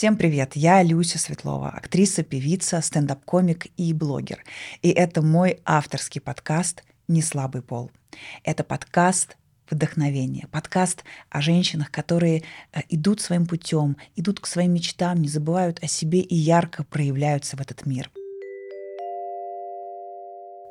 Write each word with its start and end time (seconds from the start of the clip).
Всем 0.00 0.16
привет, 0.16 0.52
я 0.56 0.82
Люся 0.82 1.18
Светлова, 1.18 1.68
актриса, 1.68 2.22
певица, 2.22 2.80
стендап-комик 2.80 3.66
и 3.76 3.92
блогер. 3.92 4.42
И 4.80 4.88
это 4.88 5.20
мой 5.20 5.60
авторский 5.66 6.22
подкаст 6.22 6.84
«Не 7.06 7.20
слабый 7.20 7.60
пол». 7.60 7.90
Это 8.42 8.64
подкаст 8.64 9.36
вдохновения, 9.68 10.46
подкаст 10.50 11.04
о 11.28 11.42
женщинах, 11.42 11.90
которые 11.90 12.44
э, 12.72 12.80
идут 12.88 13.20
своим 13.20 13.44
путем, 13.44 13.98
идут 14.16 14.40
к 14.40 14.46
своим 14.46 14.72
мечтам, 14.72 15.20
не 15.20 15.28
забывают 15.28 15.84
о 15.84 15.86
себе 15.86 16.20
и 16.20 16.34
ярко 16.34 16.82
проявляются 16.82 17.58
в 17.58 17.60
этот 17.60 17.84
мир. 17.84 18.10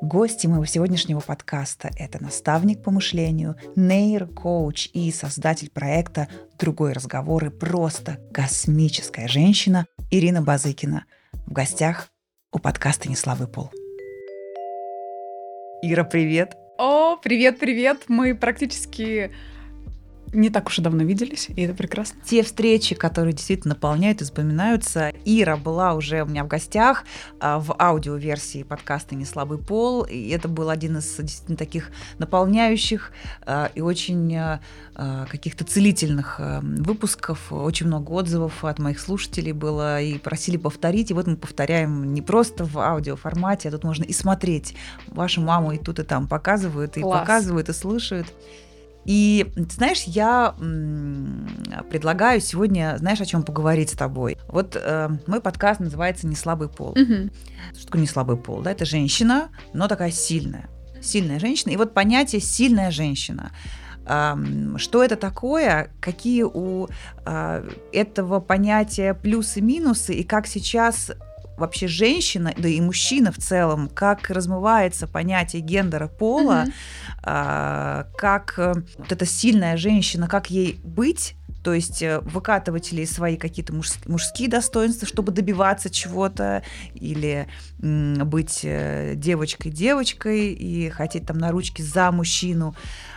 Гости 0.01 0.47
моего 0.47 0.63
сегодняшнего 0.63 1.19
подкаста– 1.19 1.91
это 1.97 2.23
наставник 2.23 2.81
по 2.81 2.89
мышлению, 2.89 3.57
нейрокоуч 3.75 4.89
и 4.93 5.11
создатель 5.11 5.69
проекта 5.69 6.29
«Другой 6.57 6.93
разговор» 6.93 7.43
и 7.43 7.49
просто 7.49 8.17
космическая 8.33 9.27
женщина 9.27 9.87
Ирина 10.09 10.41
Базыкина. 10.41 11.03
В 11.45 11.51
гостях 11.51 12.07
у 12.53 12.59
подкаста 12.59 13.09
«Неслабый 13.09 13.49
пол». 13.49 13.71
Ира, 15.81 16.05
привет! 16.05 16.55
О, 16.77 17.17
привет-привет! 17.17 18.03
Мы 18.07 18.35
практически 18.35 19.33
не 20.33 20.49
так 20.49 20.67
уж 20.67 20.79
и 20.79 20.81
давно 20.81 21.03
виделись, 21.03 21.47
и 21.49 21.61
это 21.61 21.73
прекрасно. 21.73 22.19
Те 22.25 22.43
встречи, 22.43 22.95
которые 22.95 23.33
действительно 23.33 23.73
наполняют 23.73 24.21
и 24.21 24.25
запоминаются. 24.25 25.11
Ира 25.25 25.57
была 25.57 25.93
уже 25.93 26.23
у 26.23 26.25
меня 26.25 26.43
в 26.43 26.47
гостях 26.47 27.03
а, 27.39 27.59
в 27.59 27.75
аудиоверсии 27.79 28.63
подкаста 28.63 29.15
«Не 29.15 29.25
слабый 29.25 29.57
пол», 29.57 30.03
и 30.03 30.29
это 30.29 30.47
был 30.47 30.69
один 30.69 30.97
из 30.97 31.15
действительно 31.15 31.57
таких 31.57 31.91
наполняющих 32.17 33.11
а, 33.45 33.71
и 33.75 33.81
очень 33.81 34.35
а, 34.35 34.59
каких-то 35.29 35.63
целительных 35.63 36.39
выпусков. 36.39 37.51
Очень 37.51 37.87
много 37.87 38.11
отзывов 38.11 38.65
от 38.65 38.79
моих 38.79 38.99
слушателей 38.99 39.53
было, 39.53 40.01
и 40.01 40.17
просили 40.17 40.57
повторить. 40.57 41.11
И 41.11 41.13
вот 41.13 41.27
мы 41.27 41.37
повторяем 41.37 42.13
не 42.13 42.21
просто 42.21 42.65
в 42.65 42.77
аудиоформате, 42.77 43.69
а 43.69 43.71
тут 43.71 43.83
можно 43.83 44.03
и 44.03 44.13
смотреть. 44.13 44.75
Вашу 45.07 45.41
маму 45.41 45.71
и 45.71 45.77
тут, 45.77 45.99
и 45.99 46.03
там 46.03 46.27
показывают, 46.27 46.97
и 46.97 47.01
Класс. 47.01 47.21
показывают, 47.21 47.69
и 47.69 47.73
слушают. 47.73 48.27
И, 49.09 49.51
знаешь, 49.71 50.03
я 50.03 50.53
предлагаю 51.89 52.39
сегодня, 52.41 52.95
знаешь, 52.99 53.19
о 53.19 53.25
чем 53.25 53.41
поговорить 53.41 53.89
с 53.89 53.93
тобой. 53.93 54.37
Вот 54.47 54.75
э, 54.79 55.09
мой 55.25 55.41
подкаст 55.41 55.79
называется 55.79 56.27
«Не 56.27 56.35
слабый 56.35 56.69
пол». 56.69 56.91
Угу. 56.91 57.31
Что 57.73 57.85
такое 57.85 58.01
не 58.01 58.07
слабый 58.07 58.37
пол? 58.37 58.61
Да, 58.61 58.71
это 58.71 58.85
женщина, 58.85 59.49
но 59.73 59.87
такая 59.87 60.11
сильная. 60.11 60.69
Сильная 61.01 61.39
женщина. 61.39 61.71
И 61.71 61.77
вот 61.77 61.95
понятие 61.95 62.39
«сильная 62.39 62.91
женщина». 62.91 63.51
Что 64.05 65.03
это 65.03 65.15
такое? 65.15 65.91
Какие 65.99 66.43
у 66.43 66.87
а, 67.25 67.63
этого 67.91 68.39
понятия 68.39 69.13
плюсы-минусы? 69.15 70.13
И 70.13 70.23
как 70.23 70.47
сейчас 70.47 71.11
вообще 71.59 71.87
женщина, 71.87 72.53
да 72.57 72.67
и 72.67 72.81
мужчина 72.81 73.31
в 73.31 73.37
целом, 73.37 73.89
как 73.89 74.29
размывается 74.29 75.07
понятие 75.07 75.61
гендера 75.61 76.07
пола, 76.07 76.65
mm-hmm. 76.65 76.73
а, 77.23 78.07
как 78.17 78.55
э, 78.57 78.73
вот 78.97 79.11
эта 79.11 79.25
сильная 79.25 79.77
женщина, 79.77 80.27
как 80.27 80.49
ей 80.49 80.79
быть, 80.83 81.35
то 81.63 81.73
есть 81.73 82.01
э, 82.01 82.21
выкатывать 82.21 82.91
ли 82.91 83.05
свои 83.05 83.35
какие-то 83.35 83.73
мужские 83.73 84.49
достоинства, 84.49 85.07
чтобы 85.07 85.31
добиваться 85.31 85.89
чего-то, 85.89 86.63
или 86.95 87.47
быть 87.77 88.61
э, 88.63 89.13
девочкой-девочкой 89.15 90.53
и 90.53 90.89
хотеть 90.89 91.25
там 91.25 91.37
на 91.37 91.51
ручки 91.51 91.81
за 91.81 92.11
мужчину. 92.11 92.75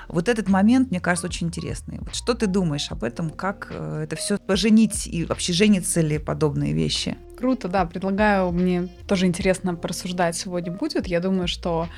Вот 0.09 0.29
этот 0.29 0.49
момент, 0.49 0.91
мне 0.91 1.01
кажется, 1.01 1.29
очень 1.29 1.47
интересный. 1.47 1.99
Вот 2.01 2.15
что 2.15 2.35
ты 2.35 2.47
думаешь 2.47 2.91
об 2.91 3.05
этом, 3.05 3.31
как 3.31 3.71
это 3.71 4.17
все 4.17 4.37
поженить 4.37 5.07
и 5.07 5.25
вообще 5.25 5.53
женятся 5.53 6.01
ли 6.01 6.19
подобные 6.19 6.73
вещи? 6.73 7.17
Круто, 7.43 7.67
да, 7.67 7.85
предлагаю, 7.87 8.53
мне 8.53 8.87
тоже 9.09 9.27
интересно 9.27 9.75
порассуждать 9.75 10.37
сегодня 10.37 10.71
будет. 10.71 11.09
Я 11.09 11.19
думаю, 11.19 11.49
что 11.49 11.89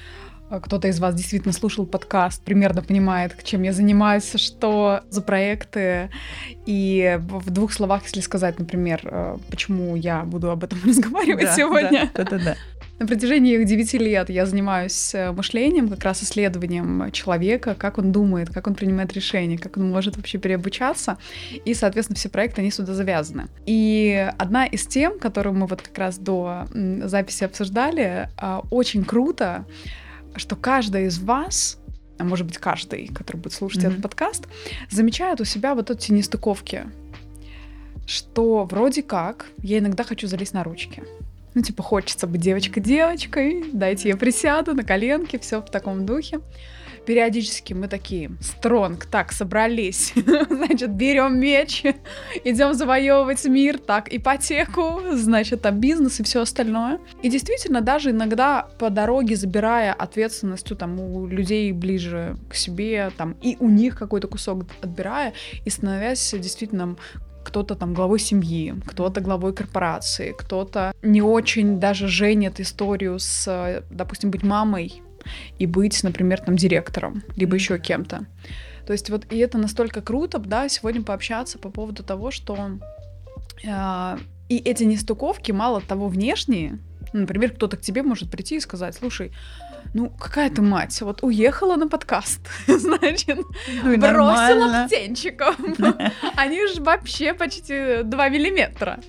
э, 0.48 0.58
кто-то 0.58 0.88
из 0.88 0.98
вас 0.98 1.14
действительно 1.14 1.52
слушал 1.52 1.84
подкаст, 1.84 2.42
примерно 2.42 2.80
понимает, 2.80 3.36
чем 3.44 3.60
я 3.62 3.74
занимаюсь, 3.74 4.32
что 4.36 5.02
за 5.10 5.20
проекты. 5.20 6.08
И 6.64 7.20
в 7.20 7.50
двух 7.50 7.74
словах, 7.74 8.04
если 8.04 8.20
сказать, 8.20 8.58
например, 8.58 9.00
э, 9.04 9.36
почему 9.50 9.96
я 9.96 10.22
буду 10.22 10.50
об 10.50 10.64
этом 10.64 10.78
разговаривать 10.86 11.44
да, 11.44 11.54
сегодня. 11.54 12.10
Да, 12.14 12.24
да, 12.24 12.38
да. 12.38 12.56
На 12.98 13.08
протяжении 13.08 13.62
9 13.62 13.94
лет 13.94 14.30
я 14.30 14.46
занимаюсь 14.46 15.14
э, 15.14 15.32
мышлением, 15.32 15.88
как 15.88 16.04
раз 16.04 16.22
исследованием 16.22 17.10
человека, 17.10 17.74
как 17.74 17.98
он 17.98 18.12
думает, 18.12 18.50
как 18.50 18.68
он 18.68 18.74
принимает 18.74 19.12
решения, 19.14 19.58
как 19.58 19.76
он 19.76 19.90
может 19.90 20.16
вообще 20.16 20.38
переобучаться. 20.38 21.18
И, 21.64 21.74
соответственно, 21.74 22.16
все 22.16 22.28
проекты, 22.28 22.60
они 22.60 22.70
сюда 22.70 22.94
завязаны. 22.94 23.48
И 23.66 24.30
одна 24.38 24.66
из 24.66 24.86
тем, 24.86 25.18
которую 25.18 25.54
мы 25.54 25.66
вот 25.66 25.82
как 25.82 25.98
раз 25.98 26.18
до 26.18 26.68
записи 27.02 27.42
обсуждали, 27.42 28.28
а, 28.36 28.62
очень 28.70 29.04
круто, 29.04 29.66
что 30.36 30.54
каждая 30.54 31.06
из 31.06 31.18
вас 31.18 31.78
а 32.16 32.22
может 32.22 32.46
быть 32.46 32.58
каждый, 32.58 33.08
который 33.08 33.38
будет 33.38 33.52
слушать 33.54 33.82
mm-hmm. 33.82 33.88
этот 33.88 34.02
подкаст, 34.02 34.46
замечает 34.88 35.40
у 35.40 35.44
себя 35.44 35.74
вот 35.74 35.90
эти 35.90 36.12
нестыковки, 36.12 36.84
что 38.06 38.64
вроде 38.64 39.02
как 39.02 39.46
я 39.58 39.78
иногда 39.78 40.04
хочу 40.04 40.28
залезть 40.28 40.54
на 40.54 40.62
ручки. 40.62 41.02
Ну, 41.54 41.62
типа, 41.62 41.82
хочется 41.82 42.26
быть 42.26 42.40
девочкой-девочкой, 42.40 43.64
дайте 43.72 44.08
я 44.08 44.16
присяду 44.16 44.74
на 44.74 44.82
коленке, 44.82 45.38
все 45.38 45.60
в 45.60 45.70
таком 45.70 46.04
духе. 46.04 46.40
Периодически 47.06 47.74
мы 47.74 47.86
такие, 47.86 48.30
стронг, 48.40 49.04
так, 49.04 49.30
собрались, 49.30 50.14
значит, 50.50 50.90
берем 50.90 51.38
меч, 51.38 51.84
идем 52.44 52.72
завоевывать 52.72 53.44
мир, 53.44 53.78
так, 53.78 54.12
ипотеку, 54.12 55.02
значит, 55.12 55.60
там 55.60 55.80
бизнес 55.80 56.20
и 56.20 56.22
все 56.22 56.40
остальное. 56.40 56.98
И 57.22 57.28
действительно, 57.28 57.82
даже 57.82 58.10
иногда 58.10 58.68
по 58.78 58.88
дороге, 58.88 59.36
забирая 59.36 59.92
ответственностью 59.92 60.76
там 60.76 60.98
у 60.98 61.26
людей 61.26 61.72
ближе 61.72 62.36
к 62.48 62.54
себе, 62.54 63.10
там, 63.16 63.36
и 63.42 63.58
у 63.60 63.68
них 63.68 63.98
какой-то 63.98 64.26
кусок 64.26 64.64
отбирая, 64.80 65.34
и 65.66 65.70
становясь 65.70 66.34
действительно 66.38 66.96
кто-то 67.44 67.74
там 67.74 67.94
главой 67.94 68.18
семьи, 68.18 68.74
кто-то 68.86 69.20
главой 69.20 69.52
корпорации, 69.52 70.34
кто-то 70.36 70.92
не 71.02 71.22
очень 71.22 71.78
даже 71.78 72.08
женит 72.08 72.60
историю 72.60 73.18
с, 73.18 73.82
допустим, 73.90 74.30
быть 74.30 74.42
мамой 74.42 75.02
и 75.58 75.66
быть, 75.66 76.02
например, 76.02 76.40
там 76.40 76.56
директором, 76.56 77.22
либо 77.36 77.54
еще 77.54 77.78
кем-то. 77.78 78.26
То 78.86 78.92
есть 78.92 79.10
вот 79.10 79.26
и 79.32 79.38
это 79.38 79.58
настолько 79.58 80.02
круто, 80.02 80.38
да, 80.38 80.68
сегодня 80.68 81.02
пообщаться 81.02 81.58
по 81.58 81.70
поводу 81.70 82.02
того, 82.02 82.30
что 82.30 82.78
э, 83.64 84.18
и 84.48 84.58
эти 84.58 84.84
нестыковки 84.84 85.52
мало 85.52 85.80
того 85.80 86.08
внешние, 86.08 86.78
например, 87.12 87.52
кто-то 87.52 87.76
к 87.76 87.80
тебе 87.80 88.02
может 88.02 88.30
прийти 88.30 88.56
и 88.56 88.60
сказать, 88.60 88.94
слушай, 88.94 89.32
ну, 89.92 90.10
какая 90.10 90.50
ты 90.50 90.62
мать, 90.62 91.00
вот 91.02 91.22
уехала 91.22 91.76
на 91.76 91.88
подкаст, 91.88 92.40
значит, 92.66 93.38
ну, 93.82 93.96
бросила 93.98 94.86
птенчиков. 94.86 95.56
Они 96.36 96.66
же 96.68 96.82
вообще 96.82 97.34
почти 97.34 98.02
2 98.02 98.28
миллиметра. 98.28 99.00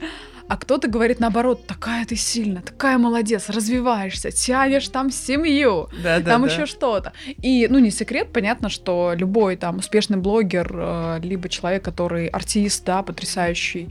А 0.47 0.58
кто-то 0.58 0.88
говорит 0.88 1.19
наоборот, 1.19 1.66
такая 1.66 2.06
ты 2.06 2.16
сильная, 2.16 2.62
такая 2.62 3.00
молодец, 3.00 3.50
развиваешься, 3.50 4.30
тянешь 4.30 4.88
там 4.90 5.09
семью, 5.09 5.90
да, 6.03 6.19
да, 6.19 6.31
там 6.31 6.44
да. 6.44 6.53
еще 6.53 6.68
что-то. 6.68 7.14
И, 7.25 7.68
ну, 7.68 7.80
не 7.80 7.90
секрет, 7.90 8.31
понятно, 8.31 8.69
что 8.69 9.14
любой 9.16 9.56
там 9.56 9.78
успешный 9.78 10.18
блогер, 10.18 10.72
э, 10.72 11.19
либо 11.24 11.50
человек, 11.50 11.84
который 11.84 12.28
артист, 12.28 12.85
да, 12.85 13.02
потрясающий, 13.02 13.90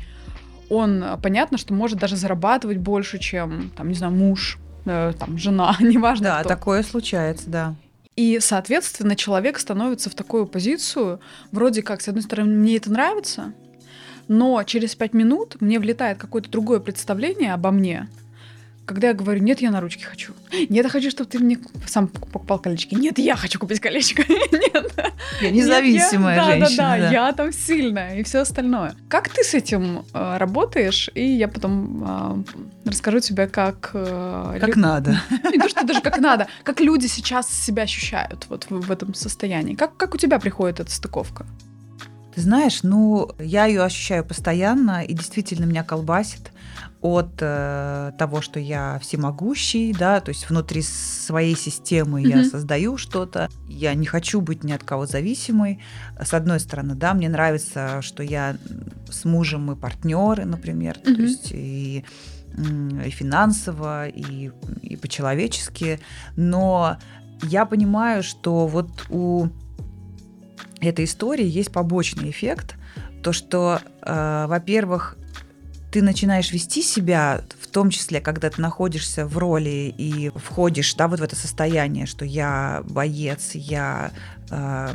он, 0.71 1.05
понятно, 1.21 1.59
что 1.59 1.75
может 1.75 1.99
даже 1.99 2.15
зарабатывать 2.15 2.78
больше, 2.78 3.19
чем, 3.19 3.71
там, 3.77 3.89
не 3.89 3.94
знаю, 3.94 4.12
муж, 4.12 4.59
Э, 4.63 4.63
там, 4.84 5.39
жена, 5.39 5.77
неважно 5.81 6.28
Да, 6.28 6.41
кто. 6.41 6.49
такое 6.49 6.83
случается, 6.83 7.49
да. 7.49 7.75
И, 8.17 8.39
соответственно, 8.41 9.17
человек 9.17 9.59
становится 9.59 10.09
в 10.09 10.15
такую 10.15 10.47
позицию, 10.47 11.21
вроде 11.50 11.83
как, 11.83 12.00
с 12.00 12.09
одной 12.09 12.22
стороны, 12.22 12.55
мне 12.55 12.77
это 12.77 12.91
нравится, 12.93 13.53
но 14.28 14.62
через 14.62 14.94
пять 14.94 15.15
минут 15.15 15.61
мне 15.61 15.78
влетает 15.81 16.19
какое-то 16.19 16.49
другое 16.49 16.78
представление 16.78 17.53
обо 17.55 17.70
мне, 17.73 18.08
когда 18.86 19.08
я 19.08 19.14
говорю, 19.14 19.42
нет, 19.42 19.60
я 19.60 19.70
на 19.70 19.81
ручки 19.81 20.02
хочу. 20.02 20.34
Нет, 20.52 20.84
я 20.84 20.88
хочу, 20.88 21.10
чтобы 21.10 21.31
ты 21.31 21.38
мне 21.38 21.58
сам 21.86 22.08
покупал 22.08 22.58
колечки. 22.58 22.94
Нет, 22.94 23.19
я 23.19 23.36
хочу 23.36 23.58
купить 23.58 23.81
колечко. 23.81 24.22
Нет. 24.28 24.92
Я 25.40 25.50
независимая 25.50 26.36
нет, 26.36 26.46
я, 26.46 26.66
женщина. 26.66 26.76
Да, 26.76 26.96
да, 26.96 27.02
да, 27.02 27.10
я 27.10 27.32
там 27.32 27.52
сильная 27.52 28.19
и 28.19 28.22
все 28.22 28.40
остальное. 28.40 28.94
Как 29.08 29.28
ты 29.28 29.42
с 29.42 29.54
этим 29.54 30.04
э, 30.12 30.36
работаешь? 30.36 31.10
И 31.14 31.25
я 31.25 31.48
потом 31.48 32.44
э, 32.84 32.90
расскажу 32.90 33.20
тебе, 33.20 33.46
как... 33.46 33.90
Э, 33.94 34.58
как 34.60 34.69
люб... 34.69 34.76
надо. 34.76 35.20
Не 35.52 35.58
то, 35.58 35.69
что 35.69 35.84
даже 35.84 36.00
как 36.02 36.19
надо. 36.19 36.46
Как 36.62 36.81
люди 36.81 37.06
сейчас 37.06 37.48
себя 37.48 37.84
ощущают 37.84 38.46
вот 38.48 38.66
в, 38.69 38.81
в 38.81 38.90
этом 38.90 39.14
состоянии. 39.14 39.75
Как, 39.75 39.96
как 39.96 40.14
у 40.14 40.19
тебя 40.19 40.38
приходит 40.38 40.81
эта 40.81 40.90
стыковка? 40.90 41.46
Ты 42.34 42.40
знаешь, 42.40 42.82
ну, 42.82 43.31
я 43.38 43.66
ее 43.66 43.82
ощущаю 43.82 44.25
постоянно, 44.25 45.04
и 45.04 45.14
действительно 45.14 45.64
меня 45.64 45.84
колбасит 45.84 46.50
от 47.05 47.35
э, 47.41 48.12
того, 48.19 48.41
что 48.41 48.59
я 48.59 48.99
всемогущий, 48.99 49.93
да, 49.93 50.23
то 50.23 50.31
есть 50.31 50.49
внутри 50.49 50.81
своей 50.81 51.55
системы 51.55 52.23
mm-hmm. 52.23 52.29
я 52.29 52.45
создаю 52.45 52.97
что-то, 52.97 53.51
я 53.69 53.93
не 53.93 54.06
хочу 54.06 54.41
быть 54.41 54.65
ни 54.65 54.73
от 54.73 54.85
кого 54.85 55.05
зависимой. 55.05 55.83
С 56.19 56.33
одной 56.33 56.61
стороны, 56.61 56.95
да, 56.95 57.12
мне 57.12 57.29
нравится, 57.29 58.01
что 58.01 58.23
я 58.23 58.56
с 59.11 59.27
мужем 59.27 59.67
мы 59.67 59.77
партнеры, 59.77 60.47
например, 60.47 60.97
mm-hmm. 60.97 61.15
то 61.15 61.23
есть 61.23 61.53
и, 61.53 62.06
и 63.05 63.11
финансово, 63.11 64.09
и, 64.09 64.51
и 64.81 64.97
по-человечески, 64.97 66.01
но 66.37 66.97
я 67.43 67.67
понимаю, 67.67 68.23
что 68.23 68.67
вот 68.67 69.05
у 69.11 69.49
этой 70.81 71.05
истории 71.05 71.47
есть 71.47 71.71
побочный 71.71 72.31
эффект, 72.31 72.77
то, 73.23 73.35
что, 73.35 73.81
э, 74.01 74.47
во-первых, 74.49 75.19
ты 75.94 76.02
начинаешь 76.02 76.50
вести 76.50 76.82
себя, 76.82 77.44
в 77.62 77.69
том 77.69 77.88
числе, 77.88 78.20
когда 78.20 78.50
ты 78.50 78.61
находишься 78.61 79.26
в 79.26 79.38
роли 79.38 79.94
и 79.96 80.32
входишь, 80.35 80.93
да, 80.96 81.06
вот 81.06 81.20
в 81.20 81.23
это 81.23 81.37
состояние, 81.37 82.06
что 82.06 82.25
я 82.25 82.82
боец, 82.82 83.52
я 83.55 84.11
э, 84.50 84.91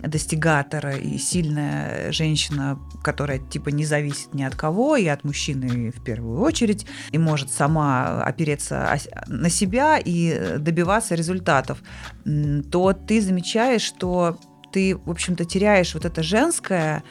достигатор 0.00 0.96
и 0.96 1.18
сильная 1.18 2.10
женщина, 2.12 2.78
которая 3.04 3.38
типа 3.38 3.68
не 3.68 3.84
зависит 3.84 4.32
ни 4.32 4.42
от 4.42 4.54
кого 4.54 4.96
и 4.96 5.08
от 5.08 5.24
мужчины 5.24 5.90
в 5.90 6.02
первую 6.02 6.40
очередь 6.40 6.86
и 7.12 7.18
может 7.18 7.52
сама 7.52 8.22
опереться 8.22 8.98
на 9.26 9.50
себя 9.50 9.98
и 10.02 10.56
добиваться 10.56 11.16
результатов, 11.16 11.82
то 12.24 12.94
ты 12.94 13.20
замечаешь, 13.20 13.82
что 13.82 14.38
ты, 14.72 14.96
в 14.96 15.10
общем-то, 15.10 15.44
теряешь 15.44 15.94
вот 15.94 16.04
это 16.04 16.22
женское 16.22 17.02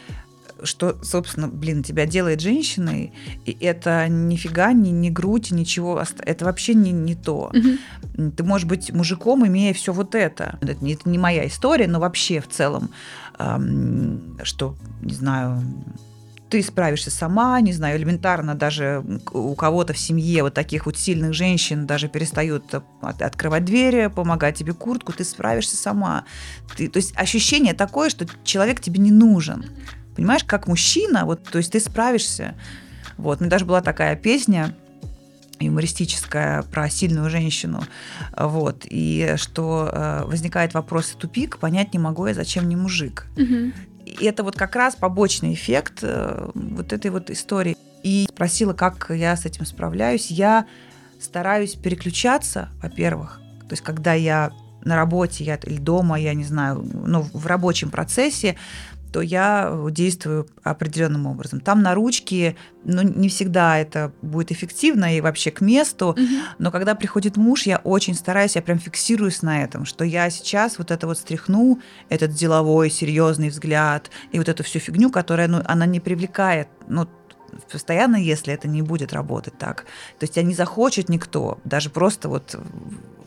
что, 0.64 0.98
собственно, 1.04 1.48
блин, 1.48 1.84
тебя 1.84 2.06
делает 2.06 2.42
женщиной, 2.42 3.14
и 3.46 3.58
это 3.62 4.08
нифига 4.08 4.74
не, 4.74 4.92
не 4.92 5.10
грудь, 5.10 5.52
ничего, 5.52 6.04
это 6.20 6.46
вообще 6.46 6.74
не, 6.74 6.92
не 6.92 7.16
то. 7.16 7.52
Угу. 7.54 8.32
Ты 8.32 8.44
можешь 8.44 8.68
быть 8.68 8.92
мужиком, 8.92 9.46
имея 9.48 9.74
все 9.74 9.94
вот 9.94 10.16
это. 10.16 10.58
Это 10.62 10.84
не, 10.84 10.94
это 10.94 11.10
не 11.10 11.18
моя 11.18 11.48
история, 11.48 11.88
но 11.88 12.00
вообще 12.00 12.42
в 12.42 12.48
целом, 12.48 12.90
эм, 13.38 14.38
что, 14.44 14.76
не 15.02 15.14
знаю, 15.14 15.62
ты 16.50 16.64
справишься 16.64 17.12
сама, 17.12 17.62
не 17.62 17.74
знаю, 17.74 17.98
элементарно 17.98 18.56
даже 18.56 19.04
у 19.32 19.54
кого-то 19.56 19.94
в 19.94 20.00
семье 20.00 20.44
вот 20.44 20.54
таких 20.54 20.86
вот 20.86 20.98
сильных 20.98 21.34
женщин 21.34 21.86
даже 21.86 22.08
перестают 22.08 22.74
от, 22.74 23.22
открывать 23.22 23.66
двери, 23.66 24.08
помогать 24.08 24.58
тебе 24.58 24.74
куртку, 24.74 25.14
ты 25.14 25.24
справишься 25.24 25.78
сама. 25.78 26.26
Ты, 26.76 26.90
то 26.90 26.98
есть 26.98 27.14
ощущение 27.16 27.74
такое, 27.74 28.10
что 28.10 28.26
человек 28.44 28.82
тебе 28.82 29.00
не 29.00 29.12
нужен. 29.12 29.66
Понимаешь, 30.19 30.44
как 30.44 30.68
мужчина, 30.68 31.24
вот, 31.24 31.45
то 31.45 31.60
есть 31.60 31.71
ты 31.71 31.80
справишься. 31.80 32.56
Вот, 33.16 33.39
у 33.39 33.42
меня 33.42 33.51
даже 33.51 33.63
была 33.63 33.80
такая 33.80 34.18
песня, 34.18 34.75
юмористическая 35.62 36.63
про 36.63 36.89
сильную 36.89 37.30
женщину, 37.30 37.86
вот, 38.38 38.86
и 38.89 39.36
что 39.38 39.89
э, 39.89 40.24
возникает 40.25 40.74
вопрос 40.74 41.13
и 41.13 41.18
тупик, 41.18 41.57
понять 41.57 41.94
не 41.94 42.00
могу 42.00 42.27
я, 42.27 42.33
зачем 42.33 42.68
не 42.68 42.75
мужик. 42.75 43.27
Угу. 43.38 43.71
И 44.07 44.25
это 44.25 44.44
вот 44.44 44.57
как 44.57 44.75
раз 44.75 44.98
побочный 44.98 45.54
эффект 45.54 46.00
э, 46.01 46.50
вот 46.54 46.92
этой 46.92 47.12
вот 47.12 47.30
истории. 47.30 47.77
И 48.04 48.27
спросила, 48.27 48.74
как 48.74 49.12
я 49.12 49.38
с 49.38 49.45
этим 49.45 49.66
справляюсь. 49.66 50.30
Я 50.30 50.66
стараюсь 51.21 51.75
переключаться, 51.75 52.68
во-первых, 52.83 53.39
то 53.62 53.71
есть 53.71 53.83
когда 53.83 54.16
я 54.16 54.51
на 54.83 54.98
работе 54.98 55.45
я, 55.45 55.56
или 55.56 55.77
дома, 55.77 56.19
я 56.19 56.33
не 56.33 56.44
знаю, 56.44 56.86
ну, 57.06 57.25
в 57.33 57.48
рабочем 57.48 57.89
процессе, 57.89 58.57
то 59.12 59.22
я 59.22 59.76
действую 59.92 60.48
определенным 60.64 61.26
образом. 61.26 61.60
Там 61.60 61.82
на 61.82 61.96
ручке, 61.96 62.56
ну, 62.84 63.02
не 63.02 63.30
всегда 63.30 63.78
это 63.78 64.12
будет 64.22 64.52
эффективно 64.52 65.16
и 65.16 65.22
вообще 65.22 65.52
к 65.52 65.62
месту, 65.62 66.10
угу. 66.10 66.20
но 66.58 66.72
когда 66.72 66.96
приходит 66.96 67.38
муж, 67.38 67.64
я 67.64 67.78
очень 67.78 68.16
стараюсь, 68.16 68.56
я 68.56 68.62
прям 68.62 68.80
фиксируюсь 68.80 69.42
на 69.42 69.64
этом, 69.64 69.86
что 69.86 70.04
я 70.04 70.30
сейчас 70.30 70.78
вот 70.78 70.92
это 70.92 71.08
вот 71.08 71.18
стряхну, 71.18 71.80
этот 72.10 72.32
деловой, 72.32 72.90
серьезный 72.90 73.50
взгляд 73.50 74.10
и 74.32 74.38
вот 74.38 74.50
эту 74.50 74.64
всю 74.64 74.80
фигню, 74.80 75.10
которая, 75.10 75.48
ну, 75.48 75.62
она 75.66 75.86
не 75.86 76.00
привлекает, 76.00 76.68
ну, 76.88 77.08
постоянно, 77.72 78.16
если 78.16 78.54
это 78.54 78.68
не 78.68 78.82
будет 78.82 79.14
работать 79.14 79.58
так. 79.58 79.86
То 80.20 80.24
есть 80.24 80.34
тебя 80.34 80.46
не 80.46 80.54
захочет 80.54 81.10
никто, 81.10 81.60
даже 81.64 81.90
просто 81.90 82.30
вот 82.30 82.56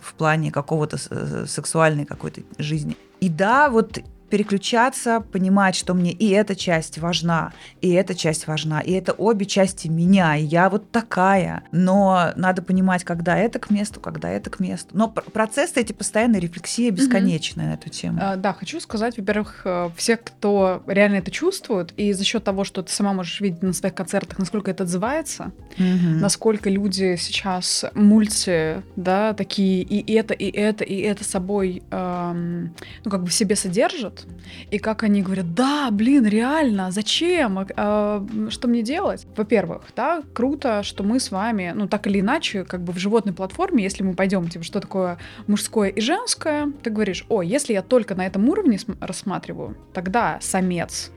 в 0.00 0.14
плане 0.14 0.50
какого-то 0.50 0.98
сексуальной 1.46 2.04
какой-то 2.04 2.42
жизни. 2.58 2.96
И 3.20 3.28
да, 3.28 3.70
вот 3.70 3.98
переключаться, 4.32 5.20
понимать, 5.20 5.74
что 5.74 5.92
мне 5.92 6.10
и 6.10 6.30
эта 6.30 6.56
часть 6.56 6.96
важна, 6.96 7.52
и 7.82 7.90
эта 7.90 8.14
часть 8.14 8.46
важна, 8.46 8.80
и 8.80 8.92
это 8.92 9.12
обе 9.12 9.44
части 9.44 9.88
меня, 9.88 10.38
и 10.38 10.42
я 10.42 10.70
вот 10.70 10.90
такая. 10.90 11.64
Но 11.70 12.32
надо 12.36 12.62
понимать, 12.62 13.04
когда 13.04 13.36
это 13.36 13.58
к 13.58 13.68
месту, 13.68 14.00
когда 14.00 14.30
это 14.30 14.48
к 14.48 14.58
месту. 14.58 14.88
Но 14.96 15.08
процессы 15.08 15.74
эти 15.82 15.92
постоянные, 15.92 16.40
рефлексия 16.40 16.90
бесконечная 16.90 17.66
на 17.66 17.74
эту 17.74 17.90
тему. 17.90 18.20
А, 18.22 18.36
да, 18.36 18.54
хочу 18.54 18.80
сказать, 18.80 19.18
во-первых, 19.18 19.60
э, 19.66 19.90
все, 19.96 20.16
кто 20.16 20.82
реально 20.86 21.16
это 21.16 21.30
чувствует, 21.30 21.92
и 21.98 22.14
за 22.14 22.24
счет 22.24 22.42
того, 22.42 22.64
что 22.64 22.82
ты 22.82 22.90
сама 22.90 23.12
можешь 23.12 23.38
видеть 23.42 23.62
на 23.62 23.74
своих 23.74 23.94
концертах, 23.94 24.38
насколько 24.38 24.70
это 24.70 24.84
отзывается, 24.84 25.52
насколько 25.76 26.70
люди 26.70 27.16
сейчас 27.16 27.84
мульти, 27.92 28.82
да, 28.96 29.34
такие 29.34 29.82
и 29.82 30.14
это, 30.14 30.32
и 30.32 30.50
это, 30.50 30.84
и 30.84 31.00
это 31.00 31.22
собой, 31.22 31.82
эм, 31.90 32.74
ну, 33.04 33.10
как 33.10 33.24
бы 33.24 33.28
в 33.28 33.34
себе 33.34 33.56
содержат, 33.56 34.21
и 34.70 34.78
как 34.78 35.02
они 35.02 35.22
говорят, 35.22 35.54
да, 35.54 35.88
блин, 35.90 36.26
реально, 36.26 36.90
зачем, 36.90 37.58
а, 37.58 37.66
а, 37.76 38.26
что 38.50 38.68
мне 38.68 38.82
делать? 38.82 39.26
Во-первых, 39.36 39.82
да, 39.94 40.22
круто, 40.34 40.82
что 40.82 41.02
мы 41.02 41.20
с 41.20 41.30
вами, 41.30 41.72
ну, 41.74 41.88
так 41.88 42.06
или 42.06 42.20
иначе, 42.20 42.64
как 42.64 42.82
бы 42.82 42.92
в 42.92 42.98
животной 42.98 43.32
платформе, 43.32 43.82
если 43.82 44.02
мы 44.02 44.14
пойдем, 44.14 44.48
типа, 44.48 44.64
что 44.64 44.80
такое 44.80 45.18
мужское 45.46 45.88
и 45.88 46.00
женское, 46.00 46.72
ты 46.82 46.90
говоришь, 46.90 47.26
о, 47.28 47.42
если 47.42 47.72
я 47.72 47.82
только 47.82 48.14
на 48.14 48.26
этом 48.26 48.48
уровне 48.48 48.78
рассматриваю, 49.00 49.76
тогда 49.92 50.38
самец 50.40 51.10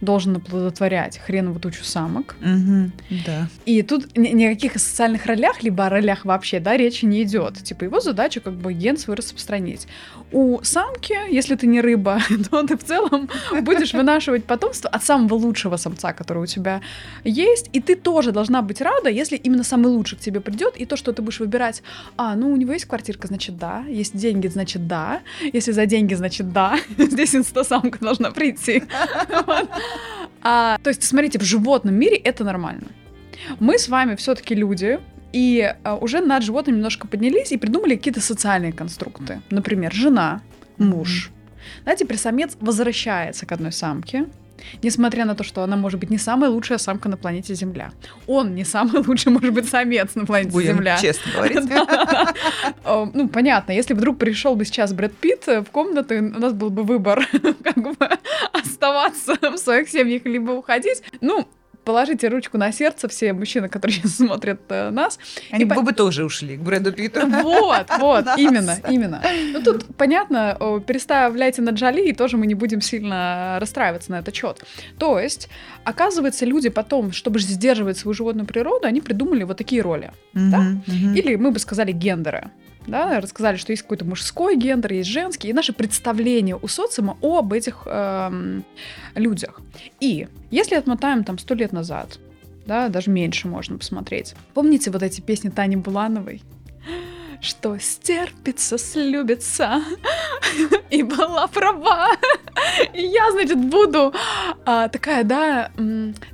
должен 0.00 0.36
оплодотворять 0.36 1.18
хреновую 1.18 1.60
тучу 1.60 1.84
самок. 1.84 2.36
Угу, 2.40 2.90
да. 3.26 3.48
И 3.66 3.82
тут 3.82 4.16
ни, 4.16 4.28
ни 4.28 4.44
о 4.44 4.54
каких 4.54 4.74
социальных 4.74 5.26
ролях, 5.26 5.62
либо 5.62 5.86
о 5.86 5.90
ролях 5.90 6.24
вообще, 6.24 6.60
да, 6.60 6.76
речи 6.76 7.04
не 7.04 7.22
идет. 7.22 7.62
Типа 7.62 7.84
его 7.84 8.00
задача 8.00 8.40
как 8.40 8.54
бы 8.54 8.72
ген 8.72 8.96
свой 8.96 9.16
распространить. 9.16 9.86
У 10.32 10.60
самки, 10.62 11.14
если 11.30 11.56
ты 11.56 11.66
не 11.66 11.80
рыба, 11.80 12.20
то 12.50 12.62
ты 12.62 12.76
в 12.76 12.84
целом 12.84 13.28
будешь 13.62 13.92
вынашивать 13.92 14.44
потомство 14.44 14.88
от 14.90 15.04
самого 15.04 15.34
лучшего 15.34 15.76
самца, 15.76 16.12
который 16.12 16.42
у 16.42 16.46
тебя 16.46 16.80
есть, 17.24 17.68
и 17.72 17.80
ты 17.80 17.96
тоже 17.96 18.32
должна 18.32 18.62
быть 18.62 18.80
рада, 18.80 19.10
если 19.10 19.36
именно 19.36 19.64
самый 19.64 19.88
лучший 19.88 20.18
к 20.18 20.20
тебе 20.20 20.40
придет, 20.40 20.76
и 20.76 20.86
то, 20.86 20.96
что 20.96 21.12
ты 21.12 21.22
будешь 21.22 21.40
выбирать, 21.40 21.82
а, 22.16 22.36
ну, 22.36 22.52
у 22.52 22.56
него 22.56 22.72
есть 22.72 22.86
квартирка, 22.86 23.26
значит, 23.26 23.58
да, 23.58 23.84
есть 23.88 24.16
деньги, 24.16 24.48
значит, 24.48 24.86
да, 24.86 25.20
если 25.52 25.72
за 25.72 25.86
деньги, 25.86 26.14
значит, 26.14 26.52
да, 26.52 26.78
здесь 26.98 27.34
инстасамка 27.34 27.98
должна 27.98 28.30
прийти. 28.30 28.84
А, 30.42 30.78
то 30.82 30.88
есть, 30.88 31.02
смотрите, 31.02 31.38
в 31.38 31.42
животном 31.42 31.94
мире 31.94 32.16
это 32.16 32.44
нормально. 32.44 32.88
Мы 33.58 33.78
с 33.78 33.88
вами 33.88 34.16
все-таки 34.16 34.54
люди, 34.54 34.98
и 35.32 35.74
а, 35.84 35.96
уже 35.96 36.20
над 36.20 36.42
животным 36.42 36.76
немножко 36.76 37.06
поднялись 37.06 37.52
и 37.52 37.58
придумали 37.58 37.96
какие-то 37.96 38.20
социальные 38.20 38.72
конструкты. 38.72 39.42
Например, 39.50 39.92
жена, 39.92 40.40
муж. 40.78 41.30
Знаете, 41.82 42.06
при 42.06 42.16
самец 42.16 42.56
возвращается 42.60 43.46
к 43.46 43.52
одной 43.52 43.72
самке, 43.72 44.26
Несмотря 44.82 45.24
на 45.24 45.34
то, 45.34 45.44
что 45.44 45.62
она 45.62 45.76
может 45.76 46.00
быть 46.00 46.10
не 46.10 46.18
самая 46.18 46.50
лучшая 46.50 46.78
самка 46.78 47.08
на 47.08 47.16
планете 47.16 47.54
Земля. 47.54 47.92
Он 48.26 48.54
не 48.54 48.64
самый 48.64 49.02
лучший, 49.06 49.32
может 49.32 49.52
быть, 49.52 49.68
самец 49.68 50.14
на 50.14 50.26
планете 50.26 50.52
Будем 50.52 50.76
Земля. 50.76 50.98
честно 50.98 51.32
говорить. 51.32 51.60
Ну, 53.14 53.28
понятно, 53.28 53.72
если 53.72 53.94
вдруг 53.94 54.18
пришел 54.18 54.56
бы 54.56 54.64
сейчас 54.64 54.92
Брэд 54.92 55.14
Питт 55.16 55.46
в 55.46 55.66
комнату, 55.70 56.14
у 56.14 56.40
нас 56.40 56.52
был 56.52 56.70
бы 56.70 56.82
выбор, 56.82 57.26
как 57.64 57.76
бы 57.76 57.94
оставаться 58.52 59.36
в 59.40 59.56
своих 59.58 59.88
семьях, 59.88 60.24
либо 60.24 60.52
уходить. 60.52 61.02
Ну, 61.20 61.46
положите 61.84 62.28
ручку 62.28 62.58
на 62.58 62.72
сердце, 62.72 63.08
все 63.08 63.32
мужчины, 63.32 63.68
которые 63.68 64.00
смотрят 64.04 64.60
э, 64.68 64.90
нас. 64.90 65.18
Они 65.50 65.64
бы, 65.64 65.74
по... 65.74 65.82
бы 65.82 65.92
тоже 65.92 66.24
ушли 66.24 66.56
к 66.56 66.60
Брэду 66.60 66.92
Питту. 66.92 67.26
Вот, 67.26 67.86
вот, 67.98 68.26
именно, 68.36 68.76
именно. 68.88 69.22
Ну 69.52 69.62
тут 69.62 69.84
понятно, 69.96 70.56
переставляйте 70.86 71.62
на 71.62 71.70
Джоли, 71.70 72.08
и 72.08 72.12
тоже 72.12 72.36
мы 72.36 72.46
не 72.46 72.54
будем 72.54 72.80
сильно 72.80 73.58
расстраиваться 73.60 74.10
на 74.10 74.20
этот 74.20 74.34
счет. 74.34 74.64
То 74.98 75.18
есть, 75.18 75.48
оказывается, 75.84 76.46
люди 76.46 76.68
потом, 76.68 77.12
чтобы 77.12 77.38
сдерживать 77.40 77.98
свою 77.98 78.14
животную 78.14 78.46
природу, 78.46 78.86
они 78.86 79.00
придумали 79.00 79.44
вот 79.44 79.56
такие 79.56 79.82
роли. 79.82 80.12
Да? 80.34 80.64
Или 80.86 81.36
мы 81.36 81.50
бы 81.50 81.58
сказали 81.58 81.92
гендеры 81.92 82.50
да, 82.90 83.20
рассказали, 83.20 83.56
что 83.56 83.72
есть 83.72 83.82
какой-то 83.82 84.04
мужской 84.04 84.56
гендер, 84.56 84.92
есть 84.92 85.08
женский, 85.08 85.48
и 85.48 85.52
наше 85.52 85.72
представление 85.72 86.56
у 86.60 86.68
социума 86.68 87.16
об 87.22 87.52
этих 87.52 87.82
эм, 87.86 88.64
людях. 89.14 89.60
И 90.00 90.28
если 90.50 90.74
отмотаем 90.74 91.24
там 91.24 91.38
сто 91.38 91.54
лет 91.54 91.72
назад, 91.72 92.18
да, 92.66 92.88
даже 92.88 93.10
меньше 93.10 93.48
можно 93.48 93.78
посмотреть. 93.78 94.34
Помните 94.54 94.90
вот 94.90 95.02
эти 95.02 95.20
песни 95.20 95.48
Тани 95.48 95.76
Булановой? 95.76 96.42
Что 97.40 97.78
стерпится, 97.78 98.76
слюбится, 98.78 99.82
и 100.90 101.02
была 101.02 101.46
права. 101.46 102.08
И 102.92 103.02
я, 103.02 103.30
значит, 103.32 103.56
буду 103.58 104.12
а, 104.66 104.88
такая, 104.88 105.24
да, 105.24 105.70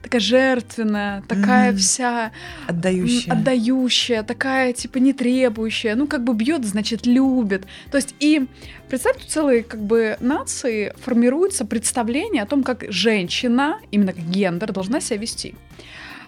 такая 0.02 0.20
жертвенная, 0.20 1.22
такая 1.28 1.70
Мгм. 1.70 1.78
вся 1.78 2.32
Отдающая. 2.66 3.32
отдающая, 3.32 4.22
такая 4.22 4.72
типа 4.72 4.98
не 4.98 5.12
требующая, 5.12 5.94
ну 5.94 6.06
как 6.06 6.24
бы 6.24 6.34
бьет, 6.34 6.64
значит 6.64 7.06
любит. 7.06 7.66
То 7.90 7.98
есть 7.98 8.14
и 8.18 8.46
представьте, 8.88 9.24
у 9.26 9.28
целой 9.28 9.62
как 9.62 9.80
бы 9.80 10.16
нации 10.20 10.92
формируется 11.02 11.64
представление 11.64 12.42
о 12.42 12.46
том, 12.46 12.62
как 12.64 12.84
женщина, 12.88 13.78
именно 13.90 14.12
как 14.12 14.24
гендер, 14.24 14.72
должна 14.72 15.00
себя 15.00 15.18
вести. 15.18 15.54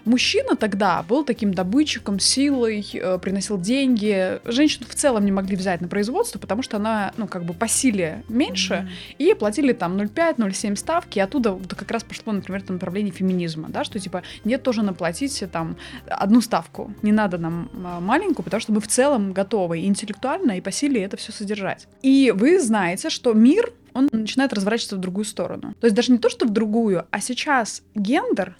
Мужчина 0.05 0.55
тогда 0.55 1.03
был 1.03 1.23
таким 1.23 1.53
добытчиком, 1.53 2.19
силой, 2.19 2.87
э, 2.93 3.19
приносил 3.19 3.59
деньги. 3.59 4.39
Женщину 4.45 4.85
в 4.89 4.95
целом 4.95 5.25
не 5.25 5.31
могли 5.31 5.55
взять 5.55 5.81
на 5.81 5.87
производство, 5.87 6.39
потому 6.39 6.61
что 6.61 6.77
она, 6.77 7.13
ну, 7.17 7.27
как 7.27 7.43
бы 7.45 7.53
по 7.53 7.67
силе 7.67 8.23
меньше, 8.29 8.75
Мгм. 8.75 8.89
и 9.17 9.33
платили 9.33 9.73
там 9.73 9.97
0,5-0,7 9.97 10.75
ставки, 10.75 11.19
и 11.19 11.21
оттуда 11.21 11.51
вот 11.51 11.73
как 11.73 11.91
раз 11.91 12.03
пошло, 12.03 12.33
например, 12.33 12.61
это 12.61 12.73
направление 12.73 13.11
феминизма, 13.13 13.69
да, 13.69 13.83
что 13.83 13.99
типа 13.99 14.23
нет, 14.43 14.63
тоже 14.63 14.81
наплатить 14.83 15.43
там 15.51 15.77
одну 16.07 16.41
ставку, 16.41 16.93
не 17.01 17.11
надо 17.11 17.37
нам 17.37 17.69
а, 17.85 17.99
маленькую, 17.99 18.43
потому 18.43 18.61
что 18.61 18.71
мы 18.71 18.81
в 18.81 18.87
целом 18.87 19.33
готовы 19.33 19.79
и 19.79 19.85
интеллектуально, 19.85 20.57
и 20.57 20.61
по 20.61 20.71
силе 20.71 21.03
это 21.03 21.17
все 21.17 21.31
содержать. 21.31 21.87
И 22.01 22.33
вы 22.35 22.59
знаете, 22.59 23.09
что 23.09 23.33
мир, 23.33 23.71
он 23.93 24.09
начинает 24.11 24.53
разворачиваться 24.53 24.95
в 24.97 24.99
другую 24.99 25.25
сторону. 25.25 25.73
То 25.79 25.85
есть 25.85 25.95
даже 25.95 26.11
не 26.11 26.17
то, 26.19 26.29
что 26.29 26.45
в 26.45 26.49
другую, 26.51 27.05
а 27.09 27.19
сейчас 27.19 27.81
гендер 27.95 28.55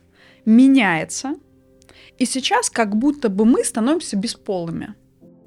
меняется, 0.50 1.36
и 2.18 2.26
сейчас 2.26 2.70
как 2.70 2.96
будто 2.96 3.30
бы 3.30 3.46
мы 3.46 3.64
становимся 3.64 4.18
бесполыми. 4.18 4.96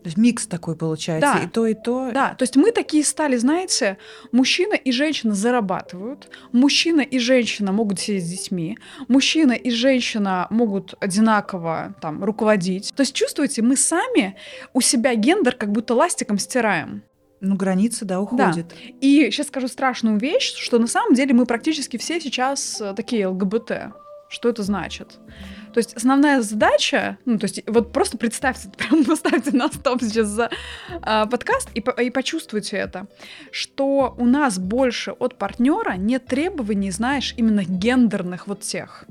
То 0.03 0.09
есть 0.09 0.17
микс 0.17 0.47
такой 0.49 0.75
получается. 0.75 1.35
Да. 1.35 1.45
И 1.45 1.49
то, 1.49 1.67
и 1.67 1.75
то. 1.75 2.11
Да, 2.13 2.35
то 2.35 2.43
есть 2.43 2.57
мы 2.57 2.73
такие 2.73 3.05
стали, 3.05 3.37
знаете, 3.37 3.99
мужчина 4.33 4.75
и 4.75 4.91
женщина 4.91 5.33
зарабатывают, 5.33 6.29
мужчина 6.51 7.03
и 7.03 7.21
женщина 7.21 7.71
могут 7.71 8.01
сидеть 8.01 8.25
с 8.27 8.31
детьми, 8.31 8.79
мужчина 9.07 9.53
и 9.53 9.71
женщина 9.71 10.49
могут 10.51 10.95
одинаково 10.99 11.95
там 12.01 12.25
руководить. 12.25 12.93
То 12.97 13.03
есть 13.03 13.15
чувствуете, 13.15 13.63
мы 13.63 13.77
сами 13.77 14.37
у 14.73 14.81
себя 14.81 15.15
гендер 15.15 15.55
как 15.55 15.71
будто 15.71 15.95
ластиком 15.95 16.39
стираем. 16.39 17.05
Ну, 17.41 17.57
граница, 17.57 18.05
да, 18.05 18.21
уходит. 18.21 18.73
И 19.01 19.29
сейчас 19.31 19.49
скажу 19.49 19.67
страшную 19.69 20.19
вещь, 20.19 20.55
что 20.57 20.79
на 20.79 20.87
самом 20.87 21.15
деле 21.15 21.35
мы 21.35 21.45
практически 21.45 21.97
все 21.97 22.21
сейчас 22.21 22.81
э, 22.81 22.95
такие 22.95 23.27
ЛГБТ. 23.27 23.73
Что 24.33 24.49
это 24.49 24.63
значит? 24.63 25.19
То 25.75 25.79
есть 25.79 25.95
основная 25.95 26.41
задача, 26.41 27.19
ну, 27.27 27.39
то 27.39 27.45
есть 27.45 27.63
вот 27.67 27.93
просто 27.93 28.17
представьте, 28.17 28.71
прям 28.79 29.05
поставьте 29.05 29.51
на 29.55 29.69
стоп 29.69 30.01
сейчас 30.01 30.29
за 30.29 30.51
а, 31.03 31.27
подкаст 31.27 31.69
и, 31.75 31.85
и 32.03 32.11
почувствуйте 32.11 32.79
это, 32.79 33.09
что 33.51 34.15
у 34.17 34.25
нас 34.25 34.59
больше 34.59 35.11
от 35.11 35.37
партнера 35.37 35.97
нет 35.99 36.25
требований, 36.25 36.91
знаешь, 36.91 37.35
именно 37.37 37.63
гендерных 37.63 38.47
вот 38.47 38.61
тех. 38.61 39.05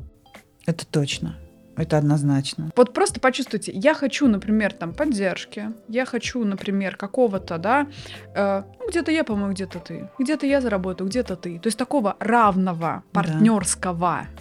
Это 0.66 0.88
точно. 0.88 1.38
Это 1.78 2.00
однозначно. 2.00 2.72
Вот 2.76 2.92
просто 2.94 3.20
почувствуйте, 3.20 3.72
я 3.72 3.94
хочу, 3.94 4.28
например, 4.28 4.74
там 4.74 4.94
поддержки, 4.94 5.72
я 5.88 6.06
хочу, 6.06 6.44
например, 6.44 6.98
какого-то, 6.98 7.60
да, 7.60 7.88
э, 8.36 8.64
ну, 8.80 8.90
где-то 8.90 9.12
я 9.12 9.24
помогу, 9.24 9.54
где-то 9.54 9.80
ты, 9.80 10.10
где-то 10.20 10.48
я 10.48 10.62
заработаю, 10.62 11.08
где-то 11.08 11.36
ты. 11.36 11.60
То 11.60 11.68
есть 11.68 11.78
такого 11.78 12.18
равного, 12.20 13.04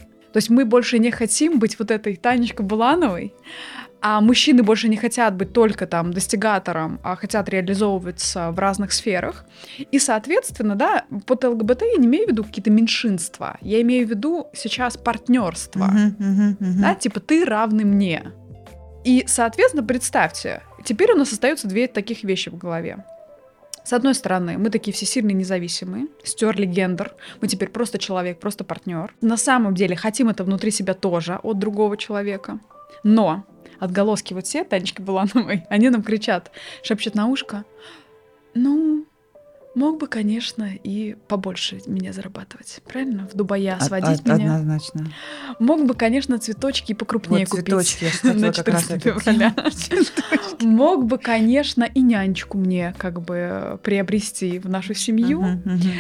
Да. 0.01 0.10
То 0.33 0.37
есть 0.37 0.51
мы 0.51 0.65
больше 0.65 0.99
не 0.99 1.11
хотим 1.11 1.59
быть 1.59 1.79
вот 1.79 1.91
этой 1.91 2.17
Танечкой 2.17 2.67
Булановой, 2.67 3.35
а 4.03 4.21
мужчины 4.21 4.63
больше 4.63 4.89
не 4.89 4.97
хотят 4.97 5.37
быть 5.37 5.53
только 5.53 5.87
там 5.87 6.13
достигатором, 6.13 7.01
а 7.03 7.17
хотят 7.17 7.49
реализовываться 7.49 8.51
в 8.51 8.59
разных 8.59 8.93
сферах. 8.93 9.45
И, 9.91 9.99
соответственно, 9.99 10.75
да, 10.75 11.05
под 11.27 11.45
ЛГБТ 11.45 11.83
я 11.83 11.99
не 11.99 12.07
имею 12.07 12.27
в 12.27 12.31
виду 12.31 12.45
какие-то 12.45 12.71
меньшинства, 12.71 13.59
я 13.61 13.81
имею 13.83 14.07
в 14.07 14.11
виду 14.11 14.49
сейчас 14.55 14.97
партнерство. 14.97 15.85
Мгм, 15.85 16.17
мгм, 16.19 16.57
мгм. 16.61 16.81
Да, 16.81 16.95
типа 16.95 17.21
ты 17.21 17.45
равный 17.45 17.85
мне. 17.85 18.33
И, 19.05 19.25
соответственно, 19.27 19.83
представьте, 19.83 20.63
теперь 20.85 21.13
у 21.13 21.17
нас 21.17 21.33
остаются 21.33 21.69
две 21.69 21.87
таких 21.87 22.23
вещи 22.23 22.49
в 22.51 22.57
голове. 22.57 23.05
С 23.91 23.93
одной 23.93 24.15
стороны, 24.15 24.57
мы 24.57 24.71
такие 24.71 24.93
все 24.93 25.05
сильные 25.05 25.35
независимые, 25.35 26.07
стерли 26.23 26.65
гендер, 26.65 27.13
мы 27.41 27.49
теперь 27.49 27.71
просто 27.71 27.99
человек, 27.99 28.39
просто 28.39 28.63
партнер. 28.63 29.13
На 29.21 29.37
самом 29.37 29.75
деле 29.75 29.97
хотим 29.97 30.29
это 30.29 30.45
внутри 30.45 30.71
себя 30.71 30.95
тоже 30.95 31.41
от 31.43 31.59
другого 31.59 31.97
человека. 31.97 32.61
Но 33.03 33.43
отголоски 33.81 34.33
вот 34.33 34.47
все, 34.47 34.63
Танечки 34.63 35.03
Булановой, 35.03 35.65
они 35.71 35.91
нам 35.91 36.05
кричат, 36.05 36.53
шепчут 36.85 37.17
на 37.17 37.27
ушко, 37.27 37.65
ну, 38.55 39.07
мог 39.75 39.99
бы, 40.01 40.07
конечно, 40.09 40.69
и 40.83 41.17
побольше 41.29 41.81
меня 41.87 42.13
зарабатывать, 42.13 42.81
правильно? 42.87 43.29
В 43.33 43.37
Дубая 43.37 43.77
Од- 43.77 43.83
сводить 43.85 44.21
од- 44.21 44.27
меня. 44.39 44.57
Однозначно. 44.57 45.07
Мог 45.59 45.85
бы, 45.87 45.95
конечно, 45.95 46.39
цветочки 46.39 46.93
и 46.93 46.95
покрупнее 46.95 47.47
Вот 47.47 47.51
купить. 47.51 47.67
цветочки, 47.89 48.05
я 48.05 48.11
как 48.53 48.69
раз 48.69 48.83
14 48.89 48.91
эту 49.07 49.21
февраля. 49.21 49.55
Цветочки. 49.71 50.65
Мог 50.65 51.05
бы, 51.07 51.19
конечно, 51.19 51.85
и 51.85 52.01
нянечку 52.01 52.59
мне 52.59 52.95
как 52.99 53.21
бы 53.23 53.79
приобрести 53.83 54.59
в 54.59 54.69
нашу 54.69 54.95
семью. 54.95 55.41
Мгм, 55.43 55.63
мгм. 55.65 55.93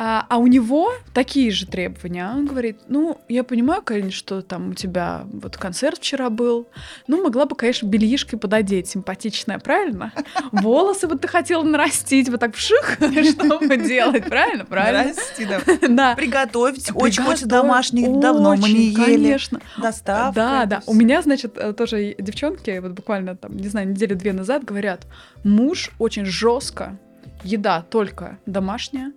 А, 0.00 0.26
а 0.28 0.38
у 0.38 0.46
него 0.46 0.92
такие 1.12 1.50
же 1.50 1.66
требования. 1.66 2.30
Он 2.30 2.46
говорит, 2.46 2.82
ну, 2.86 3.20
я 3.28 3.42
понимаю, 3.42 3.82
конечно, 3.82 4.12
что 4.12 4.42
там 4.42 4.70
у 4.70 4.74
тебя 4.74 5.24
вот 5.24 5.56
концерт 5.56 5.98
вчера 5.98 6.30
был. 6.30 6.68
Ну, 7.08 7.20
могла 7.24 7.46
бы, 7.46 7.56
конечно, 7.56 7.84
бельишкой 7.88 8.38
пододеть, 8.38 8.88
симпатичная, 8.88 9.58
правильно? 9.58 10.12
Волосы 10.52 11.08
вот 11.08 11.20
ты 11.22 11.26
хотела 11.26 11.64
нарастить, 11.64 12.28
вот 12.28 12.38
так 12.38 12.54
вших, 12.54 12.98
что 13.00 13.58
бы 13.58 13.76
делать, 13.76 14.24
правильно? 14.28 14.64
Правильно. 14.64 15.12
Здрасте, 15.12 15.88
да. 15.88 16.14
Приготовить. 16.14 16.92
Очень 16.94 17.24
хочется 17.24 17.48
домашних. 17.48 18.20
Давно 18.20 18.54
мы 18.54 18.68
не 18.68 18.90
ели. 18.90 18.94
Конечно. 18.94 19.60
Доставка. 19.78 20.32
Да, 20.32 20.66
да. 20.66 20.82
У 20.86 20.94
меня, 20.94 21.22
значит, 21.22 21.58
э, 21.58 21.72
тоже 21.72 22.14
девчонки, 22.16 22.78
вот 22.78 22.92
буквально 22.92 23.34
там, 23.34 23.56
не 23.56 23.66
знаю, 23.66 23.88
недели 23.88 24.14
две 24.14 24.32
назад 24.32 24.64
говорят, 24.64 25.08
муж 25.42 25.90
очень 25.98 26.24
жестко, 26.24 26.96
еда 27.42 27.82
только 27.82 28.38
домашняя, 28.46 29.12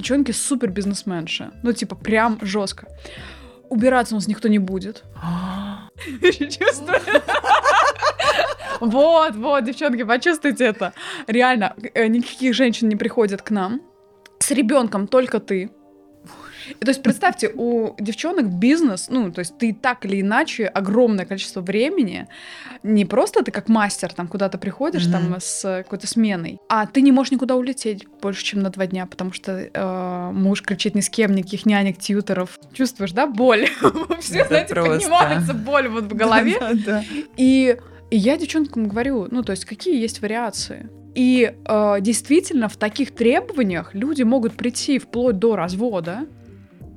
девчонки 0.00 0.32
супер 0.32 0.70
бизнесменши, 0.70 1.50
ну 1.62 1.72
типа 1.72 1.94
прям 1.94 2.38
жестко. 2.42 2.88
Убираться 3.68 4.14
у 4.14 4.18
нас 4.18 4.26
никто 4.26 4.48
не 4.48 4.58
будет. 4.58 5.04
Чувствую. 6.22 7.00
Вот, 8.80 9.36
вот, 9.36 9.64
девчонки, 9.64 10.04
почувствуйте 10.04 10.64
это. 10.64 10.94
Реально, 11.26 11.74
э, 11.92 12.06
никаких 12.06 12.54
женщин 12.54 12.88
не 12.88 12.96
приходят 12.96 13.42
к 13.42 13.50
нам. 13.50 13.82
С 14.38 14.52
ребенком 14.52 15.06
только 15.06 15.38
ты. 15.38 15.70
И, 16.78 16.84
то 16.84 16.90
есть 16.90 17.02
представьте, 17.02 17.50
у 17.54 17.94
девчонок 17.98 18.46
бизнес, 18.46 19.08
ну, 19.10 19.30
то 19.32 19.40
есть 19.40 19.58
ты 19.58 19.72
так 19.74 20.04
или 20.04 20.20
иначе 20.20 20.66
огромное 20.66 21.24
количество 21.24 21.60
времени, 21.60 22.26
не 22.82 23.04
просто 23.04 23.42
ты 23.42 23.50
как 23.50 23.68
мастер 23.68 24.12
там 24.12 24.28
куда-то 24.28 24.58
приходишь 24.58 25.04
Мгм. 25.06 25.12
там 25.12 25.36
с 25.40 25.82
какой-то 25.84 26.06
сменой, 26.06 26.58
а 26.68 26.86
ты 26.86 27.02
не 27.02 27.12
можешь 27.12 27.32
никуда 27.32 27.56
улететь 27.56 28.06
больше, 28.22 28.44
чем 28.44 28.60
на 28.60 28.70
два 28.70 28.86
дня, 28.86 29.06
потому 29.06 29.32
что 29.32 29.52
э, 29.72 30.30
муж 30.32 30.62
кричит 30.62 30.94
ни 30.94 31.00
с 31.00 31.08
кем, 31.10 31.34
никаких 31.34 31.66
нянек, 31.66 31.98
тьютеров. 31.98 32.58
Чувствуешь, 32.72 33.12
да, 33.12 33.26
боль? 33.26 33.66
Все, 34.20 34.44
знаете, 34.44 34.74
поднимается 34.74 35.54
боль 35.54 35.88
вот 35.88 36.04
в 36.04 36.14
голове. 36.14 36.58
И 37.36 37.76
я 38.10 38.36
девчонкам 38.36 38.88
говорю, 38.88 39.28
ну, 39.30 39.42
то 39.42 39.52
есть, 39.52 39.64
какие 39.64 40.00
есть 40.00 40.20
вариации. 40.20 40.88
И 41.14 41.52
э, 41.64 41.96
действительно, 42.00 42.68
в 42.68 42.76
таких 42.76 43.12
требованиях 43.14 43.94
люди 43.94 44.22
могут 44.22 44.54
прийти 44.54 44.98
вплоть 44.98 45.38
до 45.38 45.56
развода. 45.56 46.26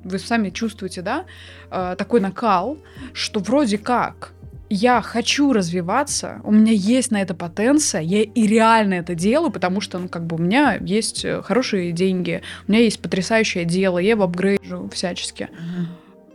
Вы 0.04 0.18
сами 0.18 0.50
чувствуете, 0.50 1.02
да, 1.02 1.24
э, 1.70 1.96
такой 1.98 2.20
накал, 2.20 2.78
что 3.12 3.40
вроде 3.40 3.78
как 3.78 4.32
я 4.70 5.02
хочу 5.02 5.52
развиваться, 5.52 6.40
у 6.42 6.50
меня 6.50 6.72
есть 6.72 7.10
на 7.10 7.20
это 7.20 7.34
потенция, 7.34 8.00
я 8.00 8.22
и 8.22 8.46
реально 8.46 8.94
это 8.94 9.14
делаю, 9.14 9.50
потому 9.50 9.80
что, 9.80 9.98
ну, 9.98 10.08
как 10.08 10.26
бы 10.26 10.36
у 10.36 10.38
меня 10.38 10.78
есть 10.80 11.24
э, 11.24 11.42
хорошие 11.42 11.92
деньги, 11.92 12.42
у 12.66 12.72
меня 12.72 12.82
есть 12.82 13.00
потрясающее 13.00 13.64
дело, 13.64 13.98
я 13.98 14.10
его 14.10 14.24
апгрейджу 14.24 14.88
всячески. 14.92 15.48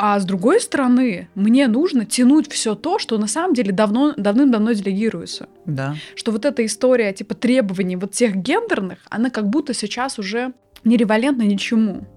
А 0.01 0.17
с 0.17 0.23
другой 0.23 0.61
стороны, 0.61 1.27
мне 1.35 1.67
нужно 1.67 2.05
тянуть 2.05 2.49
все 2.49 2.73
то, 2.73 2.99
что 2.99 3.17
на 3.17 3.27
самом 3.27 3.53
деле 3.53 3.73
давно, 3.73 4.13
давным-давно 4.15 4.71
делегируется. 4.71 5.49
Да. 5.65 5.95
Что 6.15 6.31
вот 6.31 6.45
эта 6.45 6.65
история 6.65 7.11
типа 7.11 7.35
требований 7.35 7.97
вот 7.97 8.13
тех 8.13 8.37
гендерных, 8.37 8.99
она 9.09 9.29
как 9.29 9.49
будто 9.49 9.73
сейчас 9.73 10.17
уже 10.17 10.53
не 10.85 10.95
револентна 10.95 11.41
ничему. 11.41 12.07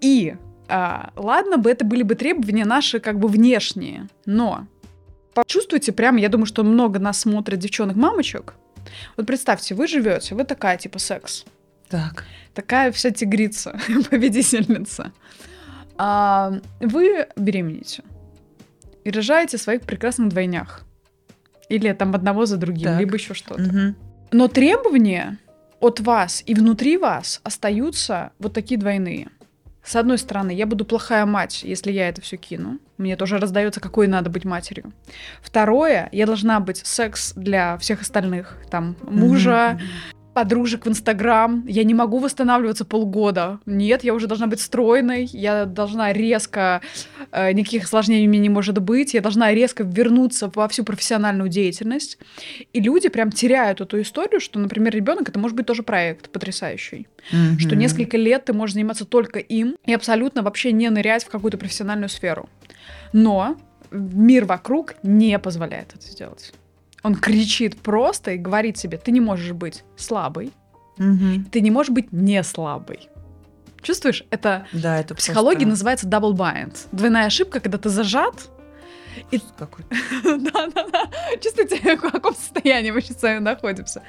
И 0.00 0.36
а, 0.68 1.12
ладно 1.16 1.56
бы 1.58 1.70
это 1.70 1.84
были 1.84 2.02
бы 2.02 2.14
требования 2.14 2.64
наши 2.64 3.00
как 3.00 3.18
бы 3.18 3.28
внешние, 3.28 4.08
но 4.26 4.66
почувствуйте 5.34 5.92
прямо, 5.92 6.18
я 6.20 6.28
думаю, 6.28 6.46
что 6.46 6.62
много 6.64 6.98
нас 6.98 7.20
смотрят 7.20 7.58
девчонок-мамочек. 7.58 8.54
Вот 9.16 9.26
представьте, 9.26 9.74
вы 9.74 9.86
живете, 9.86 10.34
вы 10.34 10.44
такая 10.44 10.76
типа 10.78 10.98
секс, 10.98 11.44
Так. 11.88 12.24
такая 12.54 12.90
вся 12.92 13.10
тигрица, 13.10 13.78
победительница. 14.10 15.12
А, 15.96 16.52
вы 16.80 17.26
беременеете 17.36 18.02
и 19.04 19.10
рожаете 19.10 19.58
своих 19.58 19.82
прекрасных 19.82 20.28
двойнях. 20.28 20.84
Или 21.68 21.92
там 21.92 22.14
одного 22.14 22.46
за 22.46 22.56
другим, 22.56 22.84
Так. 22.84 23.00
либо 23.00 23.14
еще 23.14 23.34
что-то. 23.34 23.60
Мгм. 23.60 23.96
Но 24.32 24.48
требования 24.48 25.38
от 25.80 26.00
вас 26.00 26.42
и 26.46 26.54
внутри 26.54 26.96
вас 26.96 27.40
остаются 27.44 28.32
вот 28.38 28.52
такие 28.54 28.78
двойные. 28.80 29.28
С 29.88 29.96
одной 29.96 30.18
стороны, 30.18 30.50
я 30.50 30.66
буду 30.66 30.84
плохая 30.84 31.24
мать, 31.24 31.62
если 31.62 31.90
я 31.90 32.10
это 32.10 32.20
все 32.20 32.36
кину. 32.36 32.78
Мне 32.98 33.16
тоже 33.16 33.38
раздается, 33.38 33.80
какой 33.80 34.06
надо 34.06 34.28
быть 34.28 34.44
матерью. 34.44 34.92
Второе, 35.40 36.10
я 36.12 36.26
должна 36.26 36.60
быть 36.60 36.86
секс 36.86 37.32
для 37.34 37.78
всех 37.78 38.02
остальных, 38.02 38.58
там, 38.70 38.96
мужа, 39.02 39.78
mm-hmm 39.80 40.17
подружек 40.38 40.86
в 40.86 40.88
Инстаграм. 40.88 41.66
Я 41.66 41.82
не 41.82 41.94
могу 41.94 42.20
восстанавливаться 42.20 42.84
полгода. 42.84 43.58
Нет, 43.66 44.04
я 44.04 44.14
уже 44.14 44.28
должна 44.28 44.46
быть 44.46 44.60
стройной. 44.60 45.24
Я 45.24 45.64
должна 45.64 46.12
резко... 46.12 46.80
Э, 47.32 47.50
никаких 47.50 47.82
осложнений 47.82 48.28
у 48.28 48.30
меня 48.30 48.42
не 48.42 48.48
может 48.48 48.78
быть. 48.78 49.14
Я 49.14 49.20
должна 49.20 49.52
резко 49.52 49.82
вернуться 49.82 50.48
во 50.54 50.68
всю 50.68 50.84
профессиональную 50.84 51.48
деятельность. 51.48 52.18
И 52.72 52.78
люди 52.80 53.08
прям 53.08 53.32
теряют 53.32 53.80
эту 53.80 54.00
историю, 54.00 54.38
что, 54.38 54.60
например, 54.60 54.94
ребенок 54.94 55.28
это 55.28 55.40
может 55.40 55.56
быть 55.56 55.66
тоже 55.66 55.82
проект 55.82 56.30
потрясающий. 56.30 57.08
Mm-hmm. 57.32 57.58
Что 57.58 57.74
несколько 57.74 58.16
лет 58.16 58.44
ты 58.44 58.52
можешь 58.52 58.74
заниматься 58.74 59.06
только 59.06 59.40
им 59.40 59.74
и 59.86 59.92
абсолютно 59.92 60.42
вообще 60.42 60.70
не 60.70 60.88
нырять 60.88 61.24
в 61.24 61.30
какую-то 61.30 61.58
профессиональную 61.58 62.10
сферу. 62.10 62.48
Но 63.12 63.56
мир 63.90 64.44
вокруг 64.44 64.94
не 65.02 65.36
позволяет 65.40 65.96
это 65.96 66.06
сделать. 66.06 66.52
Он 67.02 67.14
кричит 67.14 67.80
просто 67.80 68.32
и 68.32 68.36
говорит 68.36 68.76
себе, 68.76 68.98
ты 68.98 69.10
не 69.10 69.20
можешь 69.20 69.52
быть 69.52 69.84
слабой, 69.96 70.52
угу. 70.98 71.44
ты 71.50 71.60
не 71.60 71.70
можешь 71.70 71.90
быть 71.90 72.12
не 72.12 72.42
слабой. 72.42 73.08
Чувствуешь? 73.82 74.24
Это, 74.30 74.66
да, 74.72 74.98
это 74.98 75.14
в 75.14 75.18
психологии 75.18 75.64
просто... 75.64 75.70
называется 75.70 76.06
double 76.08 76.34
bind. 76.34 76.76
Двойная 76.92 77.26
ошибка, 77.26 77.60
когда 77.60 77.78
ты 77.78 77.88
зажат. 77.88 78.50
И... 79.30 79.40
Да, 80.24 80.66
да, 80.74 80.86
да. 80.92 81.10
Чувствуете, 81.40 81.96
в 81.96 82.00
каком 82.00 82.34
состоянии 82.34 82.90
мы 82.90 83.00
сейчас 83.00 83.20
с 83.20 83.22
вами 83.22 83.38
находимся. 83.38 84.02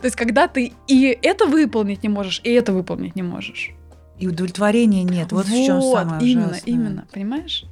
То 0.00 0.06
есть, 0.06 0.16
когда 0.16 0.48
ты 0.48 0.72
и 0.86 1.18
это 1.22 1.46
выполнить 1.46 2.02
не 2.02 2.08
можешь, 2.08 2.40
и 2.44 2.50
это 2.50 2.72
выполнить 2.72 3.16
не 3.16 3.22
можешь. 3.22 3.70
И 4.18 4.28
удовлетворения 4.28 5.02
нет. 5.02 5.32
Вот, 5.32 5.46
вот 5.46 5.46
в 5.46 5.66
чем 5.66 5.82
самое 5.82 6.30
именно, 6.30 6.50
ужасное. 6.50 6.72
именно, 6.72 7.06
понимаешь? 7.12 7.64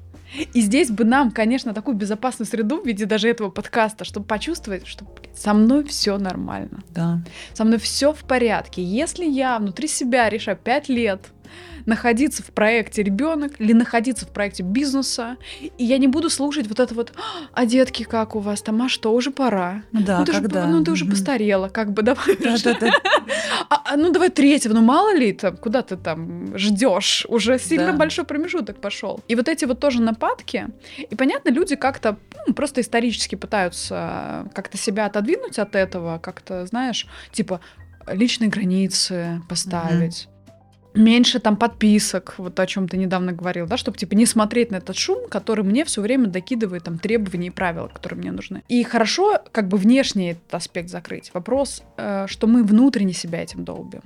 И 0.55 0.61
здесь 0.61 0.91
бы 0.91 1.05
нам, 1.05 1.31
конечно, 1.31 1.75
такую 1.75 1.97
безопасную 1.97 2.47
среду 2.47 2.81
в 2.81 2.87
виде 2.87 3.05
даже 3.05 3.29
этого 3.29 3.51
подкаста, 3.51 4.05
чтобы 4.05 4.27
почувствовать, 4.27 4.87
что 4.87 5.05
блин, 5.05 5.31
со 5.35 5.53
мной 5.53 5.85
все 5.85 6.19
нормально. 6.19 6.83
Да. 6.91 7.23
Со 7.53 7.65
мной 7.65 7.79
все 7.79 8.13
в 8.13 8.25
порядке. 8.25 8.83
Если 8.83 9.25
я 9.25 9.59
внутри 9.59 9.89
себя 9.89 10.29
решаю 10.29 10.57
пять 10.57 10.89
лет 10.89 11.21
находиться 11.87 12.43
в 12.43 12.47
проекте 12.47 13.03
ребенок 13.03 13.61
или 13.61 13.73
находиться 13.73 14.27
в 14.27 14.31
проекте 14.31 14.63
бизнеса, 14.63 15.37
и 15.61 15.85
я 15.85 15.99
не 15.99 16.09
буду 16.09 16.31
слушать 16.31 16.67
вот 16.67 16.81
это 16.81 16.95
вот, 16.95 17.13
а 17.53 17.67
детки 17.67 18.05
как 18.05 18.37
у 18.37 18.41
вас 18.41 18.63
там, 18.63 18.83
а 18.83 18.89
что, 18.89 19.13
уже 19.13 19.31
пора. 19.31 19.83
Ну 19.93 20.03
да, 20.03 20.21
ну, 20.21 20.25
ты 20.25 20.33
когда? 20.33 20.67
Же, 20.67 20.69
ну 20.69 20.85
ты 20.85 20.91
уже 20.93 21.05
постарела, 21.05 21.69
как 21.69 21.93
бы 21.93 22.03
давай. 22.03 22.37
Да, 22.43 22.57
да, 22.65 22.75
да. 22.81 22.93
А, 23.69 23.93
а, 23.93 23.97
ну 23.97 24.11
давай 24.11 24.31
третьего, 24.31 24.75
ну 24.75 24.83
мало 24.83 25.15
ли 25.15 25.33
там, 25.33 25.57
куда 25.57 25.83
ты 25.83 25.97
там 25.97 26.57
ждешь, 26.57 27.27
уже 27.29 27.59
сильно 27.59 27.93
да. 27.93 27.99
большой 27.99 28.25
промежуток 28.25 28.81
пошел. 28.81 29.21
И 29.29 29.35
вот 29.35 29.49
эти 29.49 29.65
вот 29.65 29.81
тоже 29.81 30.03
нападки, 30.03 30.69
и 30.99 31.15
понятно, 31.15 31.51
люди 31.51 31.77
как-то 31.77 32.19
ну, 32.47 32.55
просто 32.55 32.81
исторически 32.81 33.35
пытаются 33.35 34.51
как-то 34.55 34.77
себя 34.77 35.07
отодвинуть 35.07 35.59
от 35.59 35.75
этого, 35.77 36.19
как-то, 36.19 36.67
знаешь, 36.67 37.07
типа 37.33 37.61
личные 38.07 38.51
границы 38.51 39.43
поставить 39.49 40.29
меньше 40.95 41.39
там 41.39 41.57
подписок, 41.57 42.35
вот 42.39 42.59
о 42.59 42.67
чем 42.67 42.89
ты 42.89 42.97
недавно 42.97 43.33
говорил, 43.33 43.67
да, 43.67 43.77
чтобы 43.77 43.97
типа 43.97 44.15
не 44.15 44.27
смотреть 44.27 44.71
на 44.71 44.77
этот 44.77 44.97
шум, 44.97 45.29
который 45.29 45.65
мне 45.65 45.85
все 45.85 46.01
время 46.01 46.27
докидывает 46.27 46.85
там 46.85 46.99
требования 46.99 47.49
и 47.49 47.51
правила, 47.51 47.89
которые 47.89 48.19
мне 48.19 48.33
нужны. 48.33 48.63
И 48.69 48.83
хорошо 48.85 49.41
как 49.53 49.69
бы 49.69 49.77
внешний 49.77 50.33
этот 50.33 50.55
аспект 50.55 50.89
закрыть. 50.91 51.31
Вопрос, 51.35 51.83
э, 51.97 52.27
что 52.29 52.47
мы 52.47 52.63
внутренне 52.65 53.13
себя 53.13 53.43
этим 53.43 53.65
долбим. 53.65 54.03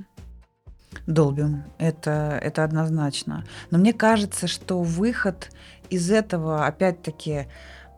Долбим, 1.06 1.64
это, 1.78 2.38
это 2.42 2.64
однозначно. 2.64 3.44
Но 3.70 3.78
мне 3.78 3.92
кажется, 3.92 4.46
что 4.46 4.82
выход 4.82 5.50
из 5.88 6.10
этого, 6.10 6.66
опять-таки, 6.66 7.46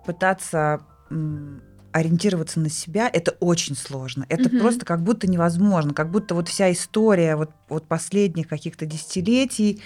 пытаться 0.04 0.80
ориентироваться 1.92 2.60
на 2.60 2.70
себя 2.70 3.08
это 3.12 3.32
очень 3.40 3.76
сложно. 3.76 4.26
Это 4.28 4.48
угу. 4.48 4.58
просто 4.58 4.84
как 4.84 5.02
будто 5.02 5.26
невозможно, 5.26 5.94
как 5.94 6.10
будто 6.10 6.34
вот 6.34 6.48
вся 6.48 6.70
история 6.72 7.36
вот, 7.36 7.50
вот 7.68 7.86
последних 7.86 8.48
каких-то 8.48 8.86
десятилетий, 8.86 9.82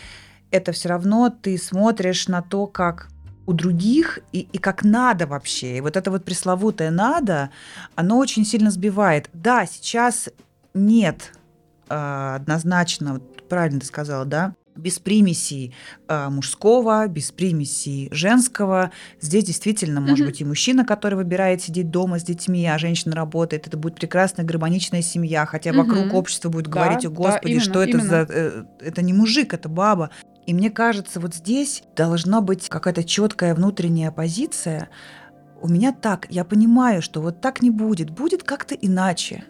это 0.50 0.72
все 0.72 0.88
равно 0.88 1.30
ты 1.30 1.56
смотришь 1.58 2.28
на 2.28 2.42
то, 2.42 2.66
как 2.66 3.08
у 3.46 3.52
других 3.52 4.20
и, 4.32 4.40
и 4.40 4.58
как 4.58 4.84
надо 4.84 5.26
вообще. 5.26 5.78
И 5.78 5.80
вот 5.80 5.96
это 5.96 6.10
вот 6.10 6.24
пресловутое 6.24 6.90
надо, 6.90 7.50
оно 7.94 8.18
очень 8.18 8.44
сильно 8.44 8.70
сбивает. 8.70 9.28
Да, 9.32 9.66
сейчас 9.66 10.28
нет 10.74 11.32
э, 11.88 12.34
однозначно, 12.36 13.14
вот 13.14 13.48
правильно 13.48 13.80
ты 13.80 13.86
сказала, 13.86 14.24
да, 14.24 14.54
без 14.74 14.98
примесей 14.98 15.74
э, 16.08 16.28
мужского, 16.28 17.06
без 17.06 17.30
примесей 17.30 18.08
женского. 18.10 18.90
Здесь 19.20 19.44
действительно 19.44 19.98
mm-hmm. 19.98 20.08
может 20.08 20.26
быть 20.26 20.40
и 20.40 20.44
мужчина, 20.44 20.84
который 20.84 21.14
выбирает 21.14 21.62
сидеть 21.62 21.90
дома 21.90 22.18
с 22.18 22.22
детьми, 22.22 22.66
а 22.66 22.78
женщина 22.78 23.14
работает. 23.14 23.66
Это 23.66 23.76
будет 23.76 23.96
прекрасная 23.96 24.44
гармоничная 24.44 25.02
семья, 25.02 25.46
хотя 25.46 25.70
mm-hmm. 25.70 25.76
вокруг 25.76 26.14
общество 26.14 26.48
будет 26.48 26.66
да, 26.66 26.70
говорить, 26.70 27.04
о 27.04 27.10
господи, 27.10 27.42
да, 27.42 27.48
именно, 27.50 27.64
что 27.64 27.82
это 27.82 27.90
именно. 27.90 28.08
за... 28.08 28.26
Э, 28.30 28.64
это 28.80 29.02
не 29.02 29.12
мужик, 29.12 29.54
это 29.54 29.68
баба. 29.68 30.10
И 30.46 30.54
мне 30.54 30.70
кажется, 30.70 31.20
вот 31.20 31.34
здесь 31.34 31.84
должна 31.94 32.40
быть 32.40 32.68
какая-то 32.68 33.04
четкая 33.04 33.54
внутренняя 33.54 34.10
позиция. 34.10 34.88
У 35.60 35.68
меня 35.68 35.92
так, 35.92 36.26
я 36.30 36.44
понимаю, 36.44 37.02
что 37.02 37.20
вот 37.20 37.40
так 37.40 37.62
не 37.62 37.70
будет, 37.70 38.10
будет 38.10 38.42
как-то 38.42 38.74
иначе 38.74 39.44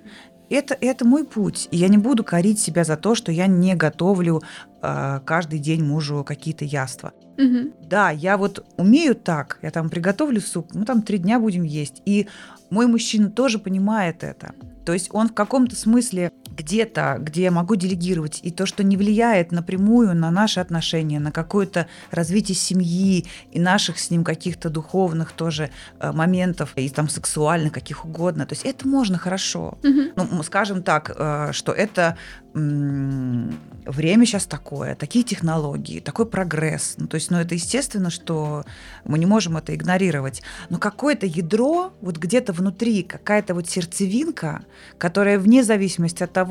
это, 0.53 0.77
это 0.81 1.05
мой 1.05 1.25
путь. 1.25 1.69
И 1.71 1.77
я 1.77 1.88
не 1.88 1.99
буду 1.99 2.25
корить 2.25 2.61
себя 2.61 2.85
за 2.85 2.97
то, 2.97 3.15
что 3.15 3.33
я 3.33 3.47
не 3.47 3.75
готовлю 3.75 4.43
э, 4.83 5.21
каждый 5.25 5.59
день 5.59 5.85
мужу 5.85 6.25
какие-то 6.25 6.65
яства. 6.65 7.12
Угу. 7.38 7.87
Да, 7.87 8.11
я 8.11 8.37
вот 8.37 8.65
умею 8.77 9.15
так, 9.15 9.59
я 9.62 9.71
там 9.71 9.88
приготовлю 9.88 10.41
суп, 10.41 10.75
мы 10.75 10.85
там 10.85 11.03
три 11.03 11.19
дня 11.19 11.41
будем 11.41 11.62
есть. 11.62 12.03
И 12.05 12.29
мой 12.71 12.87
мужчина 12.87 13.31
тоже 13.31 13.59
понимает 13.59 14.23
это. 14.23 14.55
То 14.85 14.93
есть 14.93 15.09
он 15.12 15.29
в 15.29 15.35
каком-то 15.35 15.77
смысле 15.77 16.33
где-то, 16.57 17.17
где 17.21 17.43
я 17.43 17.51
могу 17.51 17.77
делегировать, 17.77 18.41
и 18.43 18.51
то, 18.51 18.67
что 18.67 18.85
не 18.85 18.97
влияет 18.97 19.53
напрямую 19.53 20.15
на 20.15 20.31
наши 20.31 20.61
отношения, 20.61 21.21
на 21.21 21.33
какое-то 21.33 21.87
развитие 22.11 22.57
семьи 22.57 23.27
и 23.51 23.61
наших 23.61 23.99
с 23.99 24.11
ним 24.11 24.25
каких-то 24.25 24.71
духовных 24.71 25.33
тоже 25.33 25.71
э, 25.99 26.12
моментов, 26.12 26.73
и 26.77 26.88
там 26.88 27.09
сексуальных, 27.09 27.73
каких 27.73 28.05
угодно. 28.05 28.47
То 28.47 28.55
есть 28.55 28.65
это 28.65 28.87
можно 28.87 29.19
хорошо. 29.19 29.79
Угу. 29.83 30.27
Ну, 30.31 30.43
скажем 30.43 30.83
так, 30.83 31.12
э, 31.15 31.51
что 31.53 31.73
это 31.73 32.17
время 32.55 34.27
сейчас 34.27 34.45
такое, 34.45 34.95
такие 34.95 35.25
технологии, 35.25 36.01
такой 36.01 36.27
прогресс. 36.27 36.97
Ну, 36.99 37.07
то 37.07 37.15
есть, 37.15 37.31
ну, 37.31 37.38
это 37.38 37.55
естественно, 37.55 38.11
что 38.11 38.65
мы 39.05 39.19
не 39.19 39.25
можем 39.27 39.57
это 39.57 39.75
игнорировать. 39.75 40.43
Но 40.69 40.79
какое-то 40.79 41.25
ядро, 41.25 41.95
вот 42.03 42.19
где-то 42.19 42.53
внутри, 42.53 43.05
какая-то 43.05 43.55
вот 43.55 43.71
сердцевинка, 43.71 44.65
которая 44.99 45.38
вне 45.38 45.65
зависимости 45.65 46.23
от 46.23 46.33
того, 46.33 46.41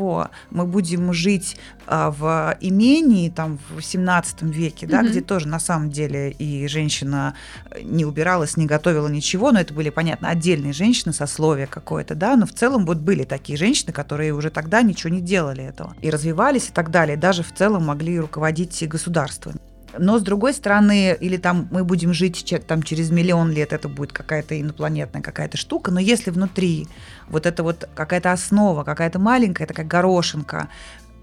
мы 0.49 0.65
будем 0.65 1.13
жить 1.13 1.58
а, 1.88 2.12
в 2.12 2.58
имении 2.62 3.30
там 3.30 3.60
в 3.69 3.82
17 3.82 4.43
веке, 4.43 4.88
да, 4.88 5.01
mm-hmm. 5.01 5.10
где 5.10 5.21
тоже 5.21 5.47
на 5.47 5.60
самом 5.60 5.89
деле 5.89 6.32
и 6.32 6.67
женщина 6.67 7.36
не 7.84 8.06
убиралась, 8.06 8.58
не 8.58 8.65
готовила 8.65 9.08
ничего, 9.08 9.51
но 9.51 9.60
это 9.60 9.73
были, 9.73 9.89
понятно, 9.89 10.30
отдельные 10.30 10.73
женщины, 10.73 11.13
сословие 11.13 11.67
какое-то, 11.67 12.15
да, 12.15 12.36
но 12.36 12.45
в 12.45 12.54
целом 12.54 12.86
вот 12.86 12.97
были 12.97 13.23
такие 13.23 13.58
женщины, 13.58 13.91
которые 13.93 14.34
уже 14.34 14.49
тогда 14.49 14.82
ничего 14.82 15.13
не 15.13 15.21
делали 15.21 15.63
этого 15.63 15.95
и 16.01 16.10
развивались 16.10 16.69
и 16.69 16.71
так 16.71 16.91
далее, 16.91 17.17
даже 17.17 17.43
в 17.43 17.54
целом 17.54 17.86
могли 17.86 18.19
руководить 18.19 18.88
государствами. 18.88 19.60
Но 19.97 20.19
с 20.19 20.21
другой 20.21 20.54
стороны, 20.54 21.17
или 21.19 21.38
там 21.38 21.67
мы 21.71 21.84
будем 21.84 22.13
жить 22.13 22.54
там 22.67 22.84
через 22.84 23.12
миллион 23.12 23.51
лет, 23.51 23.73
это 23.73 23.89
будет 23.89 24.13
какая-то 24.13 24.60
инопланетная 24.60 25.21
какая-то 25.21 25.58
штука, 25.58 25.91
но 25.91 25.99
если 25.99 26.32
внутри 26.32 26.88
вот 27.30 27.45
это 27.45 27.63
вот 27.63 27.89
какая-то 27.95 28.32
основа, 28.32 28.84
какая-то 28.84 29.19
маленькая 29.19 29.65
такая 29.67 29.86
горошинка, 29.86 30.69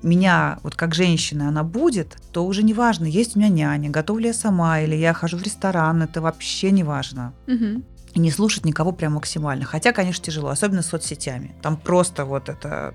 меня 0.02 0.58
вот 0.62 0.76
как 0.76 0.94
женщина 0.94 1.48
она 1.48 1.64
будет, 1.64 2.16
то 2.32 2.46
уже 2.46 2.62
не 2.62 2.74
важно, 2.74 3.06
есть 3.06 3.36
у 3.36 3.40
меня 3.40 3.48
няня, 3.48 3.90
готовлю 3.90 4.28
я 4.28 4.34
сама 4.34 4.80
или 4.80 4.94
я 4.94 5.12
хожу 5.12 5.38
в 5.38 5.42
ресторан, 5.42 6.02
это 6.02 6.20
вообще 6.20 6.70
не 6.70 6.84
важно. 6.84 7.32
Угу. 7.46 7.82
И 8.14 8.20
не 8.20 8.30
слушать 8.30 8.64
никого 8.64 8.92
прям 8.92 9.14
максимально. 9.14 9.64
Хотя, 9.64 9.92
конечно, 9.92 10.24
тяжело, 10.24 10.48
особенно 10.48 10.82
с 10.82 10.86
соцсетями. 10.86 11.54
Там 11.62 11.76
просто 11.76 12.24
вот 12.24 12.48
это 12.48 12.94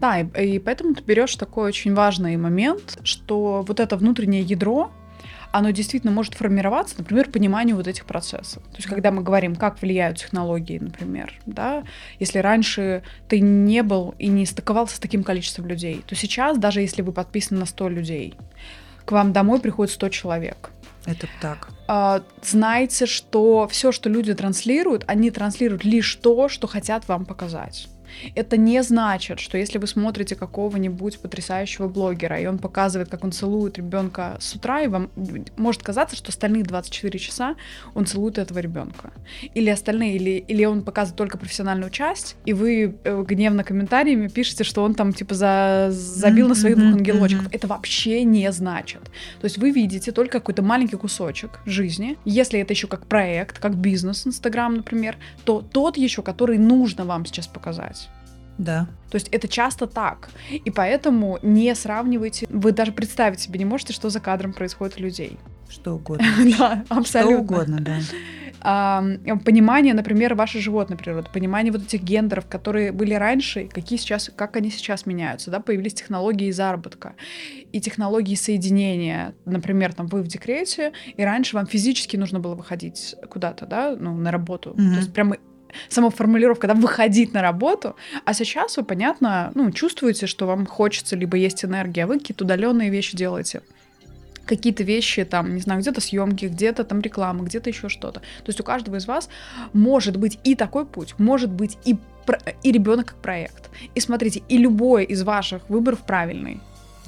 да, 0.00 0.20
и, 0.20 0.56
и 0.56 0.58
поэтому 0.58 0.94
ты 0.94 1.02
берешь 1.02 1.34
такой 1.36 1.68
очень 1.68 1.94
важный 1.94 2.36
момент, 2.36 2.98
что 3.02 3.64
вот 3.66 3.80
это 3.80 3.96
внутреннее 3.96 4.42
ядро, 4.42 4.90
оно 5.52 5.70
действительно 5.70 6.12
может 6.12 6.34
формироваться, 6.34 6.96
например, 6.98 7.30
пониманию 7.30 7.76
вот 7.76 7.86
этих 7.86 8.04
процессов. 8.04 8.62
То 8.64 8.76
есть, 8.76 8.88
когда 8.88 9.10
мы 9.10 9.22
говорим, 9.22 9.56
как 9.56 9.80
влияют 9.80 10.18
технологии, 10.18 10.78
например, 10.78 11.32
да, 11.46 11.84
если 12.18 12.40
раньше 12.40 13.02
ты 13.28 13.40
не 13.40 13.82
был 13.82 14.14
и 14.18 14.28
не 14.28 14.44
стыковался 14.44 14.96
с 14.96 14.98
таким 14.98 15.24
количеством 15.24 15.66
людей, 15.66 16.02
то 16.06 16.14
сейчас, 16.14 16.58
даже 16.58 16.80
если 16.82 17.00
вы 17.00 17.12
подписаны 17.12 17.60
на 17.60 17.66
100 17.66 17.88
людей, 17.88 18.34
к 19.06 19.12
вам 19.12 19.32
домой 19.32 19.60
приходит 19.60 19.94
100 19.94 20.08
человек. 20.10 20.70
Это 21.06 21.26
так. 21.40 21.70
А, 21.88 22.22
знайте, 22.42 23.06
что 23.06 23.68
все, 23.68 23.92
что 23.92 24.08
люди 24.08 24.34
транслируют, 24.34 25.04
они 25.06 25.30
транслируют 25.30 25.84
лишь 25.84 26.14
то, 26.16 26.48
что 26.48 26.66
хотят 26.66 27.08
вам 27.08 27.24
показать. 27.24 27.88
Это 28.34 28.56
не 28.56 28.82
значит, 28.82 29.40
что 29.40 29.58
если 29.58 29.78
вы 29.78 29.86
смотрите 29.86 30.36
какого-нибудь 30.36 31.18
потрясающего 31.18 31.88
блогера, 31.88 32.38
и 32.38 32.46
он 32.46 32.58
показывает, 32.58 33.08
как 33.08 33.24
он 33.24 33.32
целует 33.32 33.78
ребенка 33.78 34.36
с 34.40 34.54
утра, 34.54 34.82
и 34.82 34.88
вам 34.88 35.10
может 35.56 35.82
казаться, 35.82 36.16
что 36.16 36.30
остальные 36.30 36.64
24 36.64 37.18
часа 37.18 37.56
он 37.94 38.06
целует 38.06 38.38
этого 38.38 38.58
ребенка. 38.58 39.12
Или 39.54 39.70
остальные, 39.70 40.16
или, 40.16 40.30
или 40.30 40.64
он 40.64 40.82
показывает 40.82 41.16
только 41.16 41.38
профессиональную 41.38 41.90
часть, 41.90 42.36
и 42.44 42.52
вы 42.52 42.96
э, 43.04 43.24
гневно 43.26 43.64
комментариями 43.64 44.28
пишете, 44.28 44.64
что 44.64 44.82
он 44.82 44.94
там 44.94 45.12
типа 45.12 45.34
за, 45.34 45.88
забил 45.90 46.48
на 46.48 46.54
своих 46.54 46.76
двух 46.76 46.94
ангелочков. 46.94 47.48
Это 47.52 47.66
вообще 47.66 48.24
не 48.24 48.50
значит. 48.52 49.02
То 49.40 49.44
есть 49.44 49.58
вы 49.58 49.70
видите 49.70 50.12
только 50.12 50.40
какой-то 50.40 50.62
маленький 50.62 50.96
кусочек 50.96 51.60
жизни. 51.76 52.16
Если 52.24 52.58
это 52.60 52.72
еще 52.72 52.86
как 52.88 53.06
проект, 53.06 53.58
как 53.58 53.76
бизнес, 53.76 54.26
Инстаграм, 54.26 54.74
например, 54.74 55.16
то 55.44 55.60
тот 55.60 55.96
еще, 55.96 56.22
который 56.22 56.58
нужно 56.58 57.04
вам 57.04 57.24
сейчас 57.26 57.46
показать. 57.46 58.08
Да. 58.58 58.86
То 59.10 59.16
есть 59.16 59.28
это 59.28 59.48
часто 59.48 59.86
так. 59.86 60.30
И 60.50 60.70
поэтому 60.70 61.38
не 61.42 61.74
сравнивайте. 61.74 62.46
Вы 62.50 62.72
даже 62.72 62.92
представить 62.92 63.40
себе 63.40 63.58
не 63.58 63.64
можете, 63.64 63.92
что 63.92 64.10
за 64.10 64.20
кадром 64.20 64.52
происходит 64.52 64.98
у 64.98 65.02
людей. 65.02 65.38
Что 65.68 65.94
угодно. 65.94 66.26
Да, 66.58 66.84
абсолютно. 66.88 67.34
Что 67.34 67.42
угодно, 67.42 67.80
да. 67.80 67.98
Понимание, 68.60 69.94
например, 69.94 70.34
вашей 70.34 70.60
животной 70.60 70.96
природы, 70.96 71.28
понимание 71.32 71.72
вот 71.72 71.82
этих 71.82 72.02
гендеров, 72.02 72.46
которые 72.46 72.92
были 72.92 73.14
раньше, 73.14 73.68
какие 73.68 73.98
сейчас, 73.98 74.30
как 74.34 74.56
они 74.56 74.70
сейчас 74.70 75.06
меняются, 75.06 75.50
да, 75.50 75.60
появились 75.60 75.94
технологии 75.94 76.50
заработка 76.50 77.14
и 77.72 77.80
технологии 77.80 78.34
соединения. 78.34 79.34
Например, 79.44 79.92
там 79.92 80.06
вы 80.06 80.22
в 80.22 80.26
декрете, 80.28 80.92
и 81.16 81.22
раньше 81.22 81.56
вам 81.56 81.66
физически 81.66 82.16
нужно 82.16 82.40
было 82.40 82.54
выходить 82.54 83.14
куда-то, 83.28 83.66
да, 83.66 83.96
ну, 83.98 84.16
на 84.16 84.30
работу. 84.30 84.70
Mm-hmm. 84.70 84.90
То 84.90 84.96
есть 84.96 85.12
прямо 85.12 85.36
сама 85.88 86.10
формулировка, 86.10 86.66
да, 86.66 86.74
выходить 86.74 87.34
на 87.34 87.42
работу, 87.42 87.96
а 88.24 88.34
сейчас 88.34 88.76
вы, 88.76 88.84
понятно, 88.84 89.52
ну, 89.54 89.70
чувствуете, 89.72 90.26
что 90.26 90.46
вам 90.46 90.66
хочется, 90.66 91.16
либо 91.16 91.36
есть 91.36 91.64
энергия, 91.64 92.04
а 92.04 92.06
вы 92.06 92.18
какие-то 92.18 92.44
удаленные 92.44 92.90
вещи 92.90 93.16
делаете 93.16 93.62
какие-то 94.46 94.82
вещи, 94.82 95.24
там, 95.24 95.54
не 95.54 95.60
знаю, 95.60 95.80
где-то 95.80 96.00
съемки, 96.00 96.46
где-то 96.46 96.84
там 96.84 97.00
реклама, 97.00 97.44
где-то 97.44 97.70
еще 97.70 97.88
что-то. 97.88 98.20
То 98.20 98.46
есть 98.46 98.60
у 98.60 98.64
каждого 98.64 98.96
из 98.96 99.06
вас 99.06 99.28
может 99.72 100.16
быть 100.16 100.38
и 100.44 100.54
такой 100.54 100.86
путь, 100.86 101.14
может 101.18 101.50
быть 101.50 101.76
и, 101.84 101.96
и 102.62 102.72
ребенок 102.72 103.06
как 103.06 103.16
проект. 103.16 103.70
И 103.94 104.00
смотрите, 104.00 104.42
и 104.48 104.58
любой 104.58 105.04
из 105.04 105.22
ваших 105.22 105.68
выборов 105.68 106.00
правильный. 106.00 106.60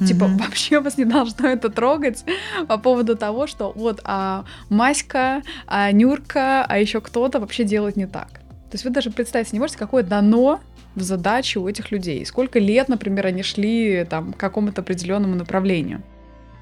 Типа, 0.07 0.25
mm-hmm. 0.25 0.39
вообще 0.39 0.81
вас 0.81 0.97
не 0.97 1.05
должно 1.05 1.49
это 1.49 1.71
трогать 1.71 2.25
по 2.69 2.79
поводу 2.79 3.17
того, 3.17 3.49
что 3.49 3.73
вот 3.75 4.01
а 4.05 4.45
Маська, 4.69 5.43
а 5.67 5.91
Нюрка, 5.91 6.65
а 6.65 6.79
еще 6.79 7.01
кто-то 7.01 7.41
вообще 7.41 7.65
делает 7.65 7.97
не 7.97 8.07
так. 8.07 8.29
То 8.71 8.75
есть 8.75 8.85
вы 8.85 8.91
даже 8.91 9.11
представить 9.11 9.53
не 9.53 9.59
можете, 9.59 9.79
какое 9.79 10.05
дано 10.05 10.61
в 10.95 11.03
задачу 11.03 11.63
у 11.63 11.69
этих 11.69 11.91
людей. 11.91 12.25
Сколько 12.27 12.61
лет, 12.61 12.89
например, 12.89 13.27
они 13.27 13.43
шли 13.43 14.07
там, 14.09 14.33
к 14.33 14.37
какому-то 14.37 14.83
определенному 14.83 15.35
направлению. 15.35 16.03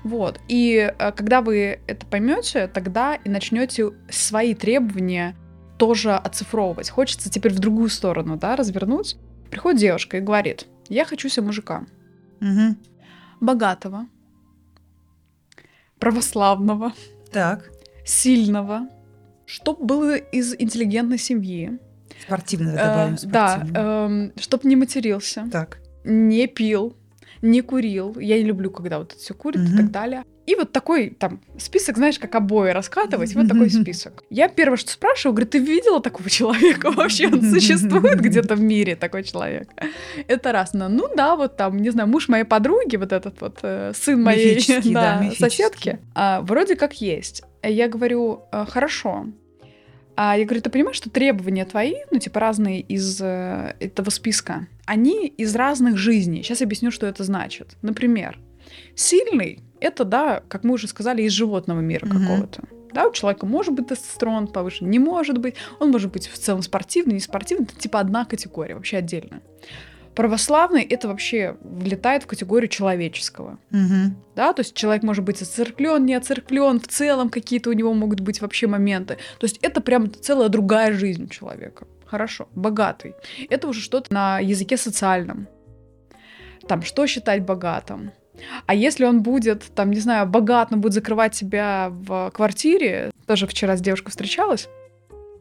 Вот. 0.06 0.40
И 0.46 0.92
э, 0.96 1.12
когда 1.12 1.40
вы 1.40 1.80
это 1.88 2.06
поймете, 2.06 2.68
тогда 2.68 3.16
и 3.16 3.28
начнете 3.28 3.90
свои 4.08 4.54
требования 4.54 5.34
тоже 5.78 6.14
оцифровывать. 6.14 6.90
Хочется 6.90 7.28
теперь 7.28 7.52
в 7.52 7.58
другую 7.58 7.88
сторону, 7.88 8.36
да, 8.36 8.54
развернуть. 8.54 9.16
Приходит 9.50 9.80
девушка 9.80 10.18
и 10.18 10.20
говорит, 10.20 10.68
я 10.88 11.04
хочу 11.04 11.28
себе 11.28 11.46
мужика. 11.46 11.86
Угу. 12.40 12.76
Богатого. 13.40 14.06
Православного. 15.98 16.92
Так. 17.32 17.68
Сильного. 18.04 18.88
Чтоб 19.44 19.82
было 19.82 20.14
из 20.14 20.54
интеллигентной 20.54 21.18
семьи. 21.18 21.80
Спортивно 22.22 22.74
добавим. 22.74 23.14
Э, 23.14 23.18
да, 23.24 23.66
э, 23.74 24.30
чтоб 24.38 24.62
не 24.62 24.76
матерился. 24.76 25.48
Так. 25.50 25.78
Не 26.04 26.46
пил, 26.46 26.96
не 27.42 27.62
курил. 27.62 28.18
Я 28.18 28.38
не 28.38 28.44
люблю, 28.44 28.70
когда 28.70 28.98
вот 28.98 29.12
это 29.12 29.20
все 29.20 29.34
курит 29.34 29.60
mm-hmm. 29.60 29.74
и 29.74 29.76
так 29.76 29.90
далее. 29.90 30.24
И 30.46 30.54
вот 30.54 30.70
такой 30.70 31.10
там 31.10 31.40
список, 31.58 31.96
знаешь, 31.96 32.18
как 32.18 32.34
обои 32.36 32.70
раскатывать, 32.70 33.34
вот 33.34 33.48
такой 33.48 33.68
список. 33.68 34.22
Я 34.30 34.48
первое, 34.48 34.76
что 34.76 34.92
спрашиваю, 34.92 35.34
говорю, 35.34 35.50
ты 35.50 35.58
видела 35.58 36.00
такого 36.00 36.30
человека 36.30 36.92
вообще? 36.92 37.26
Он 37.26 37.42
существует 37.42 38.20
где-то 38.20 38.54
в 38.54 38.60
мире, 38.60 38.94
такой 38.94 39.24
человек? 39.24 39.68
Это 40.28 40.52
раз. 40.52 40.72
Но, 40.72 40.88
ну 40.88 41.08
да, 41.16 41.34
вот 41.34 41.56
там, 41.56 41.78
не 41.78 41.90
знаю, 41.90 42.08
муж 42.08 42.28
моей 42.28 42.44
подруги, 42.44 42.96
вот 42.96 43.12
этот 43.12 43.40
вот 43.40 43.58
э, 43.62 43.92
сын 43.94 44.22
моей 44.22 44.56
да, 44.92 45.20
да, 45.20 45.30
соседки, 45.36 45.98
а, 46.14 46.40
вроде 46.42 46.76
как 46.76 47.00
есть. 47.00 47.42
Я 47.62 47.88
говорю, 47.88 48.42
«Э, 48.52 48.64
хорошо, 48.68 49.26
а 50.16 50.36
я 50.36 50.44
говорю, 50.44 50.62
ты 50.62 50.70
понимаешь, 50.70 50.96
что 50.96 51.10
требования 51.10 51.64
твои, 51.66 51.94
ну, 52.10 52.18
типа, 52.18 52.40
разные 52.40 52.80
из 52.80 53.20
э, 53.20 53.74
этого 53.80 54.08
списка, 54.10 54.66
они 54.86 55.26
из 55.26 55.54
разных 55.54 55.98
жизней. 55.98 56.42
Сейчас 56.42 56.62
объясню, 56.62 56.90
что 56.90 57.06
это 57.06 57.22
значит. 57.22 57.76
Например, 57.82 58.38
сильный— 58.94 59.60
это, 59.80 60.04
да, 60.04 60.42
как 60.48 60.64
мы 60.64 60.74
уже 60.74 60.88
сказали, 60.88 61.22
из 61.22 61.32
животного 61.32 61.80
мира 61.80 62.06
mm-hmm. 62.06 62.20
какого-то. 62.20 62.62
Да, 62.94 63.08
у 63.08 63.12
человека 63.12 63.44
может 63.44 63.74
быть 63.74 63.88
тестостерон 63.88 64.46
повышен, 64.48 64.88
не 64.88 64.98
может 64.98 65.36
быть. 65.36 65.56
Он 65.80 65.90
может 65.90 66.10
быть 66.10 66.28
в 66.28 66.38
целом 66.38 66.62
спортивный, 66.62 67.12
не 67.12 67.20
спортивный. 67.20 67.66
Это 67.66 67.76
типа 67.76 68.00
одна 68.00 68.24
категория, 68.24 68.74
вообще 68.74 68.96
отдельная. 68.96 69.42
Православный 70.16 70.82
это 70.82 71.08
вообще 71.08 71.58
влетает 71.60 72.22
в 72.22 72.26
категорию 72.26 72.68
человеческого. 72.68 73.58
Угу. 73.70 74.14
Да, 74.34 74.54
то 74.54 74.60
есть 74.60 74.74
человек 74.74 75.02
может 75.02 75.24
быть 75.24 75.42
оцерклен, 75.42 76.06
не 76.06 76.14
оцерклен, 76.14 76.80
в 76.80 76.88
целом 76.88 77.28
какие-то 77.28 77.68
у 77.68 77.74
него 77.74 77.92
могут 77.92 78.20
быть 78.20 78.40
вообще 78.40 78.66
моменты. 78.66 79.18
То 79.38 79.44
есть 79.44 79.58
это 79.60 79.82
прям 79.82 80.10
целая 80.10 80.48
другая 80.48 80.94
жизнь 80.94 81.28
человека. 81.28 81.86
Хорошо, 82.06 82.48
богатый. 82.54 83.14
Это 83.50 83.68
уже 83.68 83.82
что-то 83.82 84.14
на 84.14 84.38
языке 84.38 84.78
социальном. 84.78 85.48
Там, 86.66 86.80
что 86.80 87.06
считать 87.06 87.44
богатым? 87.44 88.12
А 88.64 88.74
если 88.74 89.04
он 89.04 89.22
будет, 89.22 89.64
там, 89.74 89.90
не 89.90 90.00
знаю, 90.00 90.26
богат, 90.26 90.70
но 90.70 90.78
будет 90.78 90.94
закрывать 90.94 91.34
себя 91.34 91.88
в 91.90 92.30
квартире, 92.30 93.10
тоже 93.26 93.46
вчера 93.46 93.76
с 93.76 93.82
девушкой 93.82 94.10
встречалась, 94.10 94.68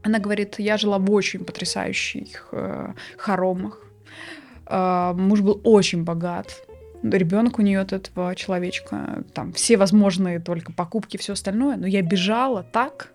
она 0.03 0.19
говорит, 0.19 0.59
я 0.59 0.77
жила 0.77 0.97
в 0.97 1.09
очень 1.11 1.45
потрясающих 1.45 2.49
э, 2.51 2.93
хоромах, 3.17 3.79
муж 4.69 5.41
был 5.41 5.61
очень 5.63 6.03
богат. 6.03 6.47
Ребенок 7.03 7.59
у 7.59 7.61
нее 7.61 7.81
от 7.81 7.93
этого 7.93 8.35
человечка, 8.35 9.23
там 9.33 9.53
все 9.53 9.77
возможные 9.77 10.39
только 10.39 10.71
покупки, 10.71 11.17
все 11.17 11.33
остальное. 11.33 11.77
Но 11.77 11.85
я 11.85 12.01
бежала 12.01 12.63
так, 12.63 13.11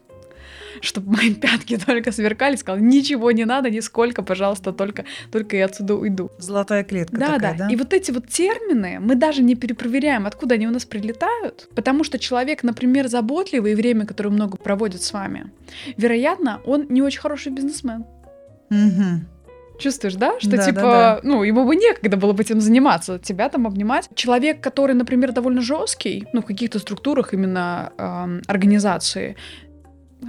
чтобы 0.80 1.16
мои 1.16 1.34
пятки 1.34 1.76
только 1.86 2.12
сверкали, 2.12 2.56
сказала, 2.56 2.80
ничего 2.80 3.30
не 3.32 3.44
надо, 3.44 3.70
нисколько, 3.70 4.22
пожалуйста, 4.22 4.72
только, 4.72 5.04
только 5.30 5.56
я 5.56 5.66
отсюда 5.66 5.94
уйду. 5.94 6.30
Золотая 6.38 6.84
клетка 6.84 7.16
да, 7.16 7.26
такая, 7.34 7.52
да, 7.52 7.66
да? 7.66 7.72
И 7.72 7.76
вот 7.76 7.92
эти 7.92 8.10
вот 8.10 8.28
термины 8.28 8.98
мы 9.00 9.14
даже 9.14 9.42
не 9.42 9.54
перепроверяем, 9.54 10.26
откуда 10.26 10.54
они 10.54 10.66
у 10.66 10.70
нас 10.70 10.84
прилетают, 10.84 11.68
потому 11.74 12.04
что 12.04 12.18
человек, 12.18 12.62
например, 12.62 13.08
заботливый 13.08 13.72
и 13.72 13.74
время, 13.74 14.06
которое 14.06 14.30
много 14.30 14.56
проводит 14.56 15.02
с 15.02 15.12
вами, 15.12 15.50
вероятно, 15.96 16.60
он 16.64 16.86
не 16.88 17.02
очень 17.02 17.20
хороший 17.20 17.52
бизнесмен. 17.52 18.04
Угу. 18.70 19.24
Чувствуешь, 19.80 20.14
да? 20.14 20.38
Что 20.38 20.50
да, 20.50 20.64
типа, 20.64 20.80
да, 20.80 20.90
да. 20.90 21.20
ну, 21.22 21.42
ему 21.42 21.64
бы 21.64 21.74
некогда 21.74 22.16
было 22.16 22.32
бы 22.32 22.42
этим 22.42 22.60
заниматься, 22.60 23.18
тебя 23.18 23.48
там 23.48 23.66
обнимать. 23.66 24.08
Человек, 24.14 24.60
который, 24.60 24.94
например, 24.94 25.32
довольно 25.32 25.62
жесткий, 25.62 26.26
ну, 26.32 26.42
в 26.42 26.44
каких-то 26.44 26.78
структурах 26.78 27.32
именно 27.34 27.92
э, 27.96 28.40
организации, 28.46 29.36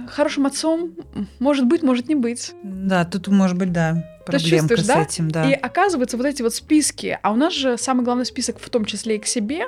хорошим 0.08 0.46
отцом 0.46 0.94
может 1.38 1.66
быть, 1.66 1.82
может 1.82 2.08
не 2.08 2.14
быть. 2.14 2.52
Да, 2.62 3.04
тут 3.04 3.28
может 3.28 3.58
быть, 3.58 3.72
да, 3.72 4.04
проблемка 4.24 4.76
с 4.76 4.86
да? 4.86 5.02
этим, 5.02 5.30
да. 5.30 5.48
И 5.48 5.52
оказывается, 5.52 6.16
вот 6.16 6.26
эти 6.26 6.42
вот 6.42 6.54
списки, 6.54 7.18
а 7.22 7.32
у 7.32 7.36
нас 7.36 7.52
же 7.52 7.76
самый 7.78 8.04
главный 8.04 8.24
список 8.24 8.58
в 8.58 8.70
том 8.70 8.84
числе 8.84 9.16
и 9.16 9.18
к 9.18 9.26
себе, 9.26 9.66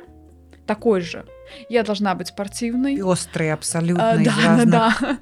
такой 0.67 1.01
же. 1.01 1.27
Я 1.69 1.83
должна 1.83 2.15
быть 2.15 2.29
спортивной. 2.29 3.03
Острый 3.03 3.53
абсолютно 3.53 4.11
а, 4.13 4.17
да, 4.17 4.33
разных... 4.45 4.71
да. 4.71 4.97
Э, 5.03 5.17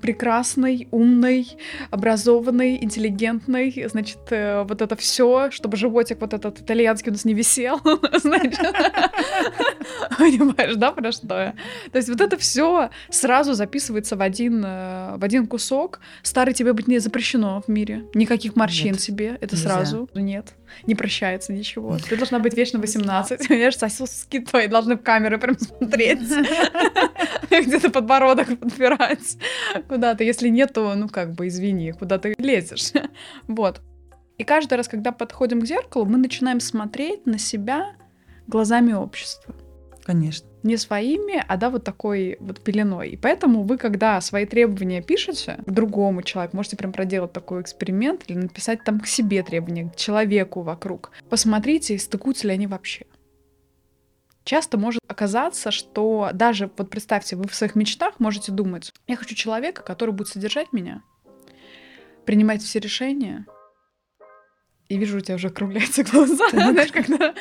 прекрасной, 0.00 0.88
умной, 0.90 1.48
образованной, 1.90 2.78
интеллигентной, 2.82 3.86
значит, 3.90 4.18
э, 4.30 4.62
вот 4.62 4.82
это 4.82 4.96
все, 4.96 5.50
чтобы 5.50 5.76
животик 5.76 6.20
вот 6.20 6.34
этот 6.34 6.60
итальянский 6.60 7.10
у 7.10 7.12
нас 7.12 7.24
не 7.24 7.34
висел, 7.34 7.80
значит, 8.22 8.60
понимаешь, 10.18 10.76
да, 10.76 10.92
про 10.92 11.12
что 11.12 11.40
я? 11.40 11.54
То 11.90 11.98
есть 11.98 12.08
вот 12.08 12.20
это 12.20 12.36
все 12.36 12.90
сразу 13.10 13.54
записывается 13.54 14.16
в 14.16 14.22
один, 14.22 14.62
э, 14.64 15.16
в 15.16 15.24
один 15.24 15.46
кусок. 15.46 16.00
Старый 16.22 16.54
тебе 16.54 16.72
быть 16.72 16.88
не 16.88 16.98
запрещено 16.98 17.62
в 17.66 17.68
мире, 17.68 18.04
никаких 18.14 18.56
морщин 18.56 18.94
себе, 18.98 19.38
это 19.40 19.56
сразу. 19.56 20.08
Нет, 20.14 20.54
не 20.84 20.94
прощается 20.94 21.52
ничего. 21.52 21.98
Ты 21.98 22.16
должна 22.16 22.38
быть 22.38 22.54
вечно 22.54 22.78
18, 22.78 23.48
понимаешь, 23.48 23.76
сосиски 23.76 24.40
твои 24.40 24.66
должны 24.66 24.96
в 24.96 25.02
камеры 25.02 25.38
прям 25.38 25.58
смотреть, 25.58 26.20
где-то 27.50 27.90
подбородок 27.90 28.58
подпирать. 28.58 29.38
куда-то. 29.88 30.24
Если 30.24 30.48
нет, 30.48 30.72
то, 30.72 30.94
ну, 30.94 31.08
как 31.08 31.32
бы, 31.32 31.48
извини, 31.48 31.92
куда 31.92 32.18
ты 32.18 32.34
лезешь. 32.38 32.92
вот. 33.48 33.80
И 34.38 34.44
каждый 34.44 34.74
раз, 34.74 34.88
когда 34.88 35.12
подходим 35.12 35.60
к 35.60 35.66
зеркалу, 35.66 36.04
мы 36.04 36.18
начинаем 36.18 36.60
смотреть 36.60 37.26
на 37.26 37.38
себя 37.38 37.94
глазами 38.46 38.92
общества. 38.92 39.54
Конечно. 40.04 40.46
Не 40.66 40.76
своими, 40.76 41.42
а 41.46 41.56
да, 41.56 41.70
вот 41.70 41.84
такой 41.84 42.36
вот 42.40 42.60
пеленой. 42.60 43.10
И 43.10 43.16
поэтому 43.16 43.62
вы, 43.62 43.78
когда 43.78 44.20
свои 44.20 44.44
требования 44.46 45.02
пишете 45.02 45.58
к 45.66 45.70
другому 45.70 46.22
человеку, 46.22 46.56
можете 46.56 46.76
прям 46.76 46.92
проделать 46.92 47.32
такой 47.32 47.62
эксперимент 47.62 48.24
или 48.26 48.36
написать 48.36 48.84
там 48.84 49.00
к 49.00 49.06
себе 49.06 49.42
требования, 49.42 49.90
к 49.90 49.96
человеку 49.96 50.62
вокруг. 50.62 51.12
Посмотрите, 51.30 51.98
стыкуются 51.98 52.48
ли 52.48 52.52
они 52.52 52.66
вообще. 52.66 53.06
Часто 54.44 54.78
может 54.78 55.00
оказаться, 55.08 55.72
что 55.72 56.30
даже, 56.32 56.70
вот 56.76 56.88
представьте, 56.88 57.34
вы 57.34 57.48
в 57.48 57.54
своих 57.54 57.74
мечтах 57.74 58.20
можете 58.20 58.52
думать, 58.52 58.92
я 59.08 59.16
хочу 59.16 59.34
человека, 59.34 59.82
который 59.82 60.12
будет 60.12 60.28
содержать 60.28 60.72
меня, 60.72 61.02
принимать 62.24 62.62
все 62.62 62.78
решения, 62.78 63.46
и 64.88 64.96
вижу, 64.96 65.18
у 65.18 65.20
тебя 65.20 65.36
уже 65.36 65.48
округляются 65.48 66.04
глаза, 66.10 66.48
знаешь, 66.50 66.92
когда... 66.92 67.34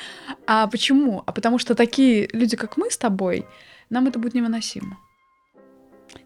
А 0.47 0.67
почему? 0.67 1.23
А 1.25 1.31
потому 1.31 1.60
что 1.60 1.75
такие 1.75 2.29
люди, 2.34 2.55
как 2.55 2.77
мы 2.77 2.89
с 2.89 2.97
тобой, 2.97 3.45
нам 3.89 4.08
это 4.08 4.19
будет 4.19 4.34
невыносимо. 4.34 4.97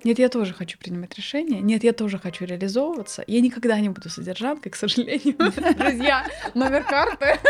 Нет, 0.04 0.20
я 0.20 0.30
тоже 0.30 0.54
хочу 0.54 0.78
принимать 0.78 1.16
решения. 1.16 1.62
Нет, 1.62 1.84
я 1.84 1.94
тоже 1.94 2.20
хочу 2.20 2.46
реализовываться. 2.46 3.24
Я 3.28 3.42
никогда 3.42 3.80
не 3.80 3.90
буду 3.90 4.10
содержанкой, 4.10 4.72
к 4.72 4.76
сожалению. 4.76 5.36
Друзья, 5.78 6.26
номер 6.54 6.84
карты. 6.84 7.40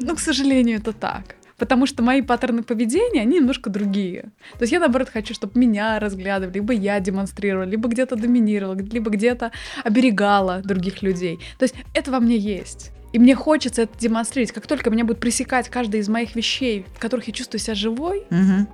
Ну, 0.00 0.14
к 0.14 0.20
сожалению, 0.20 0.78
это 0.78 0.92
так 0.92 1.36
потому 1.62 1.86
что 1.86 2.02
мои 2.02 2.22
паттерны 2.22 2.64
поведения, 2.64 3.20
они 3.20 3.36
немножко 3.36 3.70
другие. 3.70 4.32
То 4.58 4.62
есть 4.62 4.72
я, 4.72 4.80
наоборот, 4.80 5.08
хочу, 5.08 5.32
чтобы 5.32 5.60
меня 5.60 6.00
разглядывали, 6.00 6.54
либо 6.54 6.72
я 6.72 6.98
демонстрировала, 6.98 7.68
либо 7.68 7.88
где-то 7.88 8.16
доминировала, 8.16 8.74
либо 8.74 9.12
где-то 9.12 9.52
оберегала 9.84 10.60
других 10.64 11.02
людей. 11.02 11.38
То 11.58 11.62
есть 11.62 11.76
это 11.94 12.10
во 12.10 12.18
мне 12.18 12.36
есть. 12.36 12.90
И 13.12 13.20
мне 13.20 13.36
хочется 13.36 13.82
это 13.82 13.96
демонстрировать. 13.96 14.50
Как 14.50 14.66
только 14.66 14.90
меня 14.90 15.04
будет 15.04 15.20
пресекать 15.20 15.68
каждая 15.68 16.02
из 16.02 16.08
моих 16.08 16.34
вещей, 16.34 16.84
в 16.96 16.98
которых 16.98 17.28
я 17.28 17.32
чувствую 17.32 17.60
себя 17.60 17.76
живой, 17.76 18.26
угу. 18.28 18.66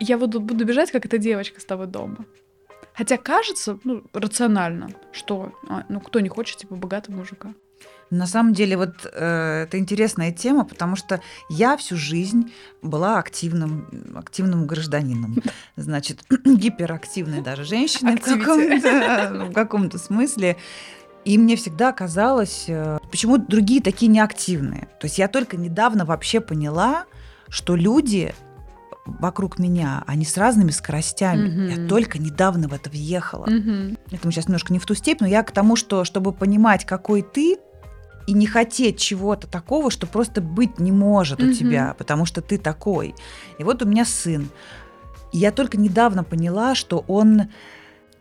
я 0.00 0.16
буду, 0.16 0.40
буду 0.40 0.64
бежать, 0.64 0.92
как 0.92 1.04
эта 1.04 1.18
девочка 1.18 1.60
с 1.60 1.64
того 1.66 1.84
дома. 1.84 2.24
Хотя 2.94 3.18
кажется, 3.18 3.78
ну, 3.84 4.02
рационально, 4.14 4.88
что, 5.12 5.52
а, 5.68 5.84
ну, 5.90 6.00
кто 6.00 6.20
не 6.20 6.30
хочет, 6.30 6.56
типа, 6.56 6.74
богатого 6.74 7.16
мужика. 7.16 7.52
На 8.10 8.26
самом 8.26 8.52
деле, 8.52 8.76
вот 8.76 9.06
э, 9.12 9.64
это 9.66 9.78
интересная 9.78 10.30
тема, 10.32 10.64
потому 10.64 10.96
что 10.96 11.20
я 11.48 11.76
всю 11.76 11.96
жизнь 11.96 12.52
была 12.82 13.18
активным, 13.18 13.88
активным 14.14 14.66
гражданином. 14.66 15.36
Значит, 15.76 16.24
гиперактивной 16.44 17.40
даже 17.40 17.64
женщиной 17.64 18.16
в 18.16 18.20
каком-то, 18.20 19.46
в 19.50 19.52
каком-то 19.52 19.98
смысле. 19.98 20.56
И 21.24 21.38
мне 21.38 21.56
всегда 21.56 21.92
казалось, 21.92 22.66
э, 22.68 22.98
почему 23.10 23.38
другие 23.38 23.80
такие 23.80 24.08
неактивные. 24.08 24.88
То 25.00 25.06
есть 25.06 25.18
я 25.18 25.28
только 25.28 25.56
недавно 25.56 26.04
вообще 26.04 26.40
поняла, 26.40 27.06
что 27.48 27.76
люди 27.76 28.34
вокруг 29.06 29.58
меня, 29.58 30.02
они 30.06 30.24
с 30.24 30.36
разными 30.36 30.70
скоростями. 30.70 31.48
Mm-hmm. 31.48 31.82
Я 31.82 31.88
только 31.88 32.18
недавно 32.18 32.68
в 32.68 32.74
это 32.74 32.90
въехала. 32.90 33.46
Mm-hmm. 33.46 33.98
Это 34.12 34.26
мы 34.26 34.32
сейчас 34.32 34.46
немножко 34.46 34.72
не 34.72 34.78
в 34.78 34.86
ту 34.86 34.94
степь, 34.94 35.20
но 35.20 35.26
я 35.26 35.42
к 35.42 35.52
тому, 35.52 35.76
что 35.76 36.04
чтобы 36.04 36.32
понимать, 36.32 36.84
какой 36.84 37.22
ты, 37.22 37.58
и 38.26 38.32
не 38.32 38.46
хотеть 38.46 38.98
чего-то 38.98 39.46
такого, 39.46 39.90
что 39.90 40.06
просто 40.06 40.40
быть 40.40 40.78
не 40.78 40.92
может 40.92 41.40
mm-hmm. 41.40 41.50
у 41.50 41.52
тебя, 41.52 41.94
потому 41.98 42.26
что 42.26 42.40
ты 42.40 42.58
такой. 42.58 43.14
И 43.58 43.64
вот 43.64 43.82
у 43.82 43.86
меня 43.86 44.04
сын. 44.04 44.48
И 45.32 45.38
я 45.38 45.50
только 45.50 45.76
недавно 45.76 46.24
поняла, 46.24 46.74
что 46.74 47.04
он 47.08 47.42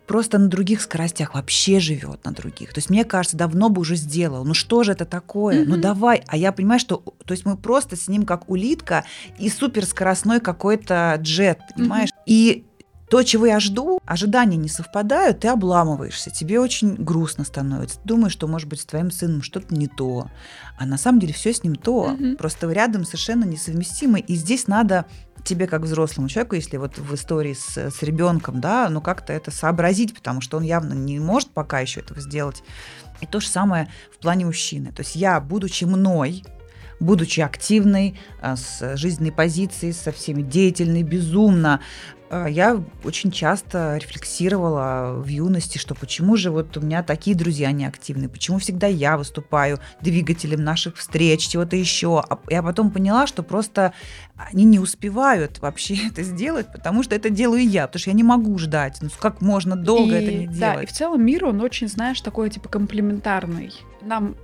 просто 0.08 0.38
на 0.38 0.48
других 0.48 0.82
скоростях 0.82 1.34
вообще 1.36 1.80
живет 1.80 2.26
на 2.26 2.32
других. 2.32 2.74
То 2.74 2.80
есть 2.80 2.90
мне 2.90 3.06
кажется, 3.06 3.38
давно 3.38 3.70
бы 3.70 3.82
уже 3.82 3.96
сделал. 3.96 4.44
Ну 4.44 4.54
что 4.54 4.84
же 4.84 4.92
это 4.92 5.06
такое? 5.06 5.62
Mm-hmm. 5.62 5.68
Ну 5.68 5.78
давай. 5.78 6.24
А 6.28 6.36
я 6.36 6.52
понимаю, 6.52 6.80
что 6.80 6.98
то 7.26 7.32
есть 7.32 7.46
мы 7.46 7.56
просто 7.56 7.96
с 7.96 8.08
ним 8.08 8.26
как 8.26 8.50
улитка 8.50 9.06
и 9.40 9.50
суперскоростной 9.50 10.40
какой-то 10.40 11.18
джет, 11.22 11.60
понимаешь? 11.76 12.10
Mm-hmm. 12.10 12.24
И 12.26 12.66
то, 13.14 13.22
чего 13.22 13.46
я 13.46 13.60
жду, 13.60 14.00
ожидания 14.08 14.58
не 14.58 14.70
совпадают, 14.70 15.42
ты 15.42 15.48
обламываешься, 15.48 16.32
тебе 16.32 16.60
очень 16.60 16.96
грустно 16.96 17.44
становится. 17.44 18.00
Ты 18.00 18.08
думаешь, 18.08 18.34
что, 18.34 18.48
может 18.48 18.68
быть, 18.68 18.82
с 18.82 18.86
твоим 18.88 19.12
сыном 19.12 19.44
что-то 19.44 19.76
не 19.76 19.86
то. 19.86 20.32
А 20.80 20.88
на 20.88 20.98
самом 20.98 21.20
деле 21.20 21.32
все 21.32 21.54
с 21.54 21.64
ним 21.64 21.76
то. 21.76 22.10
Mm-hmm. 22.10 22.38
Просто 22.38 22.72
рядом 22.72 23.06
совершенно 23.06 23.44
несовместимы. 23.44 24.20
И 24.20 24.34
здесь 24.34 24.66
надо 24.66 25.06
тебе 25.44 25.68
как 25.68 25.84
взрослому 25.84 26.28
человеку, 26.28 26.56
если 26.56 26.78
вот 26.78 26.98
в 26.98 27.14
истории 27.14 27.54
с, 27.54 27.78
с 27.78 28.02
ребенком, 28.02 28.60
да, 28.60 28.90
ну 28.90 29.00
как-то 29.00 29.32
это 29.32 29.52
сообразить, 29.52 30.16
потому 30.16 30.42
что 30.42 30.58
он 30.58 30.64
явно 30.64 30.94
не 30.94 31.20
может 31.20 31.50
пока 31.50 31.82
еще 31.82 32.00
этого 32.00 32.20
сделать. 32.20 32.64
И 33.22 33.28
то 33.28 33.40
же 33.40 33.48
самое 33.48 33.90
в 34.12 34.20
плане 34.24 34.48
мужчины. 34.48 34.92
То 34.92 35.04
есть 35.04 35.16
я, 35.16 35.40
будучи 35.40 35.84
мной, 35.84 36.44
будучи 37.04 37.42
активной, 37.42 38.18
а, 38.42 38.56
с 38.56 38.96
жизненной 38.98 39.32
позицией, 39.32 39.94
со 39.94 40.12
всеми 40.12 40.42
деятельной, 40.42 41.04
безумно, 41.04 41.82
а, 42.34 42.48
я 42.48 42.84
очень 43.04 43.32
часто 43.32 43.98
рефлексировала 43.98 45.14
в 45.22 45.28
юности, 45.28 45.78
что 45.78 45.94
почему 45.94 46.36
же 46.36 46.50
вот 46.50 46.76
у 46.78 46.82
меня 46.82 47.04
такие 47.04 47.36
друзья 47.36 47.72
неактивные, 47.72 48.28
почему 48.28 48.58
всегда 48.58 48.88
я 48.88 49.18
выступаю 49.18 49.80
двигателем 50.02 50.64
наших 50.64 50.98
встреч, 50.98 51.48
чего-то 51.48 51.76
еще. 51.76 52.24
А 52.28 52.40
я 52.50 52.64
потом 52.64 52.90
поняла, 52.90 53.28
что 53.28 53.44
просто 53.44 53.94
они 54.36 54.64
не 54.64 54.80
успевают 54.80 55.60
вообще 55.60 56.08
это 56.08 56.24
сделать, 56.24 56.72
потому 56.72 57.04
что 57.04 57.14
это 57.14 57.30
делаю 57.30 57.68
я, 57.68 57.86
потому 57.86 58.00
что 58.00 58.10
я 58.10 58.16
не 58.16 58.24
могу 58.24 58.58
ждать. 58.58 58.98
Ну 59.02 59.10
как 59.20 59.42
можно 59.42 59.76
долго 59.76 60.18
и, 60.18 60.24
это 60.24 60.32
не 60.32 60.48
делать? 60.48 60.60
Да, 60.60 60.82
и 60.82 60.86
в 60.88 60.92
целом 60.92 61.24
мир, 61.24 61.46
он 61.46 61.62
очень, 61.62 61.88
знаешь, 61.88 62.20
такой 62.22 62.50
типа 62.50 62.68
комплементарный. 62.68 63.72
Нам 64.02 64.36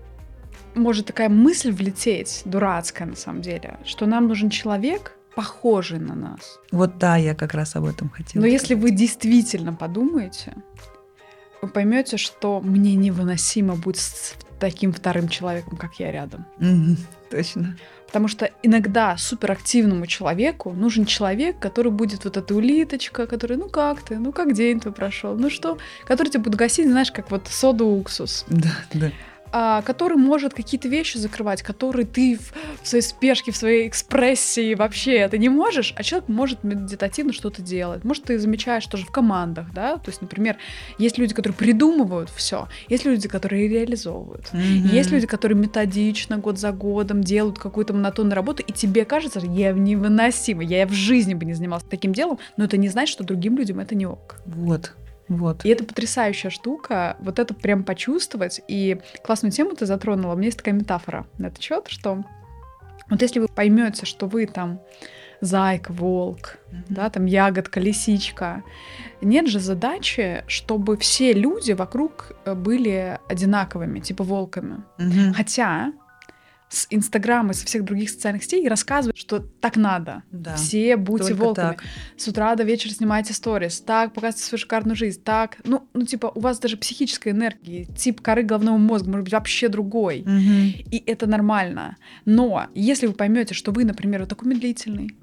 может 0.76 1.08
такая 1.08 1.30
мысль 1.30 1.72
влететь, 1.72 2.42
дурацкая 2.46 3.08
на 3.08 3.16
самом 3.16 3.42
деле, 3.42 3.78
что 3.86 4.06
нам 4.06 4.28
нужен 4.28 4.50
человек, 4.50 5.14
похожий 5.36 6.00
на 6.00 6.16
нас. 6.16 6.60
Вот 6.72 6.98
да, 6.98 7.16
я 7.16 7.36
как 7.36 7.54
раз 7.54 7.76
об 7.76 7.86
этом 7.86 8.10
хотела. 8.10 8.42
Но 8.42 8.48
сказать. 8.48 8.62
если 8.62 8.74
вы 8.76 8.92
действительно 8.92 9.74
подумаете, 9.74 10.54
вы 11.62 11.68
поймете, 11.70 12.18
что 12.18 12.62
мне 12.62 12.96
невыносимо 12.96 13.76
быть 13.76 13.98
с 13.98 14.36
таким 14.60 14.92
вторым 14.92 15.30
человеком, 15.30 15.78
как 15.78 15.96
я 16.00 16.12
рядом. 16.12 16.46
Точно. 17.30 17.78
Потому 18.08 18.28
что 18.28 18.50
иногда 18.64 19.16
суперактивному 19.18 20.08
человеку 20.08 20.72
нужен 20.72 21.06
человек, 21.06 21.60
который 21.60 21.92
будет 21.92 22.26
вот 22.26 22.38
эта 22.38 22.56
улиточка, 22.56 23.28
который, 23.28 23.56
ну 23.56 23.70
как 23.70 24.02
ты, 24.02 24.18
ну 24.18 24.32
как 24.32 24.54
день 24.54 24.80
твой 24.80 24.94
прошел, 24.94 25.36
ну 25.36 25.50
что, 25.50 25.78
который 26.06 26.30
тебя 26.30 26.42
будет 26.42 26.56
гасить, 26.56 26.88
знаешь, 26.88 27.12
как 27.12 27.30
вот 27.30 27.48
сода 27.48 27.86
уксус. 27.86 28.46
Да, 28.50 28.72
да 28.94 29.12
который 29.52 30.18
может 30.18 30.54
какие-то 30.54 30.88
вещи 30.88 31.18
закрывать, 31.18 31.62
которые 31.62 32.06
ты 32.06 32.38
в, 32.38 32.54
в 32.84 32.88
своей 32.88 33.02
спешке, 33.02 33.52
в 33.52 33.58
своей 33.58 33.88
экспрессии 33.88 34.74
вообще 34.74 35.16
это 35.16 35.38
не 35.38 35.50
можешь, 35.50 35.94
а 35.96 36.04
человек 36.04 36.30
может 36.30 36.64
медитативно 36.64 37.34
что-то 37.34 37.62
делать. 37.62 38.04
Может, 38.04 38.26
ты 38.26 38.40
замечаешь 38.40 38.86
тоже 38.86 39.06
в 39.06 39.12
командах, 39.12 39.74
да, 39.74 39.98
то 39.98 40.10
есть, 40.10 40.22
например, 40.22 40.58
есть 40.98 41.18
люди, 41.18 41.34
которые 41.34 41.58
придумывают 41.58 42.30
все, 42.30 42.68
есть 42.88 43.06
люди, 43.06 43.28
которые 43.28 43.68
реализовывают, 43.68 44.46
mm-hmm. 44.52 44.94
есть 44.94 45.12
люди, 45.12 45.28
которые 45.28 45.58
методично, 45.58 46.38
год 46.38 46.60
за 46.60 46.72
годом 46.72 47.24
делают 47.24 47.60
какую-то 47.60 47.94
монотонную 47.94 48.36
работу, 48.36 48.64
и 48.64 48.72
тебе 48.72 49.06
кажется, 49.06 49.40
я 49.40 49.72
невыносима, 49.72 50.64
я 50.64 50.86
в 50.86 50.92
жизни 50.92 51.34
бы 51.34 51.46
не 51.46 51.54
занималась 51.54 51.84
таким 51.90 52.14
делом, 52.14 52.40
но 52.58 52.66
это 52.66 52.78
не 52.78 52.90
значит, 52.90 53.14
что 53.14 53.24
другим 53.24 53.58
людям 53.58 53.80
это 53.80 53.96
не 53.96 54.06
ок. 54.06 54.38
Вот. 54.46 54.94
Вот. 55.30 55.64
И 55.64 55.70
это 55.70 55.86
потрясающая 55.86 56.50
штука, 56.50 57.16
вот 57.20 57.40
это 57.40 57.54
прям 57.54 57.84
почувствовать. 57.84 58.62
И 58.68 59.00
классную 59.24 59.52
тему 59.52 59.76
ты 59.76 59.86
затронула. 59.86 60.34
У 60.34 60.36
меня 60.36 60.48
есть 60.48 60.58
такая 60.58 60.74
метафора 60.74 61.28
на 61.38 61.48
этот 61.48 61.62
счет, 61.62 61.86
что 61.88 62.24
вот 63.10 63.22
если 63.22 63.40
вы 63.40 63.48
поймете, 63.48 64.06
что 64.06 64.28
вы 64.28 64.46
там 64.46 64.82
зайка, 65.42 65.94
волк, 65.94 66.58
mm-hmm. 66.72 66.84
да, 66.90 67.10
там 67.10 67.26
ягодка, 67.26 67.80
лисичка, 67.80 68.64
нет 69.22 69.48
же 69.48 69.60
задачи, 69.60 70.44
чтобы 70.48 70.98
все 70.98 71.34
люди 71.34 71.72
вокруг 71.72 72.34
э, 72.46 72.54
были 72.54 73.20
одинаковыми, 73.30 74.00
типа 74.00 74.24
волками. 74.24 74.84
Mm-hmm. 74.98 75.34
Хотя 75.34 75.94
с 76.70 76.86
Инстаграма 76.92 77.52
и 77.52 77.54
со 77.56 77.66
всех 77.66 77.84
других 77.84 78.12
социальных 78.12 78.44
сетей 78.44 78.64
и 78.64 78.68
рассказывать, 78.68 79.18
что 79.18 79.40
так 79.40 79.76
надо. 79.76 80.24
Да, 80.32 80.56
Все 80.56 80.96
будьте 80.98 81.34
волками. 81.34 81.76
Так. 81.76 81.84
С 82.16 82.28
утра 82.28 82.56
до 82.56 82.64
вечера 82.64 82.94
снимайте 82.94 83.34
сторис. 83.34 83.82
Так, 83.82 84.14
показывайте 84.14 84.46
свою 84.46 84.60
шикарную 84.60 84.96
жизнь. 84.96 85.22
Так, 85.24 85.58
ну, 85.64 85.88
ну, 85.94 86.06
типа, 86.06 86.32
у 86.34 86.40
вас 86.40 86.60
даже 86.60 86.78
психическая 86.78 87.34
энергия, 87.34 87.86
тип 87.86 88.22
коры 88.22 88.44
головного 88.44 88.78
мозга 88.78 89.10
может 89.10 89.24
быть 89.26 89.34
вообще 89.34 89.68
другой. 89.68 90.22
Угу. 90.22 90.92
И 90.92 91.04
это 91.08 91.26
нормально. 91.26 91.98
Но 92.26 92.68
если 92.76 93.08
вы 93.08 93.14
поймете, 93.14 93.56
что 93.56 93.72
вы, 93.72 93.84
например, 93.84 94.22
вот 94.22 94.30
такой 94.30 94.50
медлительный, 94.50 95.16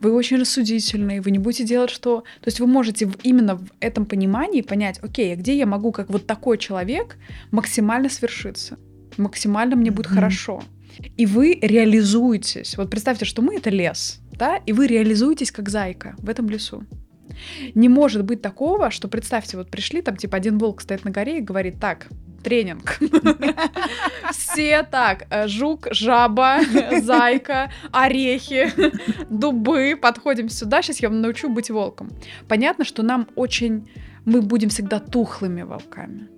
вы 0.00 0.12
очень 0.12 0.38
рассудительный, 0.38 1.20
вы 1.20 1.30
не 1.30 1.38
будете 1.38 1.64
делать 1.64 1.90
что... 1.90 2.22
То 2.40 2.48
есть 2.48 2.58
вы 2.58 2.66
можете 2.66 3.08
именно 3.22 3.56
в 3.56 3.68
этом 3.78 4.04
понимании 4.06 4.62
понять, 4.62 4.98
окей, 5.00 5.32
а 5.32 5.36
где 5.36 5.56
я 5.56 5.66
могу, 5.66 5.92
как 5.92 6.10
вот 6.10 6.26
такой 6.26 6.58
человек, 6.58 7.16
максимально 7.52 8.08
свершиться? 8.08 8.78
Максимально 9.16 9.76
мне 9.76 9.92
будет 9.92 10.06
mm-hmm. 10.06 10.14
хорошо 10.14 10.62
и 11.16 11.26
вы 11.26 11.58
реализуетесь. 11.60 12.76
Вот 12.76 12.90
представьте, 12.90 13.24
что 13.24 13.42
мы— 13.42 13.56
это 13.56 13.70
лес, 13.70 14.20
да, 14.32 14.56
и 14.56 14.72
вы 14.72 14.86
реализуетесь 14.86 15.52
как 15.52 15.68
зайка 15.68 16.14
в 16.18 16.28
этом 16.28 16.48
лесу. 16.48 16.84
Не 17.74 17.88
может 17.88 18.24
быть 18.24 18.42
такого, 18.42 18.90
что 18.90 19.08
представьте, 19.08 19.56
вот 19.56 19.70
пришли, 19.70 20.02
там 20.02 20.16
типа 20.16 20.36
один 20.36 20.58
волк 20.58 20.80
стоит 20.80 21.04
на 21.04 21.10
горе 21.10 21.38
и 21.38 21.42
говорит, 21.42 21.80
так, 21.80 22.08
тренинг. 22.42 22.98
Все 24.32 24.82
так, 24.82 25.26
э, 25.30 25.46
жук, 25.48 25.88
жаба, 25.90 26.60
зайка, 27.02 27.70
орехи, 27.92 28.72
дубы. 29.30 29.98
Подходим 30.00 30.48
сюда, 30.48 30.82
сейчас 30.82 31.00
я 31.00 31.08
вам 31.08 31.20
научу 31.20 31.48
быть 31.48 31.70
волком. 31.70 32.10
Понятно, 32.48 32.84
что 32.84 33.02
нам 33.02 33.28
очень... 33.36 33.88
Мы 34.26 34.42
будем 34.42 34.68
всегда 34.68 35.00
тухлыми 35.00 35.62
волками. 35.62 36.28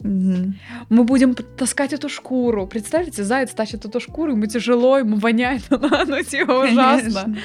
Мгм. 0.00 0.58
Мы 0.90 1.04
будем 1.04 1.34
таскать 1.34 1.92
эту 1.92 2.08
шкуру. 2.08 2.66
Представляете, 2.66 3.24
заяц 3.24 3.52
тащит 3.52 3.84
эту 3.84 4.00
шкуру, 4.00 4.32
ему 4.32 4.46
тяжело, 4.46 4.98
ему 4.98 5.16
воняет, 5.16 5.62
она, 5.70 6.04
ну, 6.06 6.22
типа, 6.22 6.52
ужасно. 6.52 7.36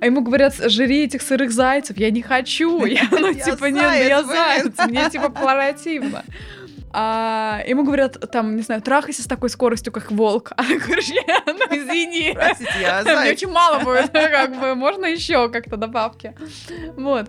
А 0.00 0.06
ему 0.06 0.22
говорят, 0.22 0.54
жри 0.56 1.04
этих 1.04 1.22
сырых 1.22 1.52
зайцев. 1.52 1.96
Я 1.96 2.10
не 2.10 2.22
хочу. 2.22 2.84
Я, 2.84 3.06
ну, 3.10 3.32
типа, 3.32 3.66
нет, 3.66 4.08
я 4.08 4.22
заяц. 4.24 4.72
Мне, 4.88 5.08
типа, 5.10 5.28
противно. 5.28 6.24
А 6.96 7.60
ему 7.66 7.82
говорят, 7.82 8.30
там, 8.30 8.54
не 8.54 8.62
знаю, 8.62 8.80
трахайся 8.80 9.22
с 9.22 9.26
такой 9.26 9.50
скоростью, 9.50 9.92
как 9.92 10.12
волк. 10.12 10.52
А 10.56 10.62
ты 10.62 10.78
говоришь, 10.78 11.08
«Я, 11.08 11.42
ну 11.44 11.64
извини. 11.76 12.32
Простите, 12.34 12.70
я 12.80 13.02
Мне 13.02 13.14
заяц. 13.14 13.32
очень 13.36 13.48
мало 13.52 13.80
будет, 13.80 14.10
как 14.10 14.60
бы, 14.60 14.76
можно 14.76 15.06
еще 15.06 15.48
как-то 15.48 15.76
добавки. 15.76 16.34
Вот. 16.96 17.28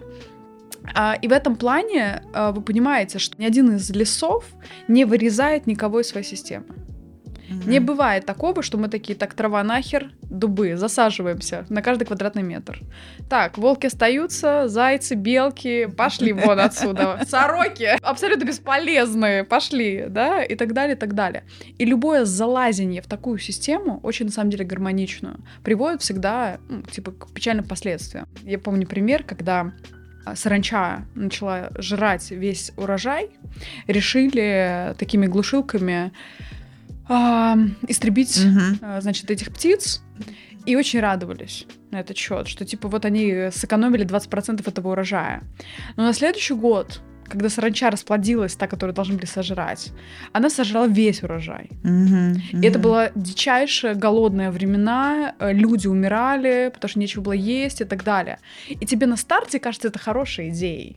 А, 0.94 1.18
и 1.22 1.28
в 1.28 1.32
этом 1.32 1.56
плане 1.56 2.24
а, 2.34 2.52
вы 2.52 2.62
понимаете, 2.62 3.20
что 3.20 3.36
ни 3.42 3.46
один 3.46 3.76
из 3.76 3.90
лесов 3.90 4.46
не 4.88 5.06
вырезает 5.06 5.68
никого 5.68 6.02
из 6.02 6.10
своей 6.10 6.26
системы. 6.26 6.66
Мгм. 7.50 7.70
Не 7.70 7.80
бывает 7.80 8.26
такого, 8.26 8.62
что 8.62 8.78
мы 8.78 8.88
такие, 8.88 9.18
так, 9.18 9.34
трава 9.34 9.64
нахер, 9.64 10.12
дубы, 10.24 10.76
засаживаемся 10.78 11.66
на 11.70 11.82
каждый 11.82 12.06
квадратный 12.06 12.44
метр. 12.44 12.82
Так, 13.30 13.58
волки 13.58 13.88
остаются, 13.88 14.68
зайцы, 14.68 15.16
белки, 15.16 15.88
пошли 15.88 16.34
вон 16.34 16.60
отсюда. 16.60 17.20
Сороки 17.28 17.98
абсолютно 18.02 18.46
бесполезные, 18.46 19.44
пошли, 19.44 20.06
да, 20.10 20.44
и 20.44 20.56
так 20.56 20.74
далее, 20.74 20.96
и 20.96 21.00
так 21.00 21.14
далее. 21.14 21.44
И 21.78 21.86
любое 21.86 22.26
залазение 22.26 23.02
в 23.02 23.08
такую 23.08 23.38
систему, 23.38 24.00
очень 24.04 24.26
на 24.26 24.32
самом 24.32 24.50
деле 24.50 24.66
гармоничную, 24.66 25.40
приводит 25.64 26.02
всегда, 26.02 26.58
ну, 26.70 26.82
типа, 26.82 27.12
к 27.12 27.32
печальным 27.32 27.66
последствиям. 27.66 28.28
Я 28.44 28.60
помню 28.60 28.88
пример, 28.88 29.24
когда 29.24 29.72
саранча 30.34 31.06
начала 31.14 31.72
жрать 31.78 32.32
весь 32.32 32.72
урожай, 32.78 33.30
решили 33.88 34.96
такими 34.98 35.28
глушилками 35.28 36.12
а, 37.08 37.56
истребить, 37.88 38.44
Мгм. 38.44 38.80
а, 38.82 39.02
значит, 39.02 39.30
этих 39.30 39.52
птиц. 39.54 40.02
И 40.66 40.76
очень 40.76 41.00
радовались 41.00 41.68
на 41.92 42.00
этот 42.00 42.18
счет, 42.18 42.48
что 42.48 42.66
типа 42.66 42.88
вот 42.88 43.06
они 43.06 43.50
сэкономили 43.52 44.04
20% 44.04 44.68
этого 44.68 44.94
урожая. 44.94 45.44
Но 45.96 46.04
на 46.04 46.14
следующий 46.14 46.56
год, 46.56 47.02
когда 47.30 47.50
саранча 47.50 47.90
расплодилась, 47.90 48.56
та, 48.56 48.68
которую 48.68 48.96
должны 48.96 49.16
были 49.16 49.26
сожрать, 49.26 49.92
она 50.34 50.50
сожрала 50.50 50.88
весь 50.88 51.24
урожай. 51.24 51.70
Мгм. 51.84 52.42
И 52.62 52.68
это 52.68 52.80
было 52.80 53.12
дичайшие 53.16 53.96
голодные 53.96 54.52
времена, 54.52 55.36
э, 55.40 55.54
люди 55.54 55.88
умирали, 55.88 56.72
потому 56.74 56.90
что 56.90 57.00
нечего 57.00 57.22
было 57.22 57.34
есть 57.34 57.82
и 57.82 57.86
так 57.86 58.04
далее. 58.04 58.40
И 58.70 58.86
тебе 58.86 59.08
на 59.08 59.18
старте 59.18 59.60
кажется 59.60 59.88
это 59.88 60.00
хорошей 60.00 60.50
идеей. 60.50 60.96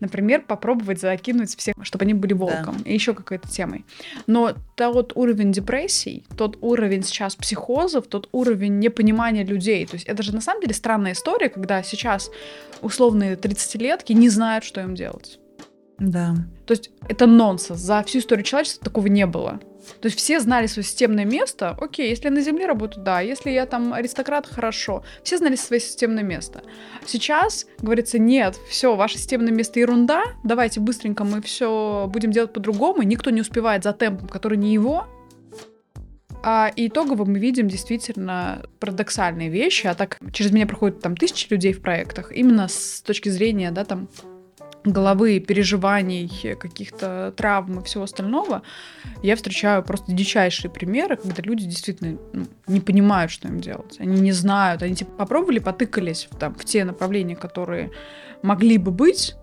Например, 0.00 0.40
попробовать 0.40 1.00
закинуть 1.00 1.54
всех, 1.56 1.74
чтобы 1.82 2.04
они 2.04 2.14
были 2.14 2.32
волком, 2.32 2.76
и 2.86 2.94
еще 2.94 3.14
какой-то 3.14 3.48
темой. 3.48 3.84
Но 4.26 4.54
тот 4.74 5.12
уровень 5.14 5.52
депрессий, 5.52 6.24
тот 6.36 6.56
уровень 6.62 7.02
сейчас 7.02 7.36
психозов, 7.36 8.06
тот 8.06 8.28
уровень 8.32 8.78
непонимания 8.78 9.44
людей, 9.44 9.84
то 9.86 9.94
есть 9.94 10.06
это 10.06 10.22
же 10.22 10.34
на 10.34 10.40
самом 10.40 10.62
деле 10.62 10.72
странная 10.72 11.12
история, 11.12 11.50
когда 11.50 11.82
сейчас 11.82 12.30
условные 12.80 13.36
30-летки 13.36 14.12
не 14.14 14.30
знают, 14.30 14.64
что 14.64 14.80
им 14.80 14.94
делать. 14.94 15.38
Да. 16.00 16.34
То 16.66 16.72
есть 16.72 16.90
это 17.08 17.26
нонсенс. 17.26 17.78
За 17.78 18.02
всю 18.02 18.18
историю 18.18 18.44
человечества 18.44 18.84
такого 18.84 19.06
не 19.06 19.26
было. 19.26 19.60
То 20.00 20.06
есть 20.06 20.18
все 20.18 20.40
знали 20.40 20.66
свое 20.66 20.84
системное 20.84 21.24
место. 21.24 21.76
Окей, 21.80 22.08
если 22.08 22.24
я 22.24 22.30
на 22.30 22.40
Земле 22.40 22.66
работаю, 22.66 23.04
да. 23.04 23.20
Если 23.20 23.50
я 23.50 23.66
там 23.66 23.92
аристократ, 23.92 24.46
хорошо. 24.46 25.04
Все 25.22 25.38
знали 25.38 25.56
свое 25.56 25.80
системное 25.80 26.22
место. 26.22 26.62
Сейчас 27.06 27.66
говорится, 27.78 28.18
нет, 28.18 28.58
все, 28.68 28.96
ваше 28.96 29.18
системное 29.18 29.52
место 29.52 29.80
ерунда. 29.80 30.24
Давайте 30.42 30.80
быстренько 30.80 31.24
мы 31.24 31.42
все 31.42 32.08
будем 32.12 32.30
делать 32.30 32.52
по-другому. 32.52 33.02
Никто 33.02 33.30
не 33.30 33.40
успевает 33.40 33.84
за 33.84 33.92
темпом, 33.92 34.28
который 34.28 34.58
не 34.58 34.72
его. 34.72 35.06
А 36.42 36.70
итогово 36.74 37.26
мы 37.26 37.38
видим 37.38 37.68
действительно 37.68 38.62
парадоксальные 38.78 39.50
вещи, 39.50 39.86
а 39.86 39.94
так 39.94 40.18
через 40.32 40.52
меня 40.52 40.66
проходят 40.66 41.00
там 41.00 41.14
тысячи 41.14 41.46
людей 41.50 41.74
в 41.74 41.82
проектах, 41.82 42.32
именно 42.32 42.66
с 42.66 43.02
точки 43.02 43.28
зрения, 43.28 43.70
да, 43.70 43.84
там, 43.84 44.08
головы, 44.84 45.40
переживаний, 45.40 46.56
каких-то 46.56 47.32
травм 47.36 47.80
и 47.80 47.84
всего 47.84 48.04
остального, 48.04 48.62
я 49.22 49.36
встречаю 49.36 49.82
просто 49.82 50.12
дичайшие 50.12 50.70
примеры, 50.70 51.16
когда 51.16 51.42
люди 51.42 51.64
действительно 51.64 52.18
ну, 52.32 52.46
не 52.66 52.80
понимают, 52.80 53.30
что 53.30 53.48
им 53.48 53.60
делать. 53.60 53.96
Они 53.98 54.20
не 54.20 54.32
знают, 54.32 54.82
они 54.82 54.94
типа 54.94 55.12
попробовали, 55.12 55.58
потыкались 55.58 56.28
там, 56.38 56.54
в 56.54 56.64
те 56.64 56.84
направления, 56.84 57.36
которые 57.36 57.90
могли 58.42 58.78
бы 58.78 58.90
быть, 58.90 59.36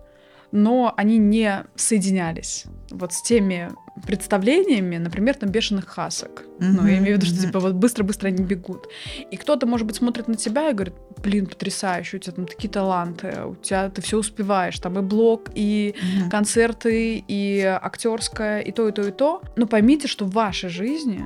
но 0.52 0.94
они 0.96 1.18
не 1.18 1.64
соединялись 1.76 2.64
вот 2.90 3.12
с 3.12 3.22
теми 3.22 3.70
представлениями, 4.06 4.96
например, 4.96 5.34
там 5.34 5.50
бешеных 5.50 5.86
хасок. 5.86 6.44
Ну, 6.60 6.86
я 6.86 6.98
имею 6.98 7.16
в 7.18 7.22
виду, 7.22 7.26
что 7.26 7.40
типа 7.46 7.60
вот 7.60 7.74
быстро-быстро 7.74 8.28
они 8.28 8.42
бегут. 8.44 8.86
И 9.30 9.36
кто-то, 9.36 9.66
может 9.66 9.86
быть, 9.86 9.96
смотрит 9.96 10.28
на 10.28 10.34
тебя 10.34 10.70
и 10.70 10.72
говорит, 10.72 10.94
блин, 11.22 11.46
потрясающе, 11.46 12.16
у 12.16 12.20
тебя 12.20 12.32
там 12.34 12.46
такие 12.46 12.70
таланты, 12.70 13.34
у 13.44 13.54
тебя 13.56 13.90
ты 13.90 14.00
все 14.00 14.18
успеваешь, 14.18 14.78
там 14.78 14.98
и 14.98 15.02
блог, 15.02 15.50
и 15.54 15.94
Мгм. 16.20 16.30
концерты, 16.30 17.22
и 17.28 17.60
актерское, 17.62 18.60
и 18.60 18.72
то, 18.72 18.88
и 18.88 18.92
то, 18.92 19.02
и 19.02 19.10
то. 19.10 19.42
Но 19.56 19.66
поймите, 19.66 20.08
что 20.08 20.24
в 20.24 20.30
вашей 20.30 20.70
жизни 20.70 21.22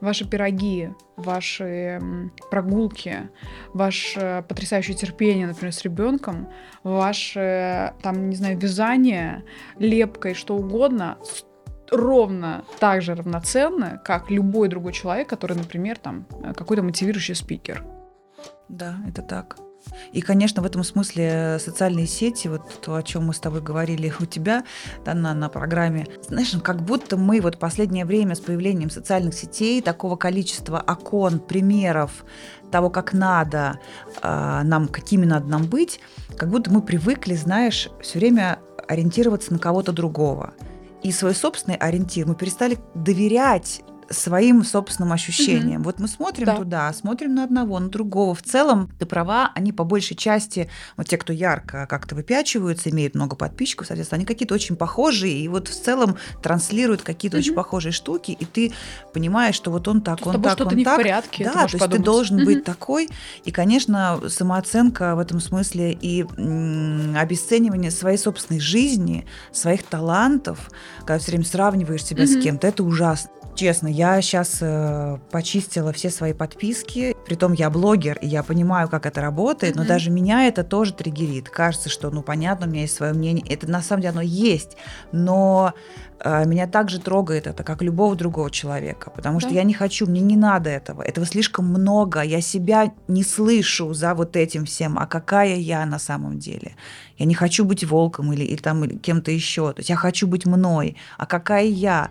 ваши 0.00 0.28
пироги, 0.28 0.90
ваши 1.16 2.00
прогулки, 2.50 3.30
ваше 3.72 4.44
потрясающее 4.48 4.96
терпение, 4.96 5.46
например, 5.46 5.72
с 5.72 5.82
ребенком, 5.82 6.48
ваше, 6.82 7.94
там, 8.02 8.28
не 8.30 8.36
знаю, 8.36 8.58
вязание, 8.58 9.44
лепка 9.78 10.30
и 10.30 10.34
что 10.34 10.56
угодно, 10.56 11.18
ровно 11.90 12.64
так 12.78 13.02
же 13.02 13.14
равноценно, 13.14 14.00
как 14.04 14.30
любой 14.30 14.68
другой 14.68 14.92
человек, 14.92 15.28
который, 15.28 15.56
например, 15.56 15.98
там, 15.98 16.26
э, 16.42 16.52
какой-то 16.54 16.82
мотивирующий 16.82 17.34
спикер. 17.34 17.84
Да, 18.68 18.96
это 19.06 19.22
так. 19.22 19.56
И, 20.12 20.20
конечно, 20.20 20.62
в 20.62 20.66
этом 20.66 20.84
смысле 20.84 21.58
социальные 21.60 22.06
сети, 22.06 22.48
вот 22.48 22.80
то, 22.80 22.94
о 22.94 23.02
чем 23.02 23.26
мы 23.26 23.34
с 23.34 23.40
тобой 23.40 23.60
говорили 23.60 24.12
у 24.20 24.24
тебя, 24.24 24.64
да, 25.04 25.14
на, 25.14 25.48
программе, 25.48 26.06
знаешь, 26.28 26.52
ну, 26.52 26.60
как 26.60 26.82
будто 26.82 27.16
мы 27.16 27.40
вот 27.40 27.58
последнее 27.58 28.04
время 28.04 28.34
с 28.34 28.40
появлением 28.40 28.90
социальных 28.90 29.34
сетей, 29.34 29.82
такого 29.82 30.16
количества 30.16 30.82
окон, 30.86 31.38
примеров 31.38 32.24
того, 32.70 32.90
как 32.90 33.12
надо 33.12 33.78
а, 34.22 34.62
нам, 34.64 34.88
какими 34.88 35.24
надо 35.24 35.46
нам 35.46 35.66
быть, 35.66 36.00
как 36.36 36.50
будто 36.50 36.70
мы 36.72 36.82
привыкли, 36.82 37.34
знаешь, 37.34 37.88
все 38.00 38.18
время 38.18 38.58
ориентироваться 38.88 39.52
на 39.52 39.58
кого-то 39.58 39.92
другого. 39.92 40.54
И 41.02 41.12
свой 41.12 41.34
собственный 41.34 41.76
ориентир 41.76 42.26
мы 42.26 42.34
перестали 42.34 42.78
доверять 42.94 43.82
своим 44.10 44.64
собственным 44.64 45.12
ощущениям. 45.12 45.82
Вот 45.82 45.98
мы 45.98 46.08
смотрим 46.08 46.46
Да. 46.46 46.56
туда, 46.56 46.92
смотрим 46.92 47.34
на 47.34 47.44
одного, 47.44 47.78
на 47.78 47.88
другого. 47.88 48.34
В 48.34 48.42
целом, 48.42 48.90
ты 48.98 49.06
права, 49.06 49.50
они 49.54 49.72
по 49.72 49.84
большей 49.84 50.16
части, 50.16 50.68
вот 50.96 51.08
те, 51.08 51.16
кто 51.16 51.32
ярко 51.32 51.86
как-то 51.88 52.14
выпячиваются, 52.14 52.90
имеют 52.90 53.14
много 53.14 53.36
подписчиков, 53.36 53.86
соответственно, 53.86 54.18
они 54.18 54.26
какие-то 54.26 54.54
очень 54.54 54.76
похожие, 54.76 55.34
и 55.38 55.48
вот 55.48 55.68
в 55.68 55.74
целом 55.82 56.16
транслируют 56.42 57.02
какие-то 57.02 57.38
очень 57.38 57.52
Мгм. 57.52 57.56
похожие 57.56 57.92
штуки, 57.92 58.30
и 58.32 58.44
ты 58.44 58.72
понимаешь, 59.12 59.54
что 59.54 59.70
вот 59.70 59.88
он 59.88 60.00
так, 60.00 60.20
С 60.20 60.26
он 60.26 60.40
так, 60.42 60.60
он 60.60 60.76
не 60.76 60.84
так. 60.84 60.94
в 60.94 60.96
порядке. 60.96 61.44
Да, 61.44 61.52
ты 61.52 61.58
то 61.58 61.62
есть 61.64 61.72
ты 61.72 61.78
подумать. 61.80 62.04
должен 62.04 62.36
Мгм. 62.36 62.44
быть 62.44 62.64
такой. 62.64 63.08
И, 63.44 63.50
конечно, 63.50 64.20
самооценка 64.28 65.14
в 65.16 65.18
этом 65.18 65.40
смысле 65.40 65.92
и 65.92 66.22
м, 66.36 67.16
обесценивание 67.16 67.90
своей 67.90 68.18
собственной 68.18 68.60
жизни, 68.60 69.26
своих 69.52 69.82
талантов, 69.84 70.70
когда 71.00 71.18
все 71.18 71.32
время 71.32 71.44
сравниваешь 71.44 72.04
себя 72.04 72.26
с 72.26 72.32
Мгм. 72.32 72.40
кем-то, 72.42 72.66
это 72.68 72.84
ужасно. 72.84 73.30
Честно, 73.56 73.88
я 73.88 74.20
сейчас 74.20 74.62
почистила 75.30 75.90
все 75.94 76.10
свои 76.10 76.34
подписки. 76.34 77.16
Притом 77.24 77.54
я 77.54 77.70
блогер, 77.70 78.18
и 78.20 78.26
я 78.26 78.42
понимаю, 78.42 78.86
как 78.90 79.06
это 79.06 79.22
работает, 79.22 79.74
но 79.76 79.80
Мгм. 79.82 79.88
даже 79.88 80.10
меня 80.10 80.46
это 80.46 80.62
тоже 80.62 80.92
триггерит. 80.92 81.48
Кажется, 81.48 81.88
что, 81.88 82.10
ну, 82.10 82.22
понятно, 82.22 82.66
у 82.66 82.68
меня 82.70 82.82
есть 82.82 82.94
свое 82.94 83.14
мнение. 83.14 83.44
Это 83.48 83.66
на 83.68 83.80
самом 83.80 84.02
деле 84.02 84.12
оно 84.12 84.20
есть. 84.20 84.76
Но 85.10 85.72
э, 86.20 86.46
меня 86.46 86.66
также 86.66 86.98
трогает 87.00 87.46
это, 87.46 87.62
как 87.62 87.82
любого 87.82 88.14
другого 88.16 88.50
человека. 88.50 89.10
Потому 89.10 89.38
что 89.40 89.50
Да. 89.50 89.56
я 89.56 89.62
не 89.64 89.74
хочу, 89.74 90.06
мне 90.06 90.20
не 90.20 90.36
надо 90.36 90.70
этого. 90.70 91.02
Этого 91.02 91.26
слишком 91.26 91.66
много. 91.66 92.22
Я 92.22 92.40
себя 92.40 92.92
не 93.08 93.22
слышу 93.22 93.92
за 93.94 94.14
вот 94.14 94.36
этим 94.36 94.64
всем. 94.64 94.98
А 94.98 95.06
какая 95.06 95.56
я 95.56 95.84
на 95.86 95.98
самом 95.98 96.38
деле? 96.38 96.74
Я 97.18 97.26
не 97.26 97.34
хочу 97.34 97.64
быть 97.64 97.84
волком 97.84 98.32
или, 98.32 98.44
или 98.44 98.56
там 98.56 98.84
или 98.84 98.96
кем-то 98.96 99.30
еще. 99.30 99.72
То 99.72 99.80
есть 99.80 99.90
я 99.90 99.96
хочу 99.96 100.26
быть 100.26 100.46
мной. 100.46 100.96
А 101.18 101.26
какая 101.26 101.64
я? 101.66 102.08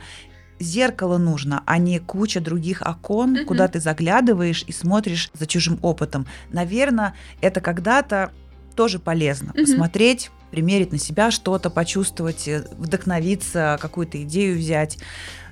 Зеркало 0.59 1.17
нужно, 1.17 1.63
а 1.65 1.77
не 1.77 1.99
куча 1.99 2.39
других 2.39 2.81
окон, 2.81 3.33
Мгм. 3.33 3.45
куда 3.45 3.67
ты 3.67 3.79
заглядываешь 3.79 4.63
и 4.67 4.71
смотришь 4.71 5.29
за 5.33 5.45
чужим 5.47 5.79
опытом. 5.81 6.25
Наверное, 6.51 7.13
это 7.41 7.59
когда-то 7.61 8.31
тоже 8.75 8.99
полезно 8.99 9.51
Мгм. 9.53 9.65
посмотреть 9.65 10.31
примерить 10.51 10.91
на 10.93 10.97
себя 10.97 11.31
что-то, 11.31 11.69
почувствовать, 11.69 12.47
э, 12.47 12.65
вдохновиться, 12.77 13.77
какую-то 13.81 14.21
идею 14.23 14.57
взять. 14.57 14.97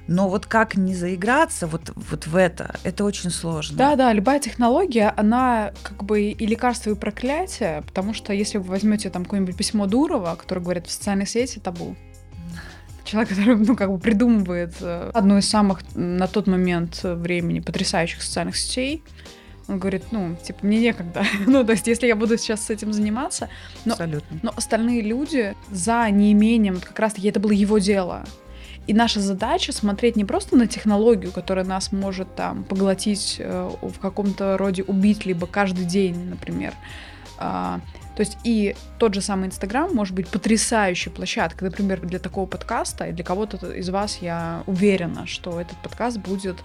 Но 0.07 0.27
вот 0.29 0.45
как 0.45 0.75
не 0.75 0.93
заиграться 0.95 1.65
вот, 1.67 1.91
вот 1.95 2.27
в 2.27 2.35
это, 2.35 2.75
это 2.83 3.03
очень 3.05 3.29
сложно. 3.29 3.77
Да, 3.77 3.95
да, 3.95 4.11
любая 4.13 4.39
технология, 4.39 5.13
она 5.15 5.71
как 5.81 6.03
бы 6.03 6.23
и 6.31 6.45
лекарство, 6.45 6.91
и 6.91 6.95
проклятие, 6.95 7.83
потому 7.87 8.13
что 8.13 8.33
если 8.33 8.57
вы 8.57 8.65
возьмете 8.65 9.09
там 9.09 9.23
какое-нибудь 9.23 9.55
письмо 9.55 9.85
Дурова, 9.87 10.35
которое 10.35 10.61
говорит 10.61 10.87
в 10.87 10.91
социальной 10.91 11.25
сети 11.27 11.59
табу, 11.59 11.95
человек, 13.03 13.29
который, 13.29 13.55
ну, 13.55 13.75
как 13.75 13.91
бы 13.91 13.97
придумывает 13.97 14.75
э, 14.81 15.11
одну 15.13 15.37
из 15.37 15.49
самых 15.49 15.81
на 15.95 16.27
тот 16.27 16.47
момент 16.47 17.01
времени 17.03 17.59
потрясающих 17.59 18.21
социальных 18.21 18.57
сетей, 18.57 19.03
он 19.67 19.79
говорит, 19.79 20.03
ну, 20.11 20.35
типа, 20.43 20.65
мне 20.65 20.79
некогда. 20.79 21.23
ну, 21.47 21.63
то 21.63 21.71
есть, 21.71 21.87
если 21.87 22.07
я 22.07 22.15
буду 22.15 22.37
сейчас 22.37 22.65
с 22.65 22.69
этим 22.69 22.93
заниматься. 22.93 23.49
Но, 23.85 23.93
Абсолютно. 23.93 24.39
Но 24.41 24.53
остальные 24.55 25.01
люди 25.01 25.55
за 25.71 26.09
неимением, 26.09 26.75
вот 26.75 26.85
как 26.85 26.99
раз-таки 26.99 27.27
это 27.29 27.39
было 27.39 27.51
его 27.51 27.77
дело. 27.77 28.23
И 28.85 28.93
наша 28.93 29.21
задача 29.21 29.71
смотреть 29.71 30.17
не 30.17 30.25
просто 30.25 30.57
на 30.57 30.67
технологию, 30.67 31.31
которая 31.31 31.63
нас 31.63 31.93
может 31.93 32.35
там 32.35 32.65
поглотить, 32.65 33.37
э, 33.39 33.71
в 33.81 33.99
каком-то 33.99 34.57
роде 34.57 34.83
убить, 34.83 35.25
либо 35.25 35.47
каждый 35.47 35.85
день, 35.85 36.29
например. 36.29 36.73
То 38.15 38.21
есть 38.21 38.37
и 38.43 38.75
тот 38.99 39.13
же 39.13 39.21
самый 39.21 39.47
Инстаграм 39.47 39.93
может 39.93 40.13
быть 40.13 40.27
потрясающей 40.27 41.11
площадкой, 41.11 41.65
например, 41.65 41.99
для 42.01 42.19
такого 42.19 42.45
подкаста, 42.45 43.05
и 43.05 43.11
для 43.11 43.23
кого-то 43.23 43.71
из 43.71 43.89
вас 43.89 44.19
я 44.21 44.63
уверена, 44.67 45.25
что 45.25 45.59
этот 45.59 45.77
подкаст 45.79 46.17
будет 46.17 46.57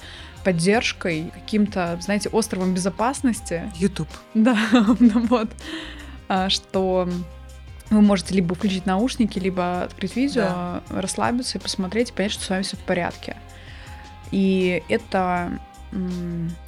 поддержкой, 0.45 1.31
каким-то, 1.33 1.99
знаете, 2.03 2.29
островом 2.29 2.75
безопасности. 2.75 3.71
YouTube. 3.77 4.09
Да, 4.35 4.59
ну 5.01 5.27
вот. 5.27 5.49
А, 6.29 6.51
что 6.51 7.09
вы 7.91 8.03
можете 8.03 8.35
либо 8.35 8.55
включить 8.55 8.85
наушники, 8.85 9.39
либо 9.39 9.83
открыть 9.83 10.15
видео, 10.17 10.43
да. 10.43 10.83
расслабиться 10.91 11.59
и 11.59 11.61
посмотреть, 11.61 12.11
и 12.11 12.13
понять, 12.13 12.33
что 12.33 12.45
с 12.45 12.51
вами 12.51 12.63
все 12.63 12.77
в 12.77 12.81
порядке. 12.81 13.37
И 14.31 14.83
это 14.91 15.59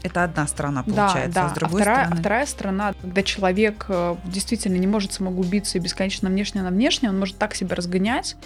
это 0.02 0.24
одна 0.24 0.46
сторона 0.46 0.82
получается, 0.82 1.34
да, 1.34 1.42
да. 1.42 1.46
а 1.46 1.50
с 1.50 1.52
другой 1.52 1.80
а 1.80 1.82
вторая, 1.82 2.04
стороны. 2.04 2.18
А 2.18 2.20
вторая 2.20 2.46
сторона, 2.46 2.94
когда 3.00 3.22
человек 3.22 3.86
э, 3.88 4.16
действительно 4.24 4.76
не 4.76 4.86
может 4.86 5.12
самоубиться 5.12 5.78
и 5.78 5.80
бесконечно 5.80 6.28
внешне 6.28 6.62
на 6.62 6.70
внешне, 6.70 7.08
он 7.08 7.18
может 7.18 7.36
так 7.36 7.54
себя 7.54 7.76
разгонять 7.76 8.36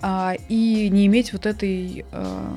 а, 0.00 0.34
и 0.48 0.88
не 0.90 1.06
иметь 1.06 1.32
вот 1.32 1.46
этой 1.46 2.04
а, 2.10 2.56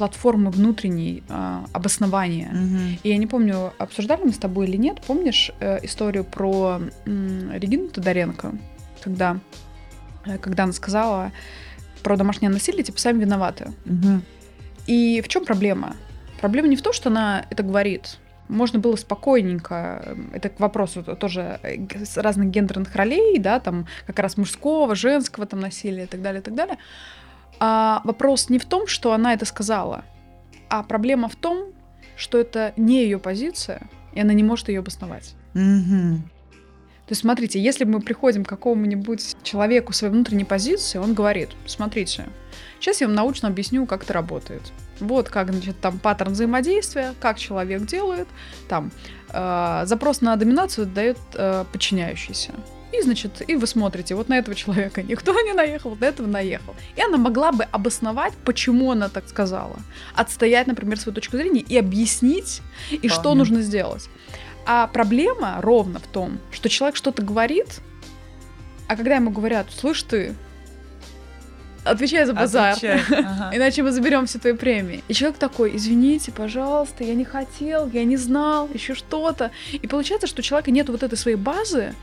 платформы 0.00 0.50
внутренней 0.50 1.22
а, 1.28 1.66
обоснования. 1.74 2.48
Угу. 2.48 2.98
И 3.02 3.08
я 3.10 3.18
не 3.18 3.26
помню, 3.26 3.74
обсуждали 3.76 4.22
мы 4.24 4.32
с 4.32 4.38
тобой 4.38 4.66
или 4.66 4.78
нет, 4.78 5.02
помнишь 5.06 5.50
э, 5.60 5.84
историю 5.84 6.24
про 6.24 6.80
м, 7.04 7.52
Регину 7.52 7.88
Тодоренко, 7.88 8.54
когда, 9.02 9.38
э, 10.24 10.38
когда 10.38 10.64
она 10.64 10.72
сказала 10.72 11.32
про 12.02 12.16
домашнее 12.16 12.48
насилие, 12.48 12.82
типа, 12.82 12.98
сами 12.98 13.20
виноваты. 13.20 13.74
Угу. 13.84 14.22
И 14.86 15.20
в 15.20 15.28
чем 15.28 15.44
проблема? 15.44 15.96
Проблема 16.40 16.68
не 16.68 16.76
в 16.76 16.82
том, 16.82 16.92
что 16.92 17.10
она 17.10 17.46
это 17.50 17.62
говорит. 17.62 18.18
Можно 18.48 18.80
было 18.80 18.96
спокойненько, 18.96 20.16
это 20.32 20.48
к 20.48 20.58
вопросу 20.58 21.04
тоже 21.04 21.60
с 21.62 22.16
разных 22.16 22.50
гендерных 22.50 22.96
ролей, 22.96 23.38
да, 23.38 23.60
там 23.60 23.86
как 24.06 24.18
раз 24.18 24.36
мужского, 24.36 24.96
женского 24.96 25.46
там 25.46 25.60
насилия 25.60 26.04
и 26.04 26.06
так 26.06 26.20
далее, 26.20 26.40
и 26.40 26.42
так 26.42 26.54
далее. 26.54 26.78
А 27.60 28.00
вопрос 28.04 28.48
не 28.48 28.58
в 28.58 28.64
том, 28.64 28.88
что 28.88 29.12
она 29.12 29.34
это 29.34 29.44
сказала, 29.44 30.04
а 30.68 30.82
проблема 30.82 31.28
в 31.28 31.36
том, 31.36 31.72
что 32.16 32.38
это 32.38 32.72
не 32.76 33.02
ее 33.02 33.18
позиция, 33.18 33.82
и 34.14 34.20
она 34.20 34.32
не 34.32 34.42
может 34.42 34.68
ее 34.68 34.80
обосновать. 34.80 35.34
Угу. 35.54 36.22
То 37.10 37.12
есть, 37.12 37.22
смотрите, 37.22 37.60
если 37.60 37.84
мы 37.84 38.00
приходим 38.00 38.44
к 38.44 38.48
какому-нибудь 38.48 39.36
человеку 39.42 39.92
своей 39.92 40.12
внутренней 40.12 40.44
позиции, 40.44 40.98
он 40.98 41.12
говорит, 41.12 41.50
смотрите, 41.66 42.26
сейчас 42.78 43.00
я 43.00 43.08
вам 43.08 43.16
научно 43.16 43.48
объясню, 43.48 43.84
как 43.86 44.04
это 44.04 44.12
работает. 44.12 44.72
Вот 45.00 45.28
как, 45.28 45.52
значит, 45.52 45.80
там 45.80 45.98
паттерн 45.98 46.32
взаимодействия, 46.32 47.14
как 47.20 47.38
человек 47.38 47.84
делает, 47.86 48.28
там 48.68 48.90
э, 49.32 49.82
запрос 49.86 50.20
на 50.20 50.36
доминацию 50.36 50.86
дает 50.86 51.18
э, 51.34 51.64
подчиняющийся. 51.72 52.52
И, 52.92 53.02
значит, 53.02 53.42
и 53.48 53.54
вы 53.54 53.66
смотрите, 53.66 54.14
вот 54.14 54.28
на 54.28 54.38
этого 54.38 54.56
человека 54.56 55.02
никто 55.02 55.32
не 55.40 55.52
наехал, 55.52 55.90
вот 55.90 56.00
на 56.00 56.06
этого 56.06 56.26
наехал. 56.26 56.74
И 56.96 57.02
она 57.02 57.18
могла 57.18 57.52
бы 57.52 57.64
обосновать, 57.64 58.32
почему 58.44 58.90
она 58.90 59.08
так 59.08 59.28
сказала. 59.28 59.76
Отстоять, 60.14 60.66
например, 60.66 60.98
свою 60.98 61.14
точку 61.14 61.36
зрения 61.36 61.60
и 61.60 61.78
объяснить, 61.78 62.62
и 62.90 62.96
Вполне. 62.96 63.08
что 63.08 63.34
нужно 63.34 63.62
сделать. 63.62 64.08
А 64.66 64.88
проблема 64.88 65.58
ровно 65.60 66.00
в 66.00 66.06
том, 66.06 66.38
что 66.50 66.68
человек 66.68 66.96
что-то 66.96 67.22
говорит, 67.22 67.80
а 68.88 68.96
когда 68.96 69.14
ему 69.14 69.30
говорят, 69.30 69.68
слышь 69.70 70.02
ты, 70.02 70.34
отвечай 71.84 72.24
за 72.24 72.34
базар, 72.34 72.76
ага. 72.82 73.50
иначе 73.52 73.82
мы 73.82 73.92
заберем 73.92 74.26
все 74.26 74.38
твои 74.38 74.52
премии. 74.52 75.02
И 75.08 75.14
человек 75.14 75.38
такой, 75.38 75.76
извините, 75.76 76.32
пожалуйста, 76.32 77.04
я 77.04 77.14
не 77.14 77.24
хотел, 77.24 77.88
я 77.88 78.04
не 78.04 78.16
знал, 78.16 78.68
еще 78.72 78.94
что-то. 78.94 79.50
И 79.72 79.86
получается, 79.86 80.26
что 80.26 80.40
у 80.40 80.42
человека 80.42 80.70
нет 80.70 80.88
вот 80.88 81.02
этой 81.02 81.16
своей 81.16 81.36
базы, 81.36 81.94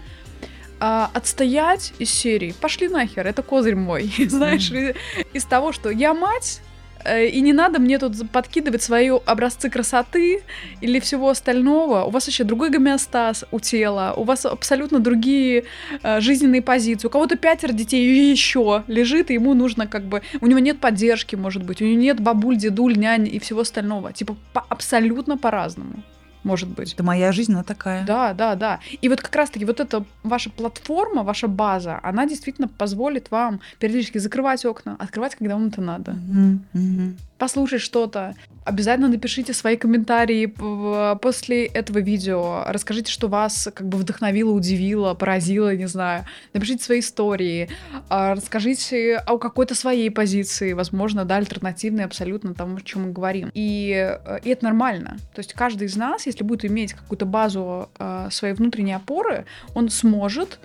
а, 0.80 1.10
отстоять 1.14 1.94
из 2.00 2.12
серии. 2.12 2.54
Пошли 2.62 2.88
нахер, 2.88 3.26
это 3.26 3.42
козырь 3.42 3.76
мой. 3.76 4.14
Знаешь, 4.30 4.72
mm. 4.72 4.96
из 5.34 5.46
того, 5.46 5.72
что 5.72 5.90
я 5.90 6.14
мать, 6.14 6.62
и 7.08 7.42
не 7.42 7.54
надо 7.54 7.80
мне 7.80 8.00
тут 8.00 8.30
подкидывать 8.32 8.82
свои 8.82 9.10
образцы 9.10 9.70
красоты 9.70 10.42
или 10.82 11.00
всего 11.00 11.30
остального. 11.30 12.04
У 12.04 12.10
вас 12.10 12.28
вообще 12.28 12.44
другой 12.44 12.70
гомеостаз 12.70 13.46
у 13.52 13.60
тела, 13.60 14.14
у 14.18 14.24
вас 14.24 14.46
абсолютно 14.46 15.00
другие 15.00 15.66
э, 16.04 16.20
жизненные 16.22 16.62
позиции. 16.62 17.08
У 17.08 17.10
кого-то 17.10 17.38
пятеро 17.38 17.72
детей 17.72 18.06
и 18.06 18.32
еще 18.32 18.84
лежит, 18.88 19.32
и 19.32 19.36
ему 19.36 19.54
нужно 19.54 19.88
как 19.88 20.04
бы... 20.04 20.22
У 20.42 20.48
него 20.48 20.60
нет 20.60 20.80
поддержки, 20.80 21.36
может 21.36 21.64
быть, 21.64 21.82
у 21.82 21.86
него 21.86 22.00
нет 22.00 22.20
бабуль, 22.20 22.58
дедуль, 22.58 22.98
нянь 22.98 23.28
и 23.28 23.40
всего 23.40 23.62
остального. 23.62 24.14
Типа 24.14 24.36
по 24.54 24.66
абсолютно 24.70 25.38
по-разному 25.38 26.04
может 26.44 26.70
быть. 26.70 26.94
Это 26.94 27.04
моя 27.04 27.32
жизнь, 27.32 27.54
она 27.54 27.64
такая. 27.64 28.06
Да, 28.06 28.34
да, 28.34 28.56
да. 28.56 28.80
И 29.02 29.10
вот 29.10 29.22
как 29.22 29.36
раз-таки 29.36 29.66
вот 29.66 29.80
эта 29.80 30.04
ваша 30.24 30.50
платформа, 30.50 31.24
ваша 31.24 31.48
база, 31.48 32.00
она 32.04 32.26
действительно 32.26 32.68
позволит 32.68 33.32
вам 33.32 33.60
периодически 33.80 34.18
закрывать 34.18 34.66
окна, 34.66 34.96
открывать, 35.00 35.36
когда 35.36 35.56
вам 35.56 35.68
это 35.68 35.82
надо. 35.82 36.12
Mm-hmm. 36.12 36.60
Mm-hmm 36.74 37.14
послушать 37.38 37.82
что-то. 37.82 38.36
Обязательно 38.66 39.08
напишите 39.08 39.54
свои 39.54 39.78
комментарии 39.78 40.46
после 41.22 41.66
этого 41.66 42.00
видео. 42.00 42.64
Расскажите, 42.68 43.12
что 43.12 43.28
вас 43.28 43.70
как 43.74 43.88
бы 43.88 43.98
вдохновило, 43.98 44.52
удивило, 44.52 45.14
поразило, 45.14 45.74
не 45.76 45.88
знаю. 45.88 46.26
Напишите 46.54 46.84
свои 46.84 47.00
истории. 47.00 47.70
А, 48.10 48.36
расскажите 48.36 49.18
о 49.18 49.38
какой-то 49.38 49.74
своей 49.74 50.10
позиции, 50.10 50.74
возможно, 50.74 51.24
да, 51.24 51.38
альтернативной 51.38 52.06
абсолютно 52.06 52.54
тому, 52.54 52.78
о 52.78 52.82
чем 52.82 53.04
мы 53.04 53.12
говорим. 53.12 53.52
И, 53.54 53.92
э, 53.94 54.40
и 54.44 54.50
это 54.50 54.66
нормально. 54.66 55.18
То 55.34 55.40
есть 55.40 55.54
каждый 55.54 55.88
из 55.88 55.96
нас, 55.96 56.26
если 56.26 56.44
будет 56.44 56.66
иметь 56.66 56.94
какую-то 56.94 57.26
базу 57.26 57.90
э, 57.98 58.28
своей 58.32 58.54
внутренней 58.54 58.94
опоры, 58.94 59.46
он 59.76 59.90
сможет 59.90 60.60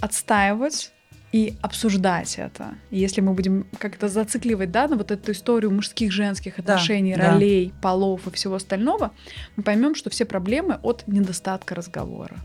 отстаивать 0.00 0.92
и 1.32 1.54
обсуждать 1.60 2.38
это. 2.38 2.74
если 2.90 3.20
мы 3.20 3.34
будем 3.34 3.66
как-то 3.78 4.08
зацикливать, 4.08 4.70
да, 4.70 4.88
на 4.88 4.96
вот 4.96 5.10
эту 5.10 5.32
историю 5.32 5.70
мужских, 5.70 6.10
женских 6.10 6.58
отношений, 6.58 7.14
да, 7.14 7.32
ролей, 7.32 7.72
да. 7.74 7.80
полов 7.82 8.26
и 8.26 8.30
всего 8.30 8.54
остального, 8.54 9.12
мы 9.56 9.62
поймем, 9.62 9.94
что 9.94 10.10
все 10.10 10.24
проблемы 10.24 10.78
от 10.82 11.06
недостатка 11.06 11.74
разговора. 11.74 12.36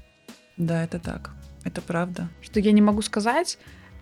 Да, 0.58 0.84
это 0.84 1.00
так. 1.00 1.32
Это 1.64 1.82
правда. 1.82 2.30
Что 2.42 2.60
я 2.60 2.72
не 2.74 2.82
могу 2.82 3.02
сказать, 3.02 3.58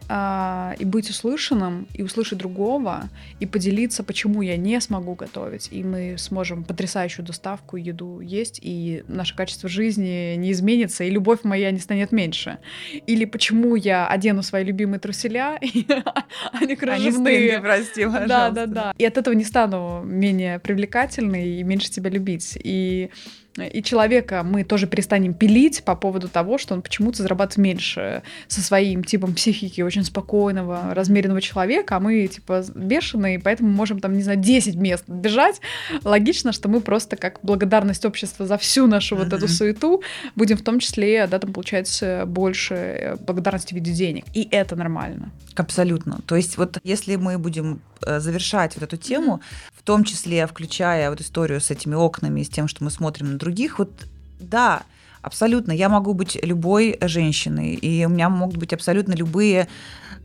а, 0.08 0.76
и 0.80 0.86
быть 0.86 1.10
услышанным, 1.10 1.88
и 1.94 2.04
услышать 2.04 2.38
другого, 2.38 3.10
и 3.40 3.46
поделиться, 3.46 4.04
почему 4.04 4.42
я 4.42 4.58
не 4.58 4.80
смогу 4.82 5.16
готовить, 5.16 5.70
и 5.72 5.84
мы 5.84 6.16
сможем 6.18 6.64
потрясающую 6.64 7.26
доставку, 7.26 7.78
еду 7.78 8.20
есть, 8.20 8.60
и 8.62 9.04
наше 9.08 9.36
качество 9.36 9.70
жизни 9.70 10.36
не 10.36 10.52
изменится, 10.52 11.04
и 11.04 11.10
любовь 11.10 11.40
моя 11.44 11.72
не 11.72 11.80
станет 11.80 12.12
меньше. 12.12 12.60
Или 13.08 13.26
почему 13.26 13.76
я 13.76 14.08
одену 14.08 14.44
свои 14.44 14.64
любимые 14.64 15.00
труселя, 15.00 15.60
они 16.52 16.76
кружевные. 16.76 17.54
Они 17.54 17.62
прости. 17.62 18.06
Да, 18.06 18.50
да, 18.50 18.66
да. 18.66 18.94
И 18.98 19.06
от 19.06 19.18
этого 19.18 19.34
не 19.34 19.44
стану 19.44 20.02
менее 20.04 20.60
привлекательной 20.60 21.60
и 21.60 21.64
меньше 21.64 21.90
тебя 21.90 22.10
любить. 22.10 22.58
И 22.64 23.10
и 23.58 23.84
человека 23.84 24.44
мы 24.44 24.64
тоже 24.64 24.88
перестанем 24.88 25.34
пилить 25.34 25.84
по 25.84 25.96
поводу 25.96 26.30
того, 26.30 26.58
что 26.58 26.74
он 26.74 26.82
почему-то 26.82 27.22
зарабатывает 27.22 27.58
меньше 27.58 28.24
со 28.48 28.62
своим 28.62 29.04
типом 29.04 29.34
психики 29.34 29.82
очень 29.82 30.04
спокойного, 30.04 30.94
размеренного 30.94 31.42
человека, 31.42 31.98
а 31.98 32.00
мы 32.00 32.28
типа 32.28 32.64
бешеные, 32.74 33.40
поэтому 33.40 33.70
можем 33.70 34.00
там, 34.00 34.14
не 34.14 34.24
знаю, 34.24 34.40
10 34.40 34.76
мест 34.76 35.04
бежать. 35.08 35.60
Логично, 36.04 36.54
что 36.54 36.70
мы 36.70 36.80
просто 36.82 37.18
как 37.18 37.40
благодарность 37.44 38.06
общества 38.06 38.46
за 38.46 38.58
всю 38.58 38.88
нашу 38.88 39.16
вот 39.16 39.34
эту 39.34 39.48
суету 39.48 40.02
будем 40.36 40.58
в 40.58 40.62
том 40.62 40.80
числе, 40.80 41.28
да, 41.28 41.40
там 41.40 41.54
получать 41.54 42.04
больше 42.26 42.76
э, 42.76 43.16
благодарности 43.18 43.74
в 43.74 43.76
виде 43.76 43.92
денег. 43.92 44.26
И 44.34 44.48
это 44.52 44.76
нормально. 44.76 45.32
Абсолютно. 45.56 46.20
То 46.26 46.36
есть 46.36 46.58
вот 46.58 46.78
если 46.84 47.16
мы 47.18 47.38
будем 47.38 47.82
э, 48.06 48.20
завершать 48.20 48.76
вот 48.76 48.84
эту 48.84 48.98
тему, 48.98 49.42
в 49.74 49.84
том 49.84 50.04
числе 50.04 50.48
включая 50.48 51.10
вот 51.10 51.22
историю 51.22 51.60
с 51.60 51.72
этими 51.72 51.96
окнами, 51.96 52.44
с 52.44 52.50
тем, 52.50 52.68
что 52.68 52.84
мы 52.84 52.92
смотрим 52.92 53.34
на 53.34 53.38
других, 53.42 53.80
вот 53.80 53.92
да, 54.40 54.84
Абсолютно. 55.22 55.72
Я 55.72 55.90
могу 55.90 56.14
быть 56.14 56.38
любой 56.42 56.98
женщиной, 57.02 57.76
и 57.76 58.06
у 58.06 58.10
меня 58.10 58.30
могут 58.30 58.58
быть 58.58 58.74
абсолютно 58.74 59.14
любые 59.14 59.68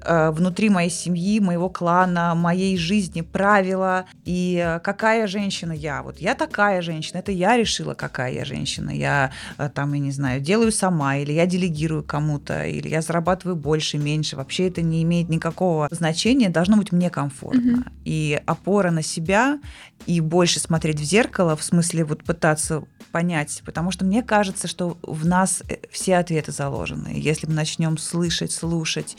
Э, 0.03 0.31
внутри 0.31 0.71
моей 0.71 0.91
семьи, 0.91 1.41
моего 1.41 1.69
клана, 1.69 2.35
моей 2.35 2.77
жизни 2.77 3.23
правила 3.23 4.07
и 4.25 4.79
какая 4.85 5.27
женщина 5.27 5.73
я. 5.73 6.03
Вот 6.03 6.19
я 6.19 6.35
такая 6.35 6.83
женщина, 6.83 7.19
это 7.19 7.33
я 7.33 7.57
решила, 7.57 7.95
какая 7.95 8.33
я 8.33 8.45
женщина. 8.45 8.91
Я 8.91 9.33
э, 9.59 9.69
там, 9.69 9.93
я 9.95 10.01
не 10.01 10.13
знаю, 10.13 10.41
делаю 10.41 10.71
сама, 10.71 11.17
или 11.17 11.33
я 11.33 11.47
делегирую 11.47 12.05
кому-то, 12.05 12.65
или 12.65 12.89
я 12.89 13.03
зарабатываю 13.03 13.57
больше, 13.57 13.99
меньше. 13.99 14.37
Вообще 14.37 14.69
это 14.69 14.83
не 14.83 15.03
имеет 15.03 15.29
никакого 15.29 15.89
значения, 15.91 16.51
должно 16.51 16.77
быть 16.77 16.93
мне 16.93 17.11
комфортно. 17.11 17.85
Mm-hmm. 17.87 17.93
И 18.05 18.41
опора 18.47 18.91
на 18.91 19.03
себя, 19.03 19.59
и 20.07 20.21
больше 20.21 20.61
смотреть 20.61 21.01
в 21.01 21.05
зеркало, 21.05 21.57
в 21.57 21.65
смысле 21.65 22.05
вот 22.05 22.23
пытаться 22.23 22.85
понять, 23.13 23.63
потому 23.65 23.91
что 23.91 24.05
мне 24.05 24.23
кажется, 24.23 24.69
что 24.69 24.86
в 25.03 25.27
нас 25.27 25.63
э, 25.69 25.77
все 25.91 26.17
ответы 26.17 26.53
заложены. 26.53 27.13
Если 27.15 27.47
мы 27.47 27.55
начнем 27.55 27.99
слышать, 27.99 28.53
слушать, 28.53 29.17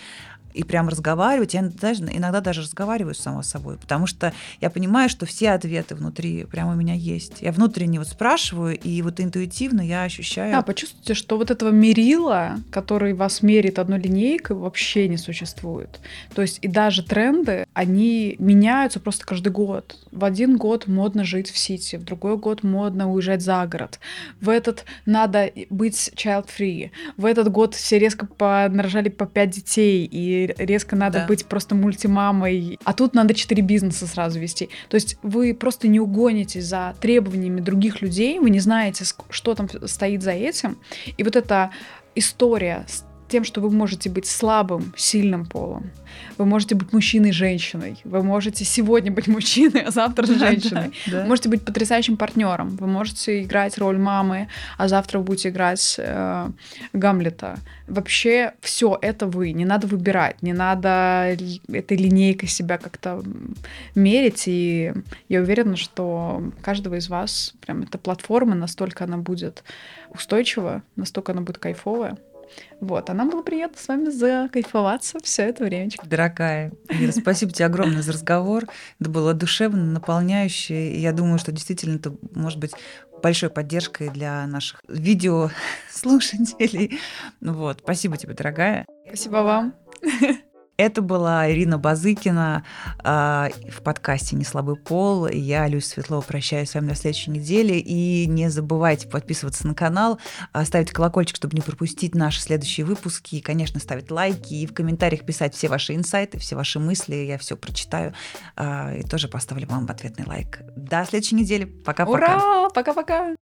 и 0.58 0.64
прям 0.64 0.90
разговаривать. 0.90 1.54
Я 1.54 1.62
даже, 1.62 2.04
иногда 2.04 2.42
даже 2.42 2.62
разговариваю 2.62 3.14
сама 3.14 3.44
с 3.44 3.50
собой, 3.50 3.78
потому 3.78 4.08
что 4.08 4.34
я 4.60 4.70
понимаю, 4.70 5.08
что 5.10 5.26
все 5.26 5.52
ответы 5.52 5.96
внутри 5.96 6.46
прямо 6.46 6.72
у 6.72 6.76
меня 6.76 6.96
есть. 6.96 7.42
Я 7.42 7.52
внутренне 7.52 8.00
вот 8.00 8.08
спрашиваю, 8.08 8.78
и 8.78 9.02
вот 9.02 9.20
интуитивно 9.20 9.82
я 9.82 10.04
ощущаю... 10.04 10.52
Да, 10.52 10.62
почувствуйте, 10.64 11.14
что 11.14 11.38
вот 11.38 11.52
этого 11.52 11.70
мерила, 11.70 12.58
который 12.72 13.14
вас 13.14 13.44
мерит 13.44 13.78
одной 13.78 14.00
линейкой, 14.00 14.58
вообще 14.58 15.08
не 15.08 15.18
существует. 15.18 16.00
То 16.34 16.42
есть 16.42 16.60
и 16.62 16.68
даже 16.68 17.04
тренды, 17.04 17.68
они 17.74 18.36
меняются 18.40 19.00
просто 19.00 19.26
каждый 19.26 19.52
год. 19.52 19.98
В 20.12 20.26
один 20.26 20.58
год 20.58 20.88
модно 20.88 21.24
жить 21.24 21.52
в 21.52 21.58
Сити, 21.58 21.98
в 21.98 22.04
другой 22.04 22.38
год 22.38 22.64
модно 22.64 23.12
уезжать 23.12 23.42
за 23.42 23.66
город. 23.68 24.00
В 24.42 24.50
этот 24.50 24.86
надо 25.06 25.52
быть 25.70 26.12
child-free. 26.16 26.92
В 27.18 27.26
этот 27.26 27.52
год 27.52 27.76
все 27.76 28.00
резко 28.00 28.26
понарожали 28.26 29.10
по 29.10 29.26
пять 29.28 29.52
детей, 29.52 30.08
и 30.10 30.47
резко 30.58 30.96
надо 30.96 31.20
да. 31.20 31.28
быть 31.28 31.46
просто 31.46 31.76
мультимамой, 31.76 32.80
а 32.84 32.94
тут 32.94 33.14
надо 33.14 33.34
четыре 33.34 33.64
бизнеса 33.64 34.08
сразу 34.08 34.40
вести. 34.40 34.70
То 34.90 34.96
есть 34.96 35.18
вы 35.24 35.54
просто 35.54 35.88
не 35.88 36.00
угонитесь 36.00 36.66
за 36.66 36.96
требованиями 37.00 37.62
других 37.62 38.02
людей, 38.02 38.40
вы 38.40 38.50
не 38.50 38.60
знаете, 38.60 39.06
что 39.30 39.56
там 39.56 39.68
стоит 39.88 40.24
за 40.24 40.32
этим. 40.32 40.78
И 41.18 41.24
вот 41.24 41.36
эта 41.36 41.72
история 42.16 42.86
с 42.88 43.04
тем, 43.28 43.44
что 43.44 43.62
вы 43.62 43.70
можете 43.70 44.10
быть 44.10 44.26
слабым, 44.26 44.94
сильным 44.96 45.46
полом. 45.46 45.92
Вы 46.38 46.46
можете 46.46 46.76
быть 46.76 46.94
мужчиной, 46.94 47.32
женщиной. 47.32 47.98
Вы 48.04 48.24
можете 48.24 48.64
сегодня 48.66 49.12
быть 49.12 49.28
мужчиной, 49.28 49.82
а 49.82 49.92
завтра 49.92 50.26
женщиной. 50.28 50.92
Да, 51.06 51.12
да. 51.12 51.22
Вы 51.22 51.28
можете 51.28 51.50
быть 51.50 51.64
потрясающим 51.64 52.18
партнером. 52.18 52.70
Вы 52.78 52.88
можете 52.88 53.44
играть 53.44 53.78
роль 53.78 53.98
мамы, 53.98 54.48
а 54.78 54.88
завтра 54.88 55.20
вы 55.20 55.26
будете 55.26 55.50
играть 55.50 55.96
э, 55.98 56.50
Гамлета. 56.94 57.58
Вообще 57.88 58.54
все 58.62 58.98
это 59.02 59.28
вы. 59.28 59.52
Не 59.52 59.66
надо 59.66 59.88
выбирать, 59.88 60.42
не 60.42 60.54
надо 60.54 61.38
этой 61.68 61.98
линейкой 61.98 62.50
себя 62.50 62.78
как-то 62.78 63.24
мерить. 63.96 64.44
И 64.48 64.94
я 65.30 65.42
уверена, 65.42 65.76
что 65.76 66.44
каждого 66.62 66.96
из 66.96 67.10
вас 67.10 67.54
прям 67.62 67.84
эта 67.84 67.98
платформа 67.98 68.56
настолько 68.56 69.04
она 69.06 69.18
будет 69.18 69.64
устойчива, 70.10 70.84
настолько 70.96 71.32
она 71.32 71.42
будет 71.42 71.58
кайфовая. 71.58 72.18
Вот, 72.80 73.10
а 73.10 73.14
нам 73.14 73.30
было 73.30 73.42
приятно 73.42 73.78
с 73.80 73.88
вами 73.88 74.10
закайфоваться 74.10 75.20
все 75.24 75.44
это 75.44 75.64
время. 75.64 75.92
Дорогая, 76.04 76.72
Ира, 76.90 77.12
спасибо 77.12 77.52
тебе 77.52 77.66
огромное 77.66 78.02
за 78.02 78.14
разговор. 78.14 78.66
Это 79.00 79.10
было 79.10 79.34
душевно, 79.34 79.84
наполняюще. 79.84 80.92
И 80.92 81.00
я 81.00 81.12
думаю, 81.12 81.40
что 81.40 81.52
действительно 81.52 81.98
это 81.98 82.16
может 82.34 82.60
быть 82.60 82.74
большой 83.22 83.50
поддержкой 83.50 84.10
для 84.10 84.46
наших 84.48 84.82
видеослушателей. 84.88 87.00
Вот, 87.42 87.80
спасибо 87.84 88.18
тебе, 88.18 88.34
дорогая. 88.34 88.86
Спасибо 89.08 89.38
вам. 89.38 89.74
Это 90.78 91.02
была 91.02 91.52
Ирина 91.52 91.80
Базыкина 91.80 92.64
э, 93.04 93.50
в 93.72 93.82
подкасте 93.82 94.36
«Не 94.36 94.44
слабый 94.44 94.76
пол». 94.76 95.28
Я, 95.28 95.68
Люся 95.68 95.90
Светлова, 95.90 96.22
прощаюсь 96.22 96.70
с 96.70 96.76
вами 96.76 96.90
на 96.90 96.96
следующей 96.96 97.32
неделе. 97.32 97.80
И 97.80 98.28
не 98.28 98.50
забывайте 98.50 99.08
подписываться 99.08 99.66
на 99.66 99.74
канал, 99.74 100.20
ставить 100.64 100.92
колокольчик, 100.92 101.36
чтобы 101.36 101.56
не 101.56 101.62
пропустить 101.62 102.14
наши 102.14 102.42
следующие 102.42 102.86
выпуски. 102.86 103.38
И, 103.38 103.42
конечно, 103.42 103.80
ставить 103.80 104.12
лайки 104.12 104.54
и 104.54 104.68
в 104.68 104.74
комментариях 104.74 105.26
писать 105.26 105.56
все 105.56 105.68
ваши 105.68 105.96
инсайты, 105.96 106.38
все 106.38 106.56
ваши 106.56 106.80
мысли. 106.80 107.16
Я 107.16 107.40
все 107.40 107.58
прочитаю 107.58 108.14
э, 108.56 109.00
и 109.00 109.04
тоже 109.04 109.30
поставлю 109.30 109.66
вам 109.68 109.88
ответный 109.90 110.26
лайк. 110.28 110.60
До 110.76 111.04
следующей 111.06 111.36
недели. 111.36 111.66
Пока-пока. 111.66 112.38
Ура! 112.38 112.70
Пока-пока. 112.70 113.36